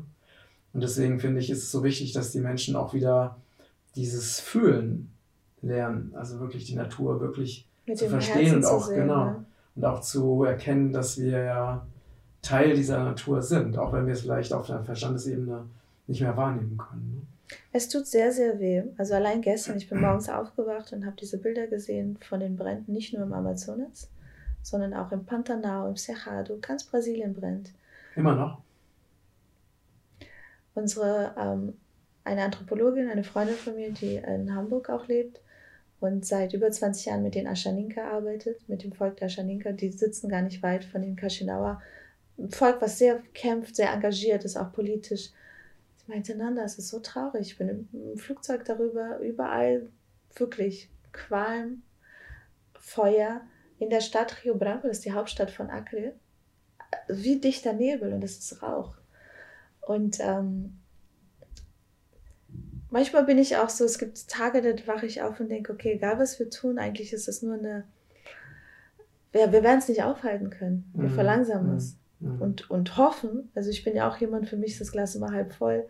Und 0.73 0.81
deswegen 0.81 1.19
finde 1.19 1.41
ich, 1.41 1.51
ist 1.51 1.59
es 1.59 1.71
so 1.71 1.83
wichtig, 1.83 2.11
dass 2.13 2.31
die 2.31 2.39
Menschen 2.39 2.75
auch 2.75 2.95
wieder 2.95 3.37
dieses 3.95 4.39
Fühlen 4.39 5.11
lernen. 5.61 6.11
Also 6.15 6.39
wirklich 6.39 6.65
die 6.65 6.75
Natur 6.75 7.21
wirklich 7.21 7.67
Mit 7.85 7.99
zu 7.99 8.09
verstehen 8.09 8.45
Herzen 8.45 8.55
und 8.55 8.65
auch, 8.65 8.87
sehen, 8.87 9.01
genau. 9.01 9.25
Ne? 9.25 9.45
Und 9.75 9.85
auch 9.85 10.01
zu 10.01 10.43
erkennen, 10.43 10.91
dass 10.91 11.19
wir 11.19 11.43
ja 11.43 11.85
Teil 12.41 12.73
dieser 12.73 13.03
Natur 13.03 13.41
sind, 13.41 13.77
auch 13.77 13.93
wenn 13.93 14.05
wir 14.05 14.13
es 14.13 14.21
vielleicht 14.21 14.53
auf 14.53 14.67
der 14.67 14.83
Verstandesebene 14.83 15.65
nicht 16.07 16.21
mehr 16.21 16.35
wahrnehmen 16.35 16.77
können. 16.77 17.15
Ne? 17.15 17.21
Es 17.71 17.89
tut 17.89 18.05
sehr, 18.05 18.31
sehr 18.31 18.59
weh. 18.59 18.83
Also 18.97 19.15
allein 19.15 19.41
gestern, 19.41 19.77
ich 19.77 19.89
bin 19.89 20.01
morgens 20.01 20.29
aufgewacht 20.29 20.93
und 20.93 21.05
habe 21.05 21.15
diese 21.19 21.37
Bilder 21.37 21.67
gesehen 21.67 22.17
von 22.21 22.39
den 22.39 22.55
Bränden, 22.55 22.93
nicht 22.93 23.13
nur 23.13 23.23
im 23.23 23.33
Amazonas, 23.33 24.09
sondern 24.61 24.93
auch 24.93 25.11
im 25.11 25.25
Pantanal, 25.25 25.89
im 25.89 25.97
Cerrado, 25.97 26.57
ganz 26.61 26.83
Brasilien 26.83 27.33
brennt. 27.33 27.71
Immer 28.15 28.35
noch? 28.35 28.61
Unsere, 30.75 31.33
ähm, 31.37 31.73
eine 32.23 32.43
Anthropologin, 32.43 33.09
eine 33.09 33.23
Freundin 33.23 33.55
von 33.55 33.75
mir, 33.75 33.91
die 33.91 34.15
in 34.15 34.53
Hamburg 34.53 34.89
auch 34.89 35.07
lebt 35.07 35.39
und 35.99 36.25
seit 36.25 36.53
über 36.53 36.71
20 36.71 37.07
Jahren 37.07 37.23
mit 37.23 37.35
den 37.35 37.47
Aschaninka 37.47 38.09
arbeitet, 38.09 38.67
mit 38.69 38.83
dem 38.83 38.93
Volk 38.93 39.17
der 39.17 39.25
Aschaninka, 39.25 39.71
die 39.71 39.91
sitzen 39.91 40.29
gar 40.29 40.41
nicht 40.41 40.63
weit 40.63 40.85
von 40.85 41.01
den 41.01 41.15
Kashinawa. 41.15 41.81
Ein 42.37 42.49
Volk, 42.49 42.81
was 42.81 42.97
sehr 42.97 43.21
kämpft, 43.33 43.75
sehr 43.75 43.91
engagiert 43.91 44.45
ist, 44.45 44.55
auch 44.55 44.71
politisch 44.71 45.31
meinte, 46.09 46.35
Nanda, 46.35 46.63
es 46.63 46.77
ist 46.77 46.89
so 46.89 46.99
traurig. 46.99 47.41
Ich 47.41 47.57
bin 47.57 47.87
im, 47.93 48.17
Flugzeug 48.17 48.65
darüber, 48.65 49.19
überall 49.19 49.87
wirklich 50.35 50.89
Qualm, 51.13 51.83
Feuer. 52.73 53.41
In 53.77 53.89
der 53.89 54.01
Stadt 54.01 54.43
Rio 54.43 54.55
Branco, 54.55 54.87
das 54.87 54.97
ist 54.97 55.05
die 55.05 55.13
Hauptstadt 55.13 55.51
von 55.51 55.69
Acre, 55.69 56.13
wie 57.07 57.39
dichter 57.39 57.73
Nebel 57.73 58.11
und 58.11 58.23
es 58.23 58.39
ist 58.39 58.61
Rauch. 58.61 58.97
Und 59.81 60.19
ähm, 60.19 60.78
manchmal 62.91 63.25
bin 63.25 63.37
ich 63.37 63.57
auch 63.57 63.69
so, 63.69 63.85
es 63.85 63.97
gibt 63.97 64.27
Tage, 64.27 64.61
da 64.61 64.87
wache 64.87 65.05
ich 65.05 65.21
auf 65.21 65.39
und 65.39 65.49
denke, 65.49 65.73
okay, 65.73 65.93
egal 65.93 66.19
was 66.19 66.39
wir 66.39 66.49
tun, 66.49 66.77
eigentlich 66.77 67.13
ist 67.13 67.27
es 67.27 67.41
nur 67.41 67.55
eine, 67.55 67.85
ja, 69.33 69.51
wir 69.51 69.63
werden 69.63 69.79
es 69.79 69.87
nicht 69.87 70.03
aufhalten 70.03 70.49
können. 70.49 70.91
Wir 70.93 71.09
mhm. 71.09 71.13
verlangsamen 71.13 71.75
es. 71.75 71.97
Mhm. 72.19 72.41
Und, 72.41 72.69
und 72.69 72.97
hoffen, 72.97 73.51
also 73.55 73.69
ich 73.69 73.83
bin 73.83 73.95
ja 73.95 74.09
auch 74.09 74.17
jemand, 74.17 74.49
für 74.49 74.57
mich 74.57 74.73
ist 74.73 74.81
das 74.81 74.91
Glas 74.91 75.15
immer 75.15 75.31
halb 75.31 75.53
voll, 75.53 75.85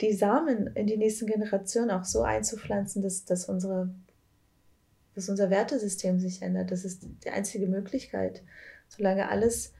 die 0.00 0.12
Samen 0.12 0.68
in 0.74 0.86
die 0.86 0.96
nächsten 0.96 1.26
Generationen 1.26 1.90
auch 1.90 2.04
so 2.04 2.22
einzupflanzen, 2.22 3.02
dass, 3.02 3.24
dass, 3.24 3.48
unsere, 3.48 3.94
dass 5.14 5.28
unser 5.28 5.48
Wertesystem 5.48 6.18
sich 6.18 6.42
ändert. 6.42 6.72
Das 6.72 6.84
ist 6.84 7.06
die 7.24 7.30
einzige 7.30 7.68
Möglichkeit. 7.68 8.42
Solange 8.88 9.28
alles 9.28 9.72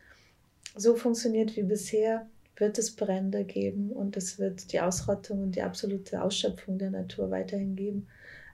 so 0.76 0.94
funktioniert 0.94 1.56
wie 1.56 1.64
bisher, 1.64 2.26
wird 2.56 2.78
es 2.78 2.94
Brände 2.94 3.44
geben 3.44 3.90
und 3.90 4.16
es 4.16 4.38
wird 4.38 4.72
die 4.72 4.80
Ausrottung 4.80 5.42
und 5.42 5.56
die 5.56 5.62
absolute 5.62 6.22
Ausschöpfung 6.22 6.78
der 6.78 6.90
Natur 6.90 7.30
weiterhin 7.30 7.76
geben. 7.76 8.08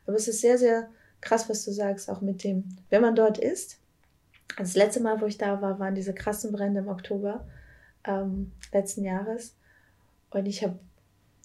Aber 0.06 0.16
es 0.16 0.28
ist 0.28 0.40
sehr, 0.40 0.56
sehr 0.56 0.88
krass, 1.20 1.48
was 1.48 1.64
du 1.64 1.72
sagst, 1.72 2.08
auch 2.08 2.20
mit 2.20 2.44
dem, 2.44 2.64
wenn 2.90 3.02
man 3.02 3.14
dort 3.14 3.38
ist, 3.38 3.78
das 4.56 4.74
letzte 4.74 5.00
Mal, 5.00 5.20
wo 5.20 5.26
ich 5.26 5.38
da 5.38 5.60
war, 5.60 5.78
waren 5.78 5.94
diese 5.94 6.14
krassen 6.14 6.52
Brände 6.52 6.80
im 6.80 6.88
Oktober 6.88 7.46
ähm, 8.04 8.52
letzten 8.72 9.04
Jahres. 9.04 9.54
Und 10.30 10.46
ich 10.46 10.62
habe 10.62 10.78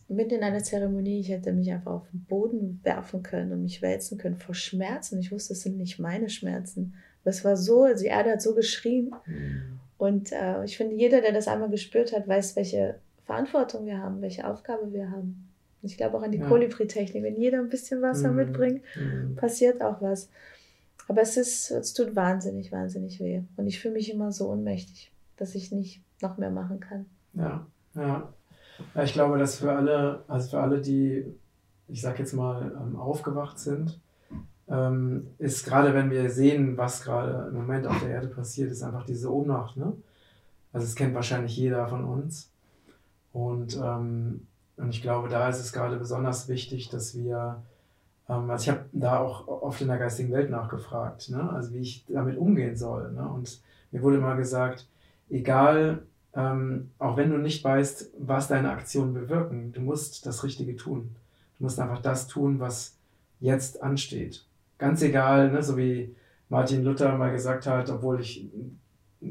mitten 0.07 0.35
in 0.35 0.43
einer 0.43 0.63
Zeremonie, 0.63 1.19
ich 1.19 1.29
hätte 1.29 1.51
mich 1.53 1.71
einfach 1.71 1.91
auf 1.91 2.09
den 2.11 2.23
Boden 2.23 2.79
werfen 2.83 3.23
können 3.23 3.51
und 3.51 3.63
mich 3.63 3.81
wälzen 3.81 4.17
können 4.17 4.37
vor 4.37 4.55
Schmerzen. 4.55 5.19
Ich 5.19 5.31
wusste, 5.31 5.53
es 5.53 5.61
sind 5.61 5.77
nicht 5.77 5.99
meine 5.99 6.29
Schmerzen. 6.29 6.95
Aber 7.21 7.29
es 7.29 7.43
war 7.43 7.57
so, 7.57 7.87
die 7.93 8.05
Erde 8.05 8.31
hat 8.31 8.41
so 8.41 8.53
geschrien. 8.53 9.13
Mhm. 9.25 9.79
Und 10.03 10.33
äh, 10.33 10.65
ich 10.65 10.75
finde, 10.75 10.95
jeder, 10.95 11.21
der 11.21 11.31
das 11.31 11.47
einmal 11.47 11.69
gespürt 11.69 12.11
hat, 12.11 12.27
weiß, 12.27 12.57
welche 12.57 12.95
Verantwortung 13.23 13.85
wir 13.85 13.99
haben, 13.99 14.21
welche 14.21 14.45
Aufgabe 14.45 14.91
wir 14.91 15.09
haben. 15.09 15.47
Und 15.81 15.89
ich 15.89 15.95
glaube 15.95 16.17
auch 16.17 16.23
an 16.23 16.31
die 16.33 16.39
ja. 16.39 16.45
Kolibri-Technik. 16.45 17.23
Wenn 17.23 17.37
jeder 17.37 17.59
ein 17.59 17.69
bisschen 17.69 18.01
Wasser 18.01 18.31
mhm. 18.31 18.35
mitbringt, 18.35 18.81
mhm. 18.97 19.37
passiert 19.37 19.81
auch 19.81 20.01
was. 20.01 20.29
Aber 21.07 21.21
es 21.21 21.37
ist, 21.37 21.71
es 21.71 21.93
tut 21.93 22.17
wahnsinnig, 22.17 22.69
wahnsinnig 22.73 23.21
weh. 23.21 23.43
Und 23.55 23.65
ich 23.65 23.79
fühle 23.79 23.93
mich 23.93 24.11
immer 24.11 24.33
so 24.33 24.49
ohnmächtig, 24.49 25.13
dass 25.37 25.55
ich 25.55 25.71
nicht 25.71 26.01
noch 26.21 26.37
mehr 26.37 26.51
machen 26.51 26.81
kann. 26.81 27.05
Ja, 27.35 27.65
ja. 27.95 28.33
ich 29.05 29.13
glaube, 29.13 29.37
dass 29.37 29.55
für 29.55 29.71
alle, 29.71 30.25
also 30.27 30.49
für 30.49 30.59
alle, 30.59 30.81
die, 30.81 31.23
ich 31.87 32.01
sag 32.01 32.19
jetzt 32.19 32.33
mal, 32.33 32.73
ähm, 32.77 32.97
aufgewacht 32.97 33.57
sind, 33.57 34.01
ähm, 34.69 35.27
ist 35.39 35.65
gerade, 35.65 35.93
wenn 35.93 36.09
wir 36.09 36.29
sehen, 36.29 36.77
was 36.77 37.03
gerade 37.03 37.49
im 37.49 37.55
Moment 37.55 37.87
auf 37.87 37.99
der 37.99 38.09
Erde 38.09 38.27
passiert, 38.27 38.71
ist 38.71 38.83
einfach 38.83 39.05
diese 39.05 39.33
Ohnmacht. 39.33 39.77
Ne? 39.77 39.93
Also 40.71 40.85
es 40.85 40.95
kennt 40.95 41.13
wahrscheinlich 41.15 41.57
jeder 41.57 41.87
von 41.87 42.03
uns. 42.03 42.49
Und, 43.33 43.75
ähm, 43.77 44.47
und 44.77 44.89
ich 44.89 45.01
glaube, 45.01 45.29
da 45.29 45.49
ist 45.49 45.59
es 45.59 45.73
gerade 45.73 45.97
besonders 45.97 46.47
wichtig, 46.47 46.89
dass 46.89 47.17
wir 47.17 47.61
ähm, 48.29 48.49
also 48.49 48.63
ich 48.63 48.69
habe 48.69 48.85
da 48.91 49.19
auch 49.19 49.47
oft 49.47 49.81
in 49.81 49.87
der 49.87 49.97
geistigen 49.97 50.31
Welt 50.31 50.49
nachgefragt, 50.49 51.29
ne? 51.29 51.49
also 51.51 51.73
wie 51.73 51.79
ich 51.79 52.05
damit 52.07 52.37
umgehen 52.37 52.75
soll. 52.75 53.11
Ne? 53.11 53.27
Und 53.27 53.61
mir 53.91 54.01
wurde 54.01 54.17
immer 54.17 54.35
gesagt, 54.35 54.87
egal, 55.29 56.03
ähm, 56.35 56.91
auch 56.99 57.17
wenn 57.17 57.29
du 57.29 57.37
nicht 57.37 57.63
weißt, 57.63 58.11
was 58.19 58.47
deine 58.47 58.71
Aktionen 58.71 59.13
bewirken, 59.13 59.71
du 59.71 59.81
musst 59.81 60.25
das 60.25 60.43
Richtige 60.43 60.75
tun. 60.75 61.15
Du 61.57 61.63
musst 61.63 61.79
einfach 61.79 62.01
das 62.01 62.27
tun, 62.27 62.59
was 62.59 62.95
jetzt 63.39 63.83
ansteht. 63.83 64.45
Ganz 64.83 65.01
egal, 65.01 65.49
ne? 65.49 65.63
so 65.63 65.77
wie 65.77 66.13
Martin 66.49 66.83
Luther 66.83 67.17
mal 67.17 67.31
gesagt 67.31 67.65
hat, 67.67 67.89
obwohl 67.89 68.19
ich 68.19 68.49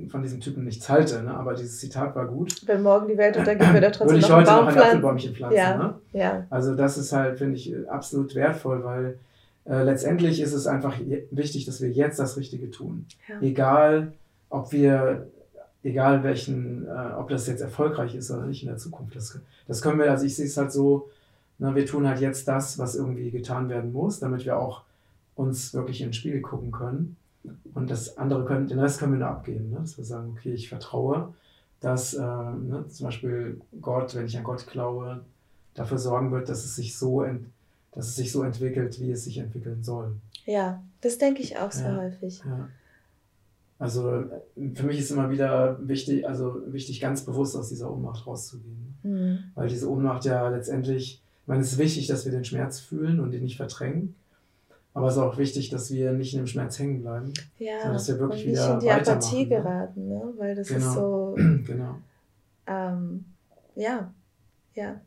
von 0.08 0.22
diesem 0.22 0.40
Typen 0.40 0.64
nichts 0.64 0.88
halte, 0.88 1.22
ne? 1.22 1.34
aber 1.34 1.52
dieses 1.52 1.78
Zitat 1.78 2.16
war 2.16 2.24
gut. 2.24 2.66
Wenn 2.66 2.82
morgen 2.82 3.06
die 3.06 3.18
Welt 3.18 3.36
untergeht, 3.36 3.70
wird 3.74 3.84
er 3.84 3.92
trotzdem 3.92 4.16
Würde 4.16 4.20
ich 4.20 4.28
noch 4.30 4.38
heute 4.38 4.50
noch 4.50 4.66
ein 4.66 4.78
Apfelbäumchen 4.78 5.34
pflanzen. 5.34 5.58
Ja, 5.58 5.76
ne? 5.76 5.94
ja. 6.14 6.46
Also 6.48 6.74
das 6.74 6.96
ist 6.96 7.12
halt, 7.12 7.36
finde 7.36 7.56
ich, 7.56 7.74
absolut 7.86 8.34
wertvoll, 8.34 8.82
weil 8.82 9.18
äh, 9.66 9.82
letztendlich 9.82 10.40
ist 10.40 10.54
es 10.54 10.66
einfach 10.66 10.98
wichtig, 11.30 11.66
dass 11.66 11.82
wir 11.82 11.90
jetzt 11.90 12.18
das 12.18 12.38
Richtige 12.38 12.70
tun. 12.70 13.04
Ja. 13.28 13.38
Egal, 13.42 14.14
ob 14.48 14.72
wir, 14.72 15.26
egal 15.82 16.24
welchen, 16.24 16.86
äh, 16.86 17.12
ob 17.18 17.28
das 17.28 17.46
jetzt 17.46 17.60
erfolgreich 17.60 18.14
ist 18.14 18.30
oder 18.30 18.46
nicht 18.46 18.62
in 18.62 18.70
der 18.70 18.78
Zukunft. 18.78 19.16
Das, 19.16 19.38
das 19.68 19.82
können 19.82 19.98
wir, 19.98 20.10
also 20.10 20.24
ich 20.24 20.34
sehe 20.34 20.46
es 20.46 20.56
halt 20.56 20.72
so, 20.72 21.10
ne, 21.58 21.74
wir 21.74 21.84
tun 21.84 22.08
halt 22.08 22.20
jetzt 22.20 22.48
das, 22.48 22.78
was 22.78 22.94
irgendwie 22.94 23.30
getan 23.30 23.68
werden 23.68 23.92
muss, 23.92 24.18
damit 24.18 24.46
wir 24.46 24.58
auch 24.58 24.84
uns 25.34 25.74
wirklich 25.74 26.00
ins 26.02 26.16
Spiel 26.16 26.40
gucken 26.40 26.70
können. 26.70 27.16
Und 27.74 27.90
das 27.90 28.18
andere 28.18 28.44
können, 28.44 28.68
den 28.68 28.78
Rest 28.78 29.00
können 29.00 29.12
wir 29.12 29.18
nur 29.18 29.28
abgeben. 29.28 29.70
Ne? 29.70 29.78
Dass 29.80 29.96
wir 29.98 30.04
sagen, 30.04 30.34
okay, 30.36 30.52
ich 30.52 30.68
vertraue, 30.68 31.34
dass 31.80 32.14
äh, 32.14 32.20
ne, 32.20 32.84
zum 32.88 33.06
Beispiel 33.06 33.60
Gott, 33.80 34.14
wenn 34.14 34.26
ich 34.26 34.36
an 34.36 34.44
Gott 34.44 34.66
glaube, 34.66 35.22
dafür 35.74 35.98
sorgen 35.98 36.30
wird, 36.30 36.48
dass 36.48 36.64
es 36.64 36.76
sich 36.76 36.96
so, 36.96 37.26
dass 37.92 38.08
es 38.08 38.16
sich 38.16 38.30
so 38.30 38.42
entwickelt, 38.42 39.00
wie 39.00 39.10
es 39.10 39.24
sich 39.24 39.38
entwickeln 39.38 39.82
soll. 39.82 40.14
Ja, 40.44 40.82
das 41.00 41.18
denke 41.18 41.42
ich 41.42 41.58
auch 41.58 41.72
sehr 41.72 41.92
ja, 41.92 41.96
häufig. 41.98 42.42
Ja. 42.44 42.68
Also 43.78 44.24
für 44.74 44.86
mich 44.86 45.00
ist 45.00 45.10
immer 45.10 45.30
wieder 45.30 45.76
wichtig, 45.88 46.28
also 46.28 46.62
wichtig, 46.66 47.00
ganz 47.00 47.24
bewusst 47.24 47.56
aus 47.56 47.68
dieser 47.68 47.90
Ohnmacht 47.90 48.26
rauszugehen. 48.26 48.94
Mhm. 49.02 49.38
Weil 49.56 49.68
diese 49.68 49.90
Ohnmacht 49.90 50.24
ja 50.24 50.48
letztendlich, 50.48 51.20
ich 51.42 51.48
meine, 51.48 51.62
es 51.62 51.72
ist 51.72 51.78
wichtig, 51.78 52.06
dass 52.06 52.24
wir 52.24 52.30
den 52.30 52.44
Schmerz 52.44 52.78
fühlen 52.78 53.18
und 53.18 53.32
ihn 53.32 53.42
nicht 53.42 53.56
verdrängen. 53.56 54.14
Aber 54.94 55.08
es 55.08 55.14
ist 55.14 55.20
auch 55.20 55.38
wichtig, 55.38 55.70
dass 55.70 55.90
wir 55.90 56.12
nicht 56.12 56.34
in 56.34 56.40
dem 56.40 56.46
Schmerz 56.46 56.78
hängen 56.78 57.00
bleiben. 57.00 57.32
Ja, 57.58 57.90
dass 57.90 58.08
wir 58.08 58.18
wirklich 58.18 58.44
und 58.44 58.50
nicht 58.50 58.60
wieder 58.60 58.74
in 58.74 58.80
die 58.80 58.90
Apathie 58.90 59.44
ne? 59.44 59.48
geraten, 59.48 60.08
ne? 60.08 60.34
weil 60.36 60.54
das 60.54 60.68
genau. 60.68 60.86
ist 60.86 60.94
so. 60.94 61.34
genau. 61.66 61.96
Ähm, 62.66 63.24
ja, 63.74 64.12
ja. 64.74 65.00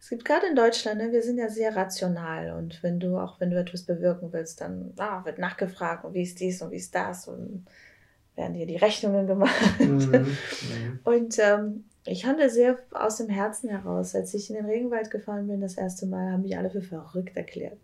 Es 0.00 0.08
gibt 0.08 0.24
gerade 0.24 0.46
in 0.46 0.56
Deutschland, 0.56 0.98
ne, 0.98 1.12
wir 1.12 1.22
sind 1.22 1.36
ja 1.36 1.50
sehr 1.50 1.76
rational 1.76 2.52
und 2.52 2.82
wenn 2.82 2.98
du, 2.98 3.18
auch 3.18 3.38
wenn 3.38 3.50
du 3.50 3.60
etwas 3.60 3.82
bewirken 3.82 4.32
willst, 4.32 4.62
dann 4.62 4.94
ah, 4.96 5.22
wird 5.26 5.38
nachgefragt, 5.38 6.06
und 6.06 6.14
wie 6.14 6.22
ist 6.22 6.40
dies 6.40 6.62
und 6.62 6.70
wie 6.70 6.76
ist 6.76 6.94
das 6.94 7.28
und 7.28 7.66
werden 8.34 8.54
dir 8.54 8.64
die 8.64 8.78
Rechnungen 8.78 9.26
gemacht. 9.26 9.78
Mhm, 9.78 10.10
mhm. 10.10 11.00
Und 11.04 11.38
ähm, 11.38 11.84
ich 12.06 12.24
handle 12.24 12.48
sehr 12.48 12.78
aus 12.92 13.18
dem 13.18 13.28
Herzen 13.28 13.68
heraus. 13.68 14.14
Als 14.14 14.32
ich 14.32 14.48
in 14.48 14.56
den 14.56 14.64
Regenwald 14.64 15.10
gefahren 15.10 15.48
bin, 15.48 15.60
das 15.60 15.74
erste 15.74 16.06
Mal, 16.06 16.32
haben 16.32 16.42
mich 16.42 16.56
alle 16.56 16.70
für 16.70 16.80
verrückt 16.80 17.36
erklärt 17.36 17.76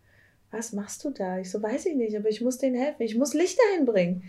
was 0.57 0.73
machst 0.73 1.05
du 1.05 1.11
da? 1.11 1.39
Ich 1.39 1.51
so, 1.51 1.63
weiß 1.63 1.87
ich 1.87 1.95
nicht, 1.95 2.17
aber 2.17 2.29
ich 2.29 2.41
muss 2.41 2.59
denen 2.59 2.77
helfen. 2.77 3.03
Ich 3.03 3.17
muss 3.17 3.35
Licht 3.35 3.59
dahin 3.59 3.87
bringen. 3.87 4.25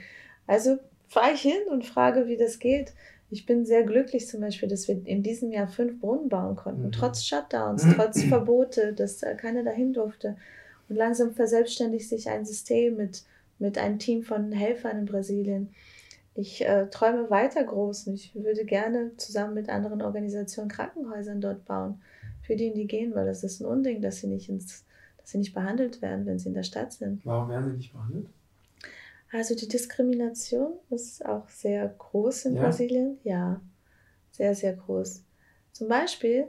Also 0.45 0.78
fahre 1.07 1.34
ich 1.34 1.41
hin 1.41 1.61
und 1.69 1.86
frage, 1.86 2.28
wie 2.28 2.38
das 2.38 2.59
geht. 2.59 2.93
Ich 3.30 3.45
bin 3.45 3.65
sehr 3.65 3.84
glücklich 3.84 4.28
zum 4.28 4.41
Beispiel, 4.41 4.69
dass 4.69 4.88
wir 4.88 5.05
in 5.05 5.21
diesem 5.23 5.51
Jahr 5.51 5.67
fünf 5.67 5.99
Brunnen 5.99 6.30
bauen 6.30 6.55
konnten, 6.55 6.84
mhm. 6.84 6.91
trotz 6.91 7.25
Shutdowns, 7.25 7.86
trotz 7.95 8.23
Verbote, 8.30 8.93
dass 8.93 9.21
keiner 9.38 9.63
dahin 9.63 9.93
durfte. 9.93 10.38
Und 10.88 10.95
langsam 10.95 11.34
verselbstständigt 11.34 12.07
sich 12.07 12.30
ein 12.30 12.45
System 12.45 12.95
mit, 12.95 13.23
mit 13.59 13.78
einem 13.78 13.99
Team 13.99 14.23
von 14.23 14.51
Helfern 14.53 14.99
in 14.99 15.05
Brasilien. 15.05 15.69
Ich 16.36 16.63
äh, 16.63 16.88
träume 16.89 17.30
weiter 17.30 17.63
groß 17.63 18.07
und 18.07 18.13
ich 18.13 18.34
würde 18.36 18.63
gerne 18.63 19.11
zusammen 19.17 19.55
mit 19.55 19.69
anderen 19.69 20.01
Organisationen 20.01 20.69
Krankenhäusern 20.69 21.41
dort 21.41 21.65
bauen 21.65 21.99
für 22.43 22.55
die 22.55 22.67
Indigenen, 22.67 23.15
weil 23.15 23.28
es 23.28 23.43
ist 23.43 23.59
ein 23.59 23.65
Unding, 23.65 24.01
dass 24.01 24.21
sie 24.21 24.28
nicht 24.28 24.47
ins, 24.47 24.86
dass 25.28 25.34
sie 25.34 25.39
nicht 25.39 25.53
behandelt 25.53 26.01
werden, 26.01 26.25
wenn 26.25 26.39
sie 26.39 26.47
in 26.47 26.53
der 26.53 26.63
Stadt 26.63 26.93
sind. 26.93 27.25
Warum 27.25 27.49
werden 27.49 27.71
sie 27.71 27.75
nicht 27.75 27.91
behandelt? 27.91 28.30
Also 29.30 29.55
die 29.55 29.67
Diskrimination 29.67 30.75
ist 30.89 31.25
auch 31.25 31.49
sehr 31.49 31.89
groß 31.89 32.45
in 32.45 32.55
ja. 32.55 32.61
Brasilien. 32.61 33.17
Ja, 33.25 33.59
sehr, 34.32 34.55
sehr 34.55 34.73
groß. 34.73 35.23
Zum 35.73 35.89
Beispiel, 35.89 36.47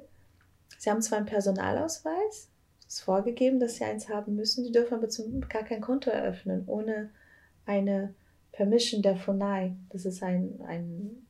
sie 0.79 0.91
haben 0.91 1.03
zwar 1.03 1.19
einen 1.19 1.27
Personalausweis, 1.27 2.51
es 2.87 2.95
ist 2.95 3.01
vorgegeben, 3.01 3.59
dass 3.59 3.75
sie 3.75 3.85
eins 3.85 4.09
haben 4.09 4.37
müssen, 4.37 4.63
die 4.63 4.71
dürfen 4.71 4.95
aber 4.95 5.09
zum, 5.09 5.41
gar 5.49 5.65
kein 5.65 5.81
Konto 5.81 6.11
eröffnen, 6.11 6.63
ohne 6.69 7.11
eine 7.67 8.15
Permission 8.53 9.03
der 9.03 9.17
FUNAI. 9.17 9.75
Das 9.89 10.05
ist 10.05 10.23
ein, 10.23 10.61
ein 10.69 11.27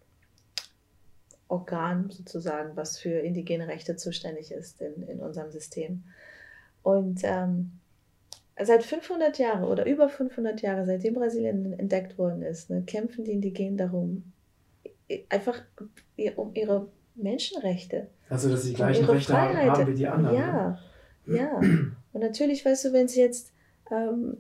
Organ 1.49 2.11
sozusagen, 2.11 2.77
was 2.77 2.99
für 2.99 3.21
indigene 3.21 3.69
Rechte 3.69 3.97
zuständig 3.97 4.53
ist 4.53 4.83
in, 4.83 5.03
in 5.05 5.21
unserem 5.21 5.51
System. 5.51 6.05
Und 6.89 7.21
ähm, 7.23 7.73
seit 8.59 8.83
500 8.83 9.37
Jahren 9.37 9.65
oder 9.65 9.85
über 9.85 10.09
500 10.09 10.63
Jahre, 10.63 10.87
seitdem 10.87 11.13
Brasilien 11.13 11.79
entdeckt 11.79 12.17
worden 12.17 12.41
ist, 12.41 12.71
ne, 12.71 12.83
kämpfen 12.87 13.25
die 13.25 13.33
Indigenen 13.33 13.77
darum, 13.77 14.33
einfach 15.29 15.61
um 16.37 16.55
ihre 16.55 16.89
Menschenrechte. 17.15 18.07
Also, 18.31 18.49
dass 18.49 18.63
sie 18.63 18.71
die 18.71 18.77
gleichen 18.77 19.05
Rechte 19.05 19.33
Freiheit. 19.33 19.69
haben 19.69 19.87
wie 19.87 19.97
die 19.97 20.07
anderen. 20.07 20.35
Ja, 20.35 20.79
ne? 21.27 21.37
ja. 21.37 21.59
Und 22.15 22.23
natürlich, 22.23 22.65
weißt 22.65 22.87
du, 22.87 22.93
wenn 22.95 23.07
sie 23.07 23.21
jetzt 23.21 23.53
ähm, 23.91 24.39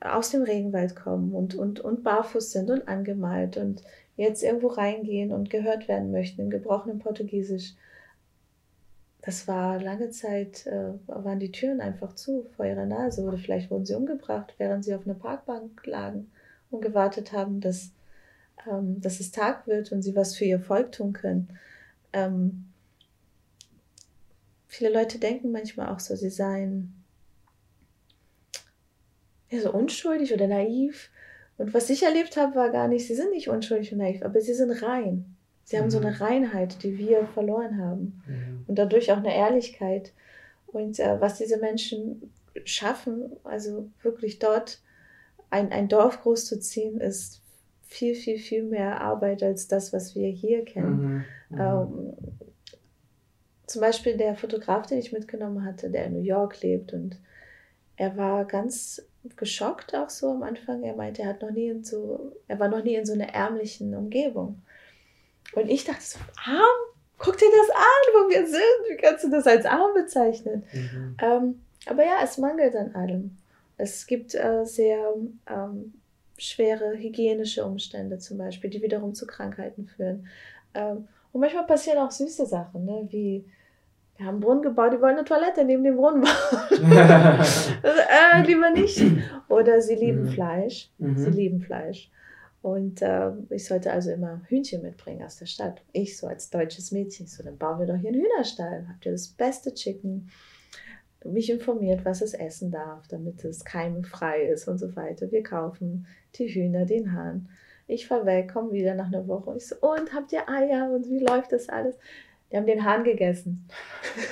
aus 0.00 0.30
dem 0.30 0.42
Regenwald 0.42 0.96
kommen 0.96 1.32
und, 1.32 1.54
und, 1.54 1.78
und 1.78 2.02
barfuß 2.02 2.50
sind 2.50 2.70
und 2.70 2.88
angemalt 2.88 3.56
und 3.56 3.84
jetzt 4.16 4.42
irgendwo 4.42 4.66
reingehen 4.66 5.30
und 5.30 5.48
gehört 5.48 5.86
werden 5.86 6.10
möchten 6.10 6.40
im 6.40 6.50
gebrochenen 6.50 6.98
Portugiesisch, 6.98 7.74
das 9.28 9.46
war 9.46 9.78
lange 9.78 10.08
Zeit, 10.08 10.66
äh, 10.66 10.94
waren 11.06 11.38
die 11.38 11.52
Türen 11.52 11.82
einfach 11.82 12.14
zu 12.14 12.46
vor 12.56 12.64
ihrer 12.64 12.86
Nase 12.86 13.20
oder 13.20 13.36
vielleicht 13.36 13.70
wurden 13.70 13.84
sie 13.84 13.94
umgebracht, 13.94 14.54
während 14.56 14.86
sie 14.86 14.94
auf 14.94 15.04
einer 15.04 15.18
Parkbank 15.18 15.84
lagen 15.84 16.30
und 16.70 16.80
gewartet 16.80 17.32
haben, 17.32 17.60
dass, 17.60 17.90
ähm, 18.66 19.02
dass 19.02 19.20
es 19.20 19.30
Tag 19.30 19.66
wird 19.66 19.92
und 19.92 20.00
sie 20.00 20.16
was 20.16 20.34
für 20.34 20.46
ihr 20.46 20.58
Volk 20.58 20.92
tun 20.92 21.12
können. 21.12 21.58
Ähm, 22.14 22.70
viele 24.66 24.94
Leute 24.94 25.18
denken 25.18 25.52
manchmal 25.52 25.88
auch 25.88 26.00
so, 26.00 26.16
sie 26.16 26.30
seien 26.30 26.94
ja, 29.50 29.60
so 29.60 29.74
unschuldig 29.74 30.32
oder 30.32 30.46
naiv. 30.46 31.10
Und 31.58 31.74
was 31.74 31.90
ich 31.90 32.02
erlebt 32.02 32.38
habe, 32.38 32.54
war 32.54 32.70
gar 32.70 32.88
nicht, 32.88 33.06
sie 33.06 33.14
sind 33.14 33.32
nicht 33.32 33.50
unschuldig 33.50 33.92
und 33.92 33.98
naiv, 33.98 34.22
aber 34.22 34.40
sie 34.40 34.54
sind 34.54 34.70
rein. 34.82 35.36
Sie 35.64 35.76
mhm. 35.76 35.80
haben 35.82 35.90
so 35.90 35.98
eine 35.98 36.12
mhm. 36.12 36.16
Reinheit, 36.16 36.82
die 36.82 36.96
wir 36.96 37.26
verloren 37.26 37.76
haben. 37.76 38.22
Mhm. 38.26 38.47
Und 38.68 38.76
dadurch 38.78 39.10
auch 39.10 39.16
eine 39.16 39.34
Ehrlichkeit. 39.34 40.12
Und 40.68 41.00
äh, 41.00 41.20
was 41.20 41.38
diese 41.38 41.58
Menschen 41.58 42.32
schaffen, 42.64 43.32
also 43.44 43.90
wirklich 44.02 44.38
dort 44.38 44.80
ein, 45.50 45.72
ein 45.72 45.88
Dorf 45.88 46.22
groß 46.22 46.46
zu 46.46 46.60
ziehen, 46.60 47.00
ist 47.00 47.42
viel, 47.86 48.14
viel, 48.14 48.38
viel 48.38 48.62
mehr 48.62 49.00
Arbeit 49.00 49.42
als 49.42 49.66
das, 49.66 49.92
was 49.92 50.14
wir 50.14 50.28
hier 50.28 50.64
kennen. 50.64 51.24
Mhm. 51.50 51.56
mhm. 51.56 51.60
Ähm, 51.60 52.12
zum 53.66 53.82
Beispiel 53.82 54.16
der 54.16 54.34
Fotograf, 54.34 54.86
den 54.86 54.98
ich 54.98 55.12
mitgenommen 55.12 55.62
hatte, 55.62 55.90
der 55.90 56.06
in 56.06 56.14
New 56.14 56.22
York 56.22 56.62
lebt 56.62 56.94
und 56.94 57.18
er 57.96 58.16
war 58.16 58.46
ganz 58.46 59.02
geschockt 59.36 59.94
auch 59.94 60.08
so 60.08 60.30
am 60.30 60.42
Anfang. 60.42 60.84
Er 60.84 60.94
meinte, 60.94 61.22
er 61.22 61.28
hat 61.28 61.42
noch 61.42 61.50
nie 61.50 61.68
in 61.68 61.84
so, 61.84 62.36
er 62.46 62.58
war 62.58 62.68
noch 62.68 62.82
nie 62.82 62.94
in 62.94 63.04
so 63.04 63.12
einer 63.12 63.28
ärmlichen 63.34 63.94
Umgebung. 63.94 64.62
Und 65.54 65.68
ich 65.68 65.84
dachte 65.84 66.02
so, 66.02 66.18
arm? 66.44 66.62
Guck 67.18 67.36
dir 67.36 67.50
das 67.50 67.70
an, 67.70 68.14
wo 68.14 68.30
wir 68.30 68.46
sind. 68.46 68.88
Wie 68.88 68.96
kannst 68.96 69.24
du 69.24 69.30
das 69.30 69.46
als 69.46 69.66
arm 69.66 69.94
bezeichnen? 69.94 70.64
Mhm. 70.72 71.16
Ähm, 71.20 71.60
aber 71.86 72.04
ja, 72.04 72.18
es 72.22 72.38
mangelt 72.38 72.76
an 72.76 72.94
allem. 72.94 73.36
Es 73.76 74.06
gibt 74.06 74.34
äh, 74.34 74.64
sehr 74.64 75.14
ähm, 75.48 75.94
schwere 76.36 76.96
hygienische 76.96 77.64
Umstände 77.64 78.18
zum 78.18 78.38
Beispiel, 78.38 78.70
die 78.70 78.82
wiederum 78.82 79.14
zu 79.14 79.26
Krankheiten 79.26 79.86
führen. 79.86 80.26
Ähm, 80.74 81.08
und 81.32 81.40
manchmal 81.40 81.66
passieren 81.66 81.98
auch 81.98 82.10
süße 82.10 82.46
Sachen, 82.46 82.84
ne? 82.84 83.06
wie 83.10 83.44
wir 84.16 84.26
haben 84.26 84.34
einen 84.34 84.40
Brunnen 84.40 84.62
gebaut, 84.62 84.92
die 84.92 85.00
wollen 85.00 85.16
eine 85.16 85.24
Toilette 85.24 85.64
neben 85.64 85.84
dem 85.84 85.96
Brunnen 85.96 86.22
bauen. 86.22 86.92
also, 86.92 87.70
äh, 87.82 88.42
lieber 88.44 88.70
nicht. 88.70 89.00
Oder 89.48 89.80
sie 89.80 89.94
lieben 89.94 90.24
mhm. 90.24 90.30
Fleisch. 90.30 90.90
Mhm. 90.98 91.16
Sie 91.16 91.30
lieben 91.30 91.60
Fleisch. 91.60 92.10
Und 92.60 93.02
äh, 93.02 93.30
ich 93.50 93.66
sollte 93.66 93.92
also 93.92 94.10
immer 94.10 94.42
Hühnchen 94.48 94.82
mitbringen 94.82 95.22
aus 95.22 95.36
der 95.36 95.46
Stadt. 95.46 95.82
Ich 95.92 96.16
so 96.18 96.26
als 96.26 96.50
deutsches 96.50 96.90
Mädchen, 96.90 97.26
so 97.26 97.42
dann 97.42 97.56
bauen 97.56 97.78
wir 97.78 97.86
doch 97.86 97.96
hier 97.96 98.10
einen 98.10 98.20
Hühnerstall. 98.22 98.86
Habt 98.88 99.06
ihr 99.06 99.12
das 99.12 99.28
beste 99.28 99.72
Chicken? 99.72 100.30
Mich 101.24 101.50
informiert, 101.50 102.04
was 102.04 102.20
es 102.20 102.34
essen 102.34 102.70
darf, 102.70 103.06
damit 103.08 103.44
es 103.44 103.64
keimfrei 103.64 104.42
ist 104.42 104.68
und 104.68 104.78
so 104.78 104.94
weiter. 104.96 105.30
Wir 105.30 105.42
kaufen 105.42 106.06
die 106.34 106.48
Hühner, 106.48 106.84
den 106.84 107.12
Hahn. 107.12 107.48
Ich 107.86 108.06
fahre 108.06 108.26
weg, 108.26 108.52
komme 108.52 108.72
wieder 108.72 108.94
nach 108.94 109.06
einer 109.06 109.26
Woche. 109.26 109.50
Und 109.50 109.56
ich 109.56 109.66
so, 109.66 109.76
und 109.76 110.12
habt 110.12 110.32
ihr 110.32 110.48
Eier 110.48 110.90
und 110.92 111.08
wie 111.08 111.18
läuft 111.18 111.52
das 111.52 111.68
alles? 111.68 111.96
Die 112.50 112.56
haben 112.56 112.66
den 112.66 112.84
Hahn 112.84 113.04
gegessen. 113.04 113.68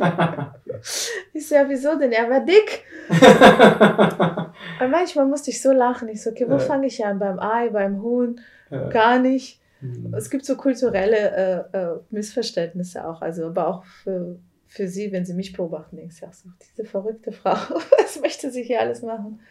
ich 1.33 1.47
so, 1.47 1.55
ja, 1.55 1.67
wieso 1.67 1.97
denn? 1.97 2.13
Er 2.13 2.29
war 2.29 2.39
dick. 2.39 2.85
Und 4.81 4.91
manchmal 4.91 5.25
musste 5.25 5.51
ich 5.51 5.61
so 5.61 5.71
lachen. 5.73 6.07
Ich 6.07 6.23
so, 6.23 6.29
okay, 6.29 6.45
wo 6.47 6.53
ja. 6.53 6.59
fange 6.59 6.87
ich 6.87 7.05
an? 7.05 7.19
Beim 7.19 7.39
Ei, 7.39 7.69
beim 7.69 8.01
Huhn? 8.01 8.39
Ja. 8.69 8.87
Gar 8.89 9.19
nicht. 9.19 9.61
Mhm. 9.81 10.13
Es 10.13 10.29
gibt 10.29 10.45
so 10.45 10.55
kulturelle 10.55 11.67
äh, 11.73 11.77
äh, 11.77 11.99
Missverständnisse 12.09 13.05
auch. 13.05 13.21
Also, 13.21 13.47
aber 13.47 13.67
auch 13.67 13.85
für, 13.85 14.39
für 14.67 14.87
sie, 14.87 15.11
wenn 15.11 15.25
sie 15.25 15.33
mich 15.33 15.51
beobachten, 15.53 15.97
denke 15.97 16.13
ich 16.15 16.25
auch 16.25 16.33
so, 16.33 16.49
diese 16.61 16.85
verrückte 16.85 17.31
Frau, 17.33 17.51
was 17.99 18.21
möchte 18.21 18.51
sie 18.51 18.63
hier 18.63 18.79
alles 18.79 19.01
machen? 19.01 19.41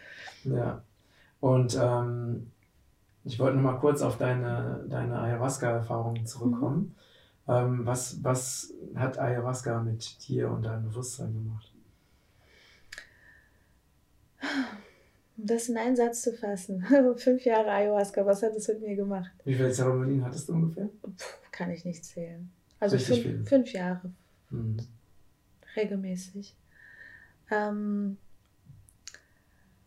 Ja. 0.44 0.82
Und 1.40 1.78
ähm, 1.80 2.50
ich 3.24 3.38
wollte 3.38 3.56
noch 3.56 3.72
mal 3.72 3.78
kurz 3.78 4.02
auf 4.02 4.16
deine, 4.16 4.84
deine 4.88 5.18
Ayahuasca-Erfahrungen 5.18 6.24
zurückkommen. 6.24 6.78
Mhm. 6.78 6.94
Ähm, 7.48 7.86
was, 7.86 8.22
was 8.24 8.74
hat 8.94 9.18
Ayahuasca 9.18 9.80
mit 9.80 10.26
dir 10.26 10.50
und 10.50 10.62
deinem 10.64 10.84
Bewusstsein 10.84 11.32
gemacht? 11.32 11.72
Um 15.36 15.46
das 15.46 15.68
in 15.68 15.76
einen 15.76 15.96
Satz 15.96 16.22
zu 16.22 16.32
fassen. 16.32 16.84
Fünf 17.16 17.44
Jahre 17.44 17.70
Ayahuasca, 17.70 18.26
was 18.26 18.42
hat 18.42 18.56
das 18.56 18.66
mit 18.68 18.80
mir 18.80 18.96
gemacht? 18.96 19.30
Wie 19.44 19.54
viele 19.54 19.70
Zeremonien 19.70 20.24
hattest 20.24 20.48
du 20.48 20.54
ungefähr? 20.54 20.88
Puh, 21.02 21.10
kann 21.52 21.70
ich 21.70 21.84
nicht 21.84 22.04
zählen. 22.04 22.50
Also 22.80 22.98
fünf, 22.98 23.48
fünf, 23.48 23.72
Jahre. 23.72 24.12
Mhm. 24.50 24.78
Regelmäßig. 25.76 26.54
Ähm, 27.50 28.16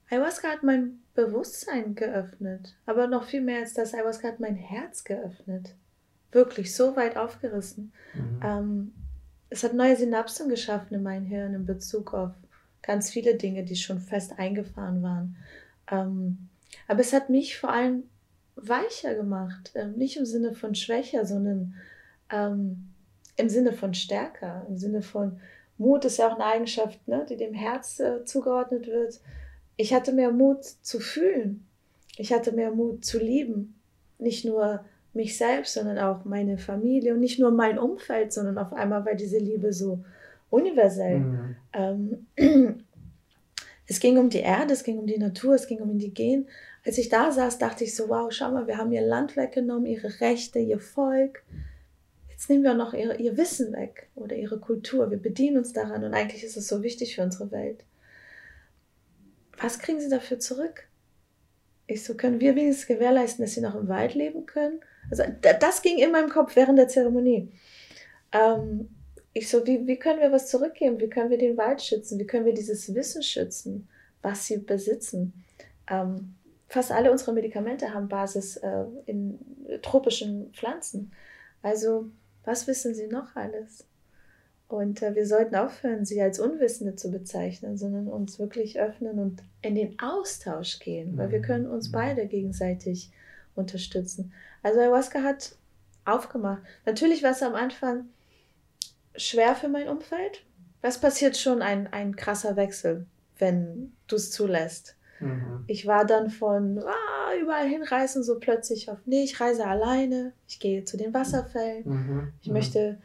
Ayahuasca 0.10 0.48
hat 0.48 0.64
mein 0.64 1.02
Bewusstsein 1.14 1.94
geöffnet. 1.96 2.76
Aber 2.86 3.08
noch 3.08 3.26
viel 3.26 3.42
mehr 3.42 3.60
als 3.60 3.74
das, 3.74 3.94
Ayahuasca 3.94 4.30
hat 4.30 4.40
mein 4.40 4.56
Herz 4.56 5.04
geöffnet 5.04 5.76
wirklich 6.32 6.76
so 6.76 6.96
weit 6.96 7.18
aufgerissen. 7.18 7.92
Mhm. 8.14 8.40
Ähm, 8.44 8.94
es 9.50 9.64
hat 9.64 9.74
neue 9.74 9.96
Synapsen 9.96 10.50
geschaffen 10.50 10.94
in 10.94 11.04
meinem 11.04 11.26
Hirn 11.26 11.54
in 11.54 11.66
Bezug 11.66 12.14
auf 12.14 12.32
ganz 12.82 13.10
viele 13.10 13.36
Dinge, 13.36 13.64
die 13.64 13.76
schon 13.76 14.00
fest 14.00 14.34
eingefahren 14.38 15.02
waren. 15.02 15.36
Ähm, 15.92 16.50
aber 16.88 17.02
es 17.02 17.14
hat 17.14 17.30
mich 17.30 17.58
vor 17.58 17.72
allem 17.72 18.04
weicher 18.56 19.16
gemacht. 19.16 19.72
Ähm, 19.76 19.94
nicht 19.94 20.18
im 20.18 20.26
Sinne 20.26 20.54
von 20.54 20.76
schwächer, 20.76 21.26
sondern 21.26 21.76
ähm, 22.32 22.90
im 23.38 23.50
Sinne 23.50 23.74
von 23.74 23.94
stärker, 23.94 24.66
im 24.68 24.78
Sinne 24.78 25.02
von 25.02 25.40
Mut 25.78 26.04
ist 26.04 26.18
ja 26.18 26.28
auch 26.28 26.36
eine 26.36 26.46
Eigenschaft, 26.46 27.08
ne, 27.08 27.26
die 27.28 27.38
dem 27.38 27.54
Herz 27.54 28.00
äh, 28.00 28.26
zugeordnet 28.26 28.88
wird. 28.88 29.20
Ich 29.78 29.94
hatte 29.94 30.12
mehr 30.12 30.32
Mut 30.32 30.66
zu 30.66 31.00
fühlen. 31.00 31.66
Ich 32.18 32.34
hatte 32.34 32.52
mehr 32.52 32.72
Mut 32.72 33.06
zu 33.06 33.18
lieben. 33.18 33.80
Nicht 34.18 34.44
nur 34.44 34.84
mich 35.14 35.38
selbst, 35.38 35.74
sondern 35.74 35.98
auch 35.98 36.26
meine 36.26 36.58
Familie 36.58 37.14
und 37.14 37.20
nicht 37.20 37.40
nur 37.40 37.52
mein 37.52 37.80
Umfeld, 37.80 38.32
sondern 38.32 38.58
auf 38.58 38.74
einmal 38.74 39.06
war 39.06 39.16
diese 39.16 39.40
Liebe 39.40 39.74
so 39.74 40.04
universell. 40.50 41.20
Mhm. 41.20 41.56
Ähm, 41.74 42.84
es 43.88 44.00
ging 44.00 44.18
um 44.18 44.30
die 44.30 44.40
Erde, 44.40 44.74
es 44.74 44.84
ging 44.84 45.00
um 45.00 45.08
die 45.08 45.18
Natur, 45.18 45.56
es 45.56 45.68
ging 45.68 45.80
um 45.80 45.90
Indigen. 45.90 46.48
Als 46.86 46.98
ich 46.98 47.10
da 47.10 47.32
saß, 47.32 47.58
dachte 47.58 47.84
ich 47.84 47.96
so, 47.96 48.10
wow, 48.10 48.32
schau 48.32 48.52
mal, 48.52 48.68
wir 48.68 48.78
haben 48.78 48.92
ihr 48.92 49.02
Land 49.02 49.36
weggenommen, 49.36 49.86
ihre 49.86 50.22
Rechte, 50.22 50.60
ihr 50.60 50.80
Volk. 50.80 51.44
Jetzt 52.30 52.50
nehmen 52.50 52.64
wir 52.64 52.72
auch 52.72 52.78
noch 52.78 52.94
ihre, 52.94 53.18
ihr 53.18 53.36
Wissen 53.36 53.74
weg 53.74 54.08
oder 54.16 54.36
ihre 54.36 54.60
Kultur. 54.60 55.12
Wir 55.12 55.18
bedienen 55.18 55.58
uns 55.58 55.74
daran 55.74 56.04
und 56.04 56.14
eigentlich 56.14 56.44
ist 56.44 56.56
es 56.56 56.68
so 56.68 56.84
wichtig 56.84 57.16
für 57.16 57.24
unsere 57.24 57.52
Welt. 57.52 57.84
Was 59.58 59.80
kriegen 59.80 60.00
sie 60.00 60.10
dafür 60.10 60.40
zurück? 60.40 60.88
Ich 61.86 62.04
so, 62.04 62.14
können 62.14 62.40
wir 62.40 62.56
wenigstens 62.56 62.88
gewährleisten, 62.88 63.44
dass 63.44 63.56
sie 63.56 63.62
noch 63.62 63.76
im 63.76 63.88
Wald 63.90 64.14
leben 64.14 64.46
können? 64.46 64.80
Also 65.10 65.24
das 65.60 65.82
ging 65.82 65.98
in 65.98 66.12
meinem 66.12 66.30
Kopf 66.30 66.56
während 66.56 66.78
der 66.78 66.88
Zeremonie. 66.88 67.52
Ähm, 68.32 68.90
ich 69.34 69.50
so, 69.50 69.66
wie, 69.66 69.86
wie 69.88 69.98
können 69.98 70.20
wir 70.20 70.32
was 70.32 70.50
zurückgeben? 70.50 71.00
Wie 71.00 71.10
können 71.10 71.30
wir 71.30 71.38
den 71.38 71.58
Wald 71.58 71.82
schützen? 71.82 72.20
Wie 72.20 72.28
können 72.28 72.46
wir 72.46 72.54
dieses 72.54 72.94
Wissen 72.94 73.24
schützen, 73.24 73.88
was 74.22 74.46
sie 74.46 74.58
besitzen? 74.58 75.34
Ähm, 75.90 76.36
fast 76.68 76.92
alle 76.92 77.12
unsere 77.12 77.34
Medikamente 77.34 77.94
haben 77.94 78.08
Basis 78.08 78.58
äh, 78.58 78.86
in 79.06 79.40
tropischen 79.82 80.52
Pflanzen. 80.54 81.12
Also, 81.62 82.06
was 82.44 82.68
wissen 82.68 82.96
Sie 82.96 83.08
noch 83.08 83.36
alles? 83.36 83.86
Und 84.70 85.02
äh, 85.02 85.16
wir 85.16 85.26
sollten 85.26 85.56
aufhören, 85.56 86.06
sie 86.06 86.22
als 86.22 86.40
Unwissende 86.40 86.96
zu 86.96 87.10
bezeichnen, 87.10 87.76
sondern 87.76 88.08
uns 88.08 88.38
wirklich 88.38 88.80
öffnen 88.80 89.18
und 89.20 89.42
in 89.64 89.74
den 89.74 90.00
Austausch 90.00 90.80
gehen, 90.80 91.18
weil 91.18 91.32
wir 91.32 91.42
können 91.42 91.66
uns 91.66 91.90
mhm. 91.90 91.94
beide 91.94 92.28
gegenseitig 92.28 93.12
unterstützen. 93.56 94.32
Also 94.64 94.80
Ayahuasca 94.80 95.24
hat 95.24 95.56
aufgemacht. 96.06 96.62
Natürlich 96.86 97.24
war 97.24 97.32
es 97.32 97.44
am 97.44 97.56
Anfang 97.56 98.10
schwer 99.16 99.56
für 99.56 99.70
mein 99.70 99.88
Umfeld. 99.88 100.44
Was 100.82 101.00
passiert 101.00 101.38
schon 101.38 101.62
ein, 101.62 101.92
ein 101.92 102.16
krasser 102.16 102.56
Wechsel, 102.56 103.06
wenn 103.38 103.94
du 104.08 104.16
es 104.16 104.32
zulässt? 104.32 104.96
Mhm. 105.20 105.66
Ich 105.68 105.86
war 105.86 106.06
dann 106.06 106.30
von 106.30 106.80
ah, 106.80 107.36
überall 107.42 107.68
hinreisen, 107.68 108.24
so 108.24 108.40
plötzlich 108.40 108.90
auf, 108.90 108.98
nee, 109.06 109.24
ich 109.24 109.40
reise 109.42 109.66
alleine, 109.66 110.32
ich 110.48 110.60
gehe 110.60 110.86
zu 110.86 110.96
den 110.96 111.14
Wasserfällen, 111.14 111.84
mhm. 111.86 112.34
ich 112.42 112.48
mhm. 112.48 112.54
möchte 112.54 112.98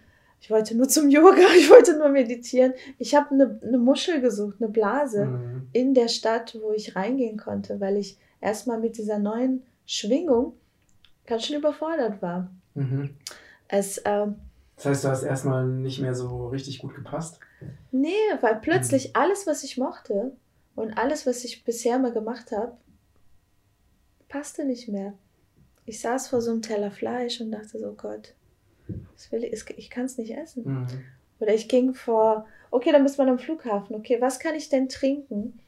ich 0.44 0.50
wollte 0.50 0.76
nur 0.76 0.88
zum 0.90 1.08
Yoga, 1.08 1.46
ich 1.56 1.70
wollte 1.70 1.96
nur 1.96 2.10
meditieren. 2.10 2.74
Ich 2.98 3.14
habe 3.14 3.30
eine, 3.30 3.58
eine 3.62 3.78
Muschel 3.78 4.20
gesucht, 4.20 4.56
eine 4.60 4.68
Blase 4.68 5.24
mhm. 5.24 5.68
in 5.72 5.94
der 5.94 6.08
Stadt, 6.08 6.58
wo 6.60 6.70
ich 6.72 6.94
reingehen 6.94 7.38
konnte, 7.38 7.80
weil 7.80 7.96
ich 7.96 8.18
erstmal 8.42 8.78
mit 8.78 8.98
dieser 8.98 9.18
neuen 9.18 9.62
Schwingung 9.86 10.52
ganz 11.26 11.46
schön 11.46 11.58
überfordert 11.58 12.20
war. 12.22 12.50
Mhm. 12.74 13.16
Es, 13.68 14.00
ähm, 14.04 14.36
das 14.76 14.86
heißt, 14.86 15.04
du 15.04 15.08
hast 15.08 15.22
erstmal 15.22 15.66
nicht 15.66 16.00
mehr 16.00 16.14
so 16.14 16.48
richtig 16.48 16.80
gut 16.80 16.94
gepasst? 16.94 17.40
Nee, 17.92 18.12
weil 18.40 18.56
plötzlich 18.56 19.08
mhm. 19.08 19.12
alles, 19.14 19.46
was 19.46 19.64
ich 19.64 19.78
mochte 19.78 20.32
und 20.74 20.98
alles, 20.98 21.26
was 21.26 21.44
ich 21.44 21.64
bisher 21.64 21.98
mal 21.98 22.12
gemacht 22.12 22.50
habe, 22.52 22.76
passte 24.28 24.64
nicht 24.64 24.88
mehr. 24.88 25.14
Ich 25.86 26.00
saß 26.00 26.28
vor 26.28 26.40
so 26.40 26.50
einem 26.50 26.62
Teller 26.62 26.90
Fleisch 26.90 27.40
und 27.40 27.52
dachte 27.52 27.78
so, 27.78 27.88
oh 27.88 27.94
Gott, 27.96 28.34
das 29.12 29.30
will 29.30 29.44
ich, 29.44 29.64
ich 29.76 29.90
kann 29.90 30.06
es 30.06 30.18
nicht 30.18 30.36
essen. 30.36 30.64
Mhm. 30.64 30.86
Oder 31.40 31.54
ich 31.54 31.68
ging 31.68 31.94
vor, 31.94 32.46
okay, 32.70 32.90
dann 32.90 33.04
bist 33.04 33.18
man 33.18 33.28
am 33.28 33.38
Flughafen. 33.38 33.94
Okay, 33.94 34.20
was 34.20 34.40
kann 34.40 34.54
ich 34.54 34.68
denn 34.68 34.88
trinken, 34.88 35.60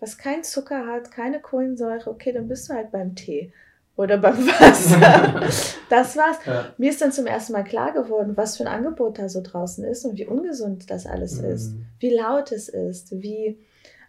was 0.00 0.16
kein 0.16 0.44
Zucker 0.44 0.86
hat, 0.86 1.10
keine 1.10 1.40
Kohlensäure? 1.40 2.08
Okay, 2.08 2.32
dann 2.32 2.48
bist 2.48 2.68
du 2.68 2.74
halt 2.74 2.92
beim 2.92 3.14
Tee 3.14 3.52
oder 3.96 4.18
beim 4.18 4.46
Wasser. 4.46 5.40
das 5.90 6.16
war's. 6.16 6.38
Ja. 6.46 6.72
Mir 6.78 6.90
ist 6.90 7.00
dann 7.00 7.12
zum 7.12 7.26
ersten 7.26 7.52
Mal 7.52 7.64
klar 7.64 7.92
geworden, 7.92 8.36
was 8.36 8.56
für 8.56 8.64
ein 8.64 8.72
Angebot 8.72 9.18
da 9.18 9.28
so 9.28 9.40
draußen 9.40 9.84
ist 9.84 10.04
und 10.04 10.18
wie 10.18 10.26
ungesund 10.26 10.90
das 10.90 11.06
alles 11.06 11.40
mhm. 11.40 11.44
ist, 11.44 11.74
wie 12.00 12.10
laut 12.10 12.52
es 12.52 12.68
ist, 12.68 13.12
wie 13.22 13.58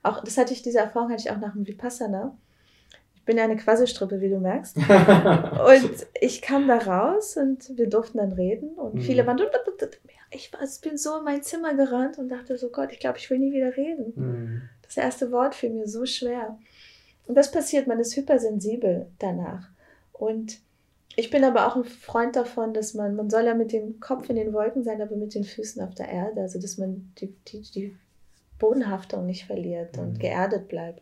auch 0.03 0.23
das 0.23 0.37
hatte 0.37 0.53
ich 0.53 0.61
diese 0.61 0.79
Erfahrung 0.79 1.11
hatte 1.11 1.21
ich 1.21 1.31
auch 1.31 1.39
nach 1.39 1.53
dem 1.53 1.67
Vipassana 1.67 2.37
bin 3.25 3.37
ja 3.37 3.43
eine 3.43 3.57
Quasselstrippe, 3.57 4.21
wie 4.21 4.29
du 4.29 4.39
merkst. 4.39 4.77
und 4.77 6.07
ich 6.21 6.41
kam 6.41 6.67
da 6.67 6.77
raus 6.77 7.37
und 7.37 7.75
wir 7.77 7.89
durften 7.89 8.19
dann 8.19 8.31
reden 8.31 8.75
und 8.75 8.95
mhm. 8.95 9.01
viele 9.01 9.25
waren, 9.25 9.39
ich 10.31 10.51
bin 10.81 10.97
so 10.97 11.17
in 11.17 11.23
mein 11.23 11.41
Zimmer 11.41 11.73
gerannt 11.73 12.17
und 12.17 12.29
dachte 12.29 12.57
so, 12.57 12.69
Gott, 12.69 12.91
ich 12.91 12.99
glaube, 12.99 13.17
ich 13.17 13.29
will 13.29 13.39
nie 13.39 13.51
wieder 13.51 13.75
reden. 13.75 14.13
Mhm. 14.15 14.61
Das 14.83 14.97
erste 14.97 15.31
Wort 15.31 15.55
fiel 15.55 15.71
mir 15.71 15.87
so 15.87 16.05
schwer. 16.05 16.59
Und 17.25 17.35
das 17.35 17.51
passiert, 17.51 17.87
man 17.87 17.99
ist 17.99 18.15
hypersensibel 18.15 19.07
danach. 19.17 19.69
Und 20.17 20.59
ich 21.15 21.29
bin 21.29 21.43
aber 21.43 21.67
auch 21.67 21.75
ein 21.75 21.85
Freund 21.85 22.35
davon, 22.35 22.73
dass 22.73 22.93
man, 22.93 23.15
man 23.15 23.29
soll 23.29 23.45
ja 23.45 23.53
mit 23.53 23.71
dem 23.71 23.99
Kopf 23.99 24.29
in 24.29 24.35
den 24.35 24.53
Wolken 24.53 24.83
sein, 24.83 25.01
aber 25.01 25.15
mit 25.15 25.33
den 25.33 25.43
Füßen 25.43 25.81
auf 25.81 25.95
der 25.95 26.09
Erde, 26.09 26.41
also 26.41 26.59
dass 26.59 26.77
man 26.77 27.11
die, 27.19 27.33
die, 27.47 27.61
die 27.61 27.95
Bodenhaftung 28.59 29.25
nicht 29.25 29.45
verliert 29.45 29.97
mhm. 29.97 30.03
und 30.03 30.19
geerdet 30.19 30.67
bleibt. 30.67 31.01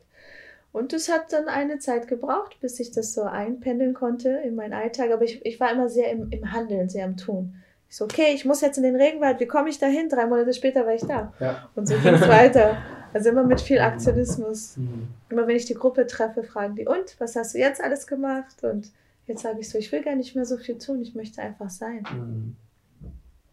Und 0.72 0.91
es 0.91 1.09
hat 1.09 1.32
dann 1.32 1.47
eine 1.47 1.78
Zeit 1.78 2.07
gebraucht, 2.07 2.57
bis 2.59 2.80
ich 2.80 2.91
das 2.91 3.14
so 3.14 3.24
einpendeln 3.24 3.93
konnte 3.93 4.30
in 4.43 4.55
meinen 4.55 4.74
Alltag. 4.74 5.11
Aber 5.11 5.24
ich, 5.24 5.45
ich 5.45 5.59
war 5.59 5.72
immer 5.72 5.88
sehr 5.88 6.11
im, 6.11 6.32
im 6.32 6.51
Handeln, 6.51 6.89
sehr 6.89 7.05
im 7.05 7.16
Tun. 7.16 7.55
Ich 7.89 7.97
so, 7.97 8.05
okay, 8.05 8.34
ich 8.34 8.43
muss 8.43 8.61
jetzt 8.61 8.78
in 8.78 8.84
den 8.84 8.95
Regenwald, 8.95 9.39
wie 9.39 9.45
komme 9.45 9.70
ich 9.70 9.78
da 9.78 9.86
hin? 9.86 10.09
Drei 10.09 10.26
Monate 10.26 10.51
später 10.51 10.84
war 10.84 10.95
ich 10.95 11.05
da. 11.05 11.32
Ja. 11.39 11.70
Und 11.76 11.88
so 11.88 11.95
ging 11.95 12.16
es 12.16 12.22
weiter. 12.28 12.78
Also 13.14 13.30
immer 13.30 13.43
mit 13.43 13.61
viel 13.61 13.78
Aktionismus. 13.78 14.78
Mhm. 14.78 15.09
Immer 15.30 15.45
wenn 15.45 15.55
ich 15.55 15.66
die 15.66 15.76
Gruppe 15.76 16.07
treffe, 16.07 16.43
fragen 16.43 16.76
die, 16.76 16.88
und, 16.88 17.20
was 17.20 17.36
hast 17.36 17.53
du 17.53 17.59
jetzt 17.59 17.80
alles 17.80 18.07
gemacht? 18.07 18.64
Und 18.64 18.91
jetzt 19.28 19.41
sage 19.41 19.59
ich 19.59 19.69
so, 19.69 19.78
ich 19.78 19.91
will 19.91 20.03
gar 20.03 20.15
nicht 20.15 20.36
mehr 20.36 20.45
so 20.45 20.57
viel 20.57 20.78
tun, 20.78 21.01
ich 21.01 21.15
möchte 21.15 21.41
einfach 21.41 21.69
sein. 21.69 22.03
Mhm. 22.11 22.55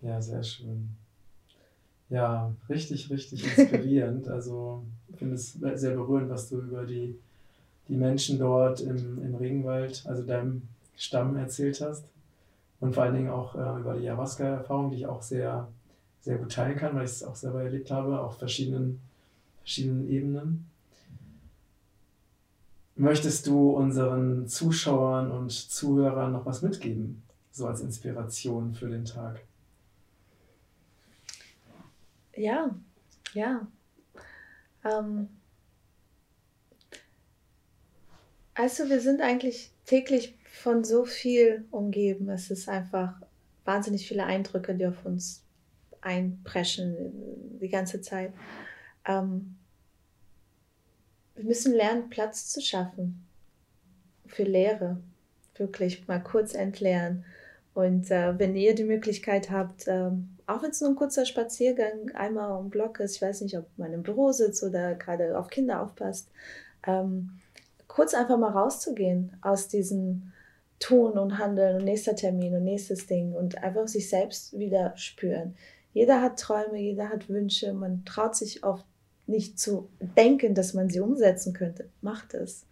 Ja, 0.02 0.20
sehr 0.20 0.42
schön. 0.42 0.88
Ja, 2.08 2.52
richtig, 2.68 3.10
richtig 3.10 3.44
inspirierend. 3.44 4.28
Also 4.28 4.84
ich 5.08 5.16
finde 5.18 5.34
es 5.34 5.52
sehr 5.52 5.94
berührend, 5.94 6.30
was 6.30 6.48
du 6.48 6.58
über 6.60 6.84
die, 6.84 7.18
die 7.88 7.96
Menschen 7.96 8.38
dort 8.38 8.80
im, 8.80 9.22
im 9.22 9.34
Regenwald, 9.34 10.04
also 10.06 10.22
deinem 10.22 10.62
Stamm 10.96 11.36
erzählt 11.36 11.80
hast. 11.80 12.04
Und 12.80 12.94
vor 12.94 13.04
allen 13.04 13.14
Dingen 13.14 13.28
auch 13.28 13.54
äh, 13.54 13.80
über 13.80 13.94
die 13.94 14.08
Ayahuasca-Erfahrung, 14.08 14.90
die 14.90 14.98
ich 14.98 15.06
auch 15.06 15.22
sehr, 15.22 15.68
sehr 16.20 16.38
gut 16.38 16.52
teilen 16.52 16.76
kann, 16.78 16.94
weil 16.94 17.04
ich 17.04 17.10
es 17.10 17.22
auch 17.22 17.36
selber 17.36 17.62
erlebt 17.62 17.90
habe, 17.90 18.20
auf 18.20 18.38
verschiedenen, 18.38 19.00
verschiedenen 19.58 20.08
Ebenen. 20.08 20.69
Möchtest 23.00 23.46
du 23.46 23.70
unseren 23.70 24.46
Zuschauern 24.46 25.30
und 25.30 25.50
Zuhörern 25.50 26.32
noch 26.32 26.44
was 26.44 26.60
mitgeben, 26.60 27.22
so 27.50 27.66
als 27.66 27.80
Inspiration 27.80 28.74
für 28.74 28.90
den 28.90 29.06
Tag? 29.06 29.40
Ja, 32.36 32.76
ja. 33.32 33.66
Ähm, 34.84 35.30
also 38.52 38.90
wir 38.90 39.00
sind 39.00 39.22
eigentlich 39.22 39.72
täglich 39.86 40.36
von 40.44 40.84
so 40.84 41.06
viel 41.06 41.64
umgeben. 41.70 42.28
Es 42.28 42.50
ist 42.50 42.68
einfach 42.68 43.14
wahnsinnig 43.64 44.06
viele 44.06 44.24
Eindrücke, 44.24 44.74
die 44.74 44.86
auf 44.86 45.06
uns 45.06 45.42
einpreschen 46.02 47.58
die 47.62 47.70
ganze 47.70 48.02
Zeit. 48.02 48.34
Ähm, 49.06 49.56
wir 51.40 51.46
müssen 51.46 51.72
lernen, 51.72 52.10
Platz 52.10 52.50
zu 52.50 52.60
schaffen 52.60 53.26
für 54.26 54.42
Lehre. 54.42 54.98
Wirklich 55.54 56.06
mal 56.06 56.22
kurz 56.22 56.54
entleeren. 56.54 57.24
Und 57.72 58.10
äh, 58.10 58.38
wenn 58.38 58.54
ihr 58.56 58.74
die 58.74 58.84
Möglichkeit 58.84 59.50
habt, 59.50 59.84
ähm, 59.86 60.36
auch 60.46 60.62
wenn 60.62 60.70
es 60.70 60.82
nur 60.82 60.90
ein 60.90 60.96
kurzer 60.96 61.24
Spaziergang 61.24 62.10
einmal 62.14 62.58
um 62.58 62.68
Block 62.68 63.00
ist, 63.00 63.16
ich 63.16 63.22
weiß 63.22 63.40
nicht, 63.40 63.56
ob 63.56 63.66
man 63.78 63.94
im 63.94 64.02
Büro 64.02 64.32
sitzt 64.32 64.62
oder 64.62 64.94
gerade 64.96 65.38
auf 65.38 65.48
Kinder 65.48 65.80
aufpasst, 65.80 66.28
ähm, 66.86 67.38
kurz 67.88 68.12
einfach 68.12 68.36
mal 68.36 68.52
rauszugehen 68.52 69.34
aus 69.40 69.68
diesem 69.68 70.32
Tun 70.78 71.16
und 71.16 71.38
Handeln 71.38 71.76
und 71.76 71.84
nächster 71.84 72.16
Termin 72.16 72.54
und 72.54 72.64
nächstes 72.64 73.06
Ding 73.06 73.32
und 73.32 73.62
einfach 73.62 73.88
sich 73.88 74.10
selbst 74.10 74.58
wieder 74.58 74.94
spüren. 74.96 75.54
Jeder 75.94 76.20
hat 76.20 76.38
Träume, 76.38 76.78
jeder 76.78 77.08
hat 77.08 77.30
Wünsche, 77.30 77.72
man 77.72 78.04
traut 78.04 78.36
sich 78.36 78.62
oft 78.62 78.84
nicht 79.30 79.58
zu 79.58 79.88
denken, 80.16 80.54
dass 80.54 80.74
man 80.74 80.88
sie 80.88 81.00
umsetzen 81.00 81.52
könnte. 81.52 81.88
Macht 82.02 82.34
es. 82.34 82.66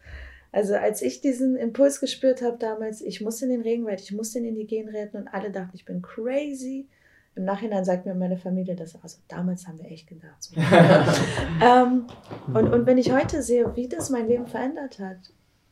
Also 0.51 0.75
als 0.75 1.03
ich 1.03 1.21
diesen 1.21 1.57
Impuls 1.57 2.01
gespürt 2.01 2.43
habe 2.43 2.57
damals, 2.59 3.01
ich 3.03 3.21
muss 3.21 3.43
in 3.43 3.51
den 3.51 3.61
Regenwald, 3.61 4.01
ich 4.01 4.13
muss 4.13 4.33
den 4.33 4.45
Indigenen 4.45 4.95
retten 4.95 5.19
und 5.19 5.29
alle 5.29 5.51
dachten, 5.51 5.73
ich 5.75 5.85
bin 5.85 6.01
crazy. 6.03 6.89
Im 7.35 7.45
Nachhinein 7.45 7.85
sagt 7.85 8.07
mir 8.07 8.15
meine 8.15 8.39
Familie 8.39 8.75
das, 8.75 9.01
also 9.03 9.19
damals 9.29 9.69
haben 9.69 9.79
wir 9.79 9.91
echt 9.91 10.09
gedacht. 10.09 10.43
So. 10.43 10.57
ähm, 11.65 12.07
und, 12.53 12.73
und 12.73 12.87
wenn 12.87 12.99
ich 12.99 13.13
heute 13.13 13.43
sehe, 13.43 13.77
wie 13.77 13.89
das 13.89 14.11
mein 14.11 14.27
Leben 14.27 14.47
verändert 14.47 14.99
hat, 14.99 15.19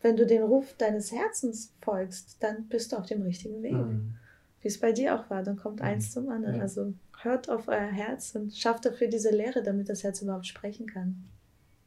wenn 0.02 0.16
du 0.16 0.26
den 0.26 0.42
Ruf 0.42 0.74
deines 0.78 1.10
Herzens 1.10 1.72
folgst, 1.80 2.36
dann 2.40 2.68
bist 2.68 2.92
du 2.92 2.96
auf 2.96 3.06
dem 3.06 3.22
richtigen 3.22 3.62
Weg. 3.62 3.72
Mhm. 3.72 4.14
Wie 4.60 4.68
es 4.68 4.78
bei 4.78 4.92
dir 4.92 5.16
auch 5.16 5.28
war, 5.30 5.42
dann 5.42 5.56
kommt 5.56 5.80
eins 5.80 6.12
zum 6.12 6.28
anderen. 6.28 6.56
Ja. 6.56 6.62
Also 6.62 6.92
hört 7.22 7.48
auf 7.48 7.68
euer 7.68 7.90
Herz 7.90 8.34
und 8.34 8.54
schafft 8.56 8.84
dafür 8.84 9.08
diese 9.08 9.30
Lehre, 9.30 9.62
damit 9.62 9.88
das 9.88 10.02
Herz 10.02 10.22
überhaupt 10.22 10.46
sprechen 10.46 10.86
kann. 10.86 11.24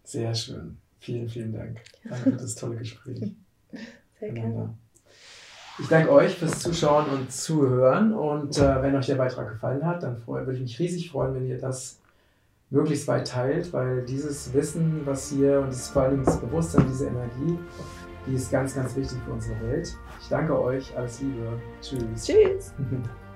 Sehr 0.04 0.34
schön. 0.34 0.78
Vielen, 1.00 1.30
vielen 1.30 1.54
Dank. 1.54 1.82
Danke 2.04 2.32
für 2.32 2.38
das 2.38 2.56
tolle 2.56 2.76
Gespräch. 2.76 3.36
Sehr 4.20 4.32
gerne. 4.32 4.74
Ich 5.80 5.88
danke 5.88 6.12
euch 6.12 6.36
fürs 6.36 6.60
Zuschauen 6.60 7.10
und 7.10 7.32
Zuhören. 7.32 8.14
Und 8.14 8.58
äh, 8.58 8.82
wenn 8.82 8.96
euch 8.96 9.06
der 9.06 9.16
Beitrag 9.16 9.50
gefallen 9.50 9.86
hat, 9.86 10.04
dann 10.04 10.22
würde 10.28 10.54
ich 10.54 10.60
mich 10.60 10.80
riesig 10.80 11.12
freuen, 11.12 11.34
wenn 11.36 11.48
ihr 11.48 11.58
das 11.58 12.00
möglichst 12.70 13.08
weit 13.08 13.28
teilt, 13.28 13.72
weil 13.72 14.06
dieses 14.06 14.54
Wissen, 14.54 15.06
was 15.06 15.30
hier 15.30 15.62
und 15.62 15.74
vor 15.74 16.04
allem 16.04 16.24
das 16.24 16.40
Bewusstsein, 16.40 16.86
diese 16.88 17.08
Energie, 17.08 17.58
die 18.28 18.36
ist 18.36 18.52
ganz, 18.52 18.76
ganz 18.76 18.96
wichtig 18.96 19.18
für 19.26 19.32
unsere 19.32 19.60
Welt. 19.62 19.96
Ich 20.22 20.28
danke 20.28 20.60
euch. 20.60 20.96
Alles 20.98 21.22
Liebe. 21.22 21.62
Tschüss. 21.82 22.26
Tschüss. 22.26 22.74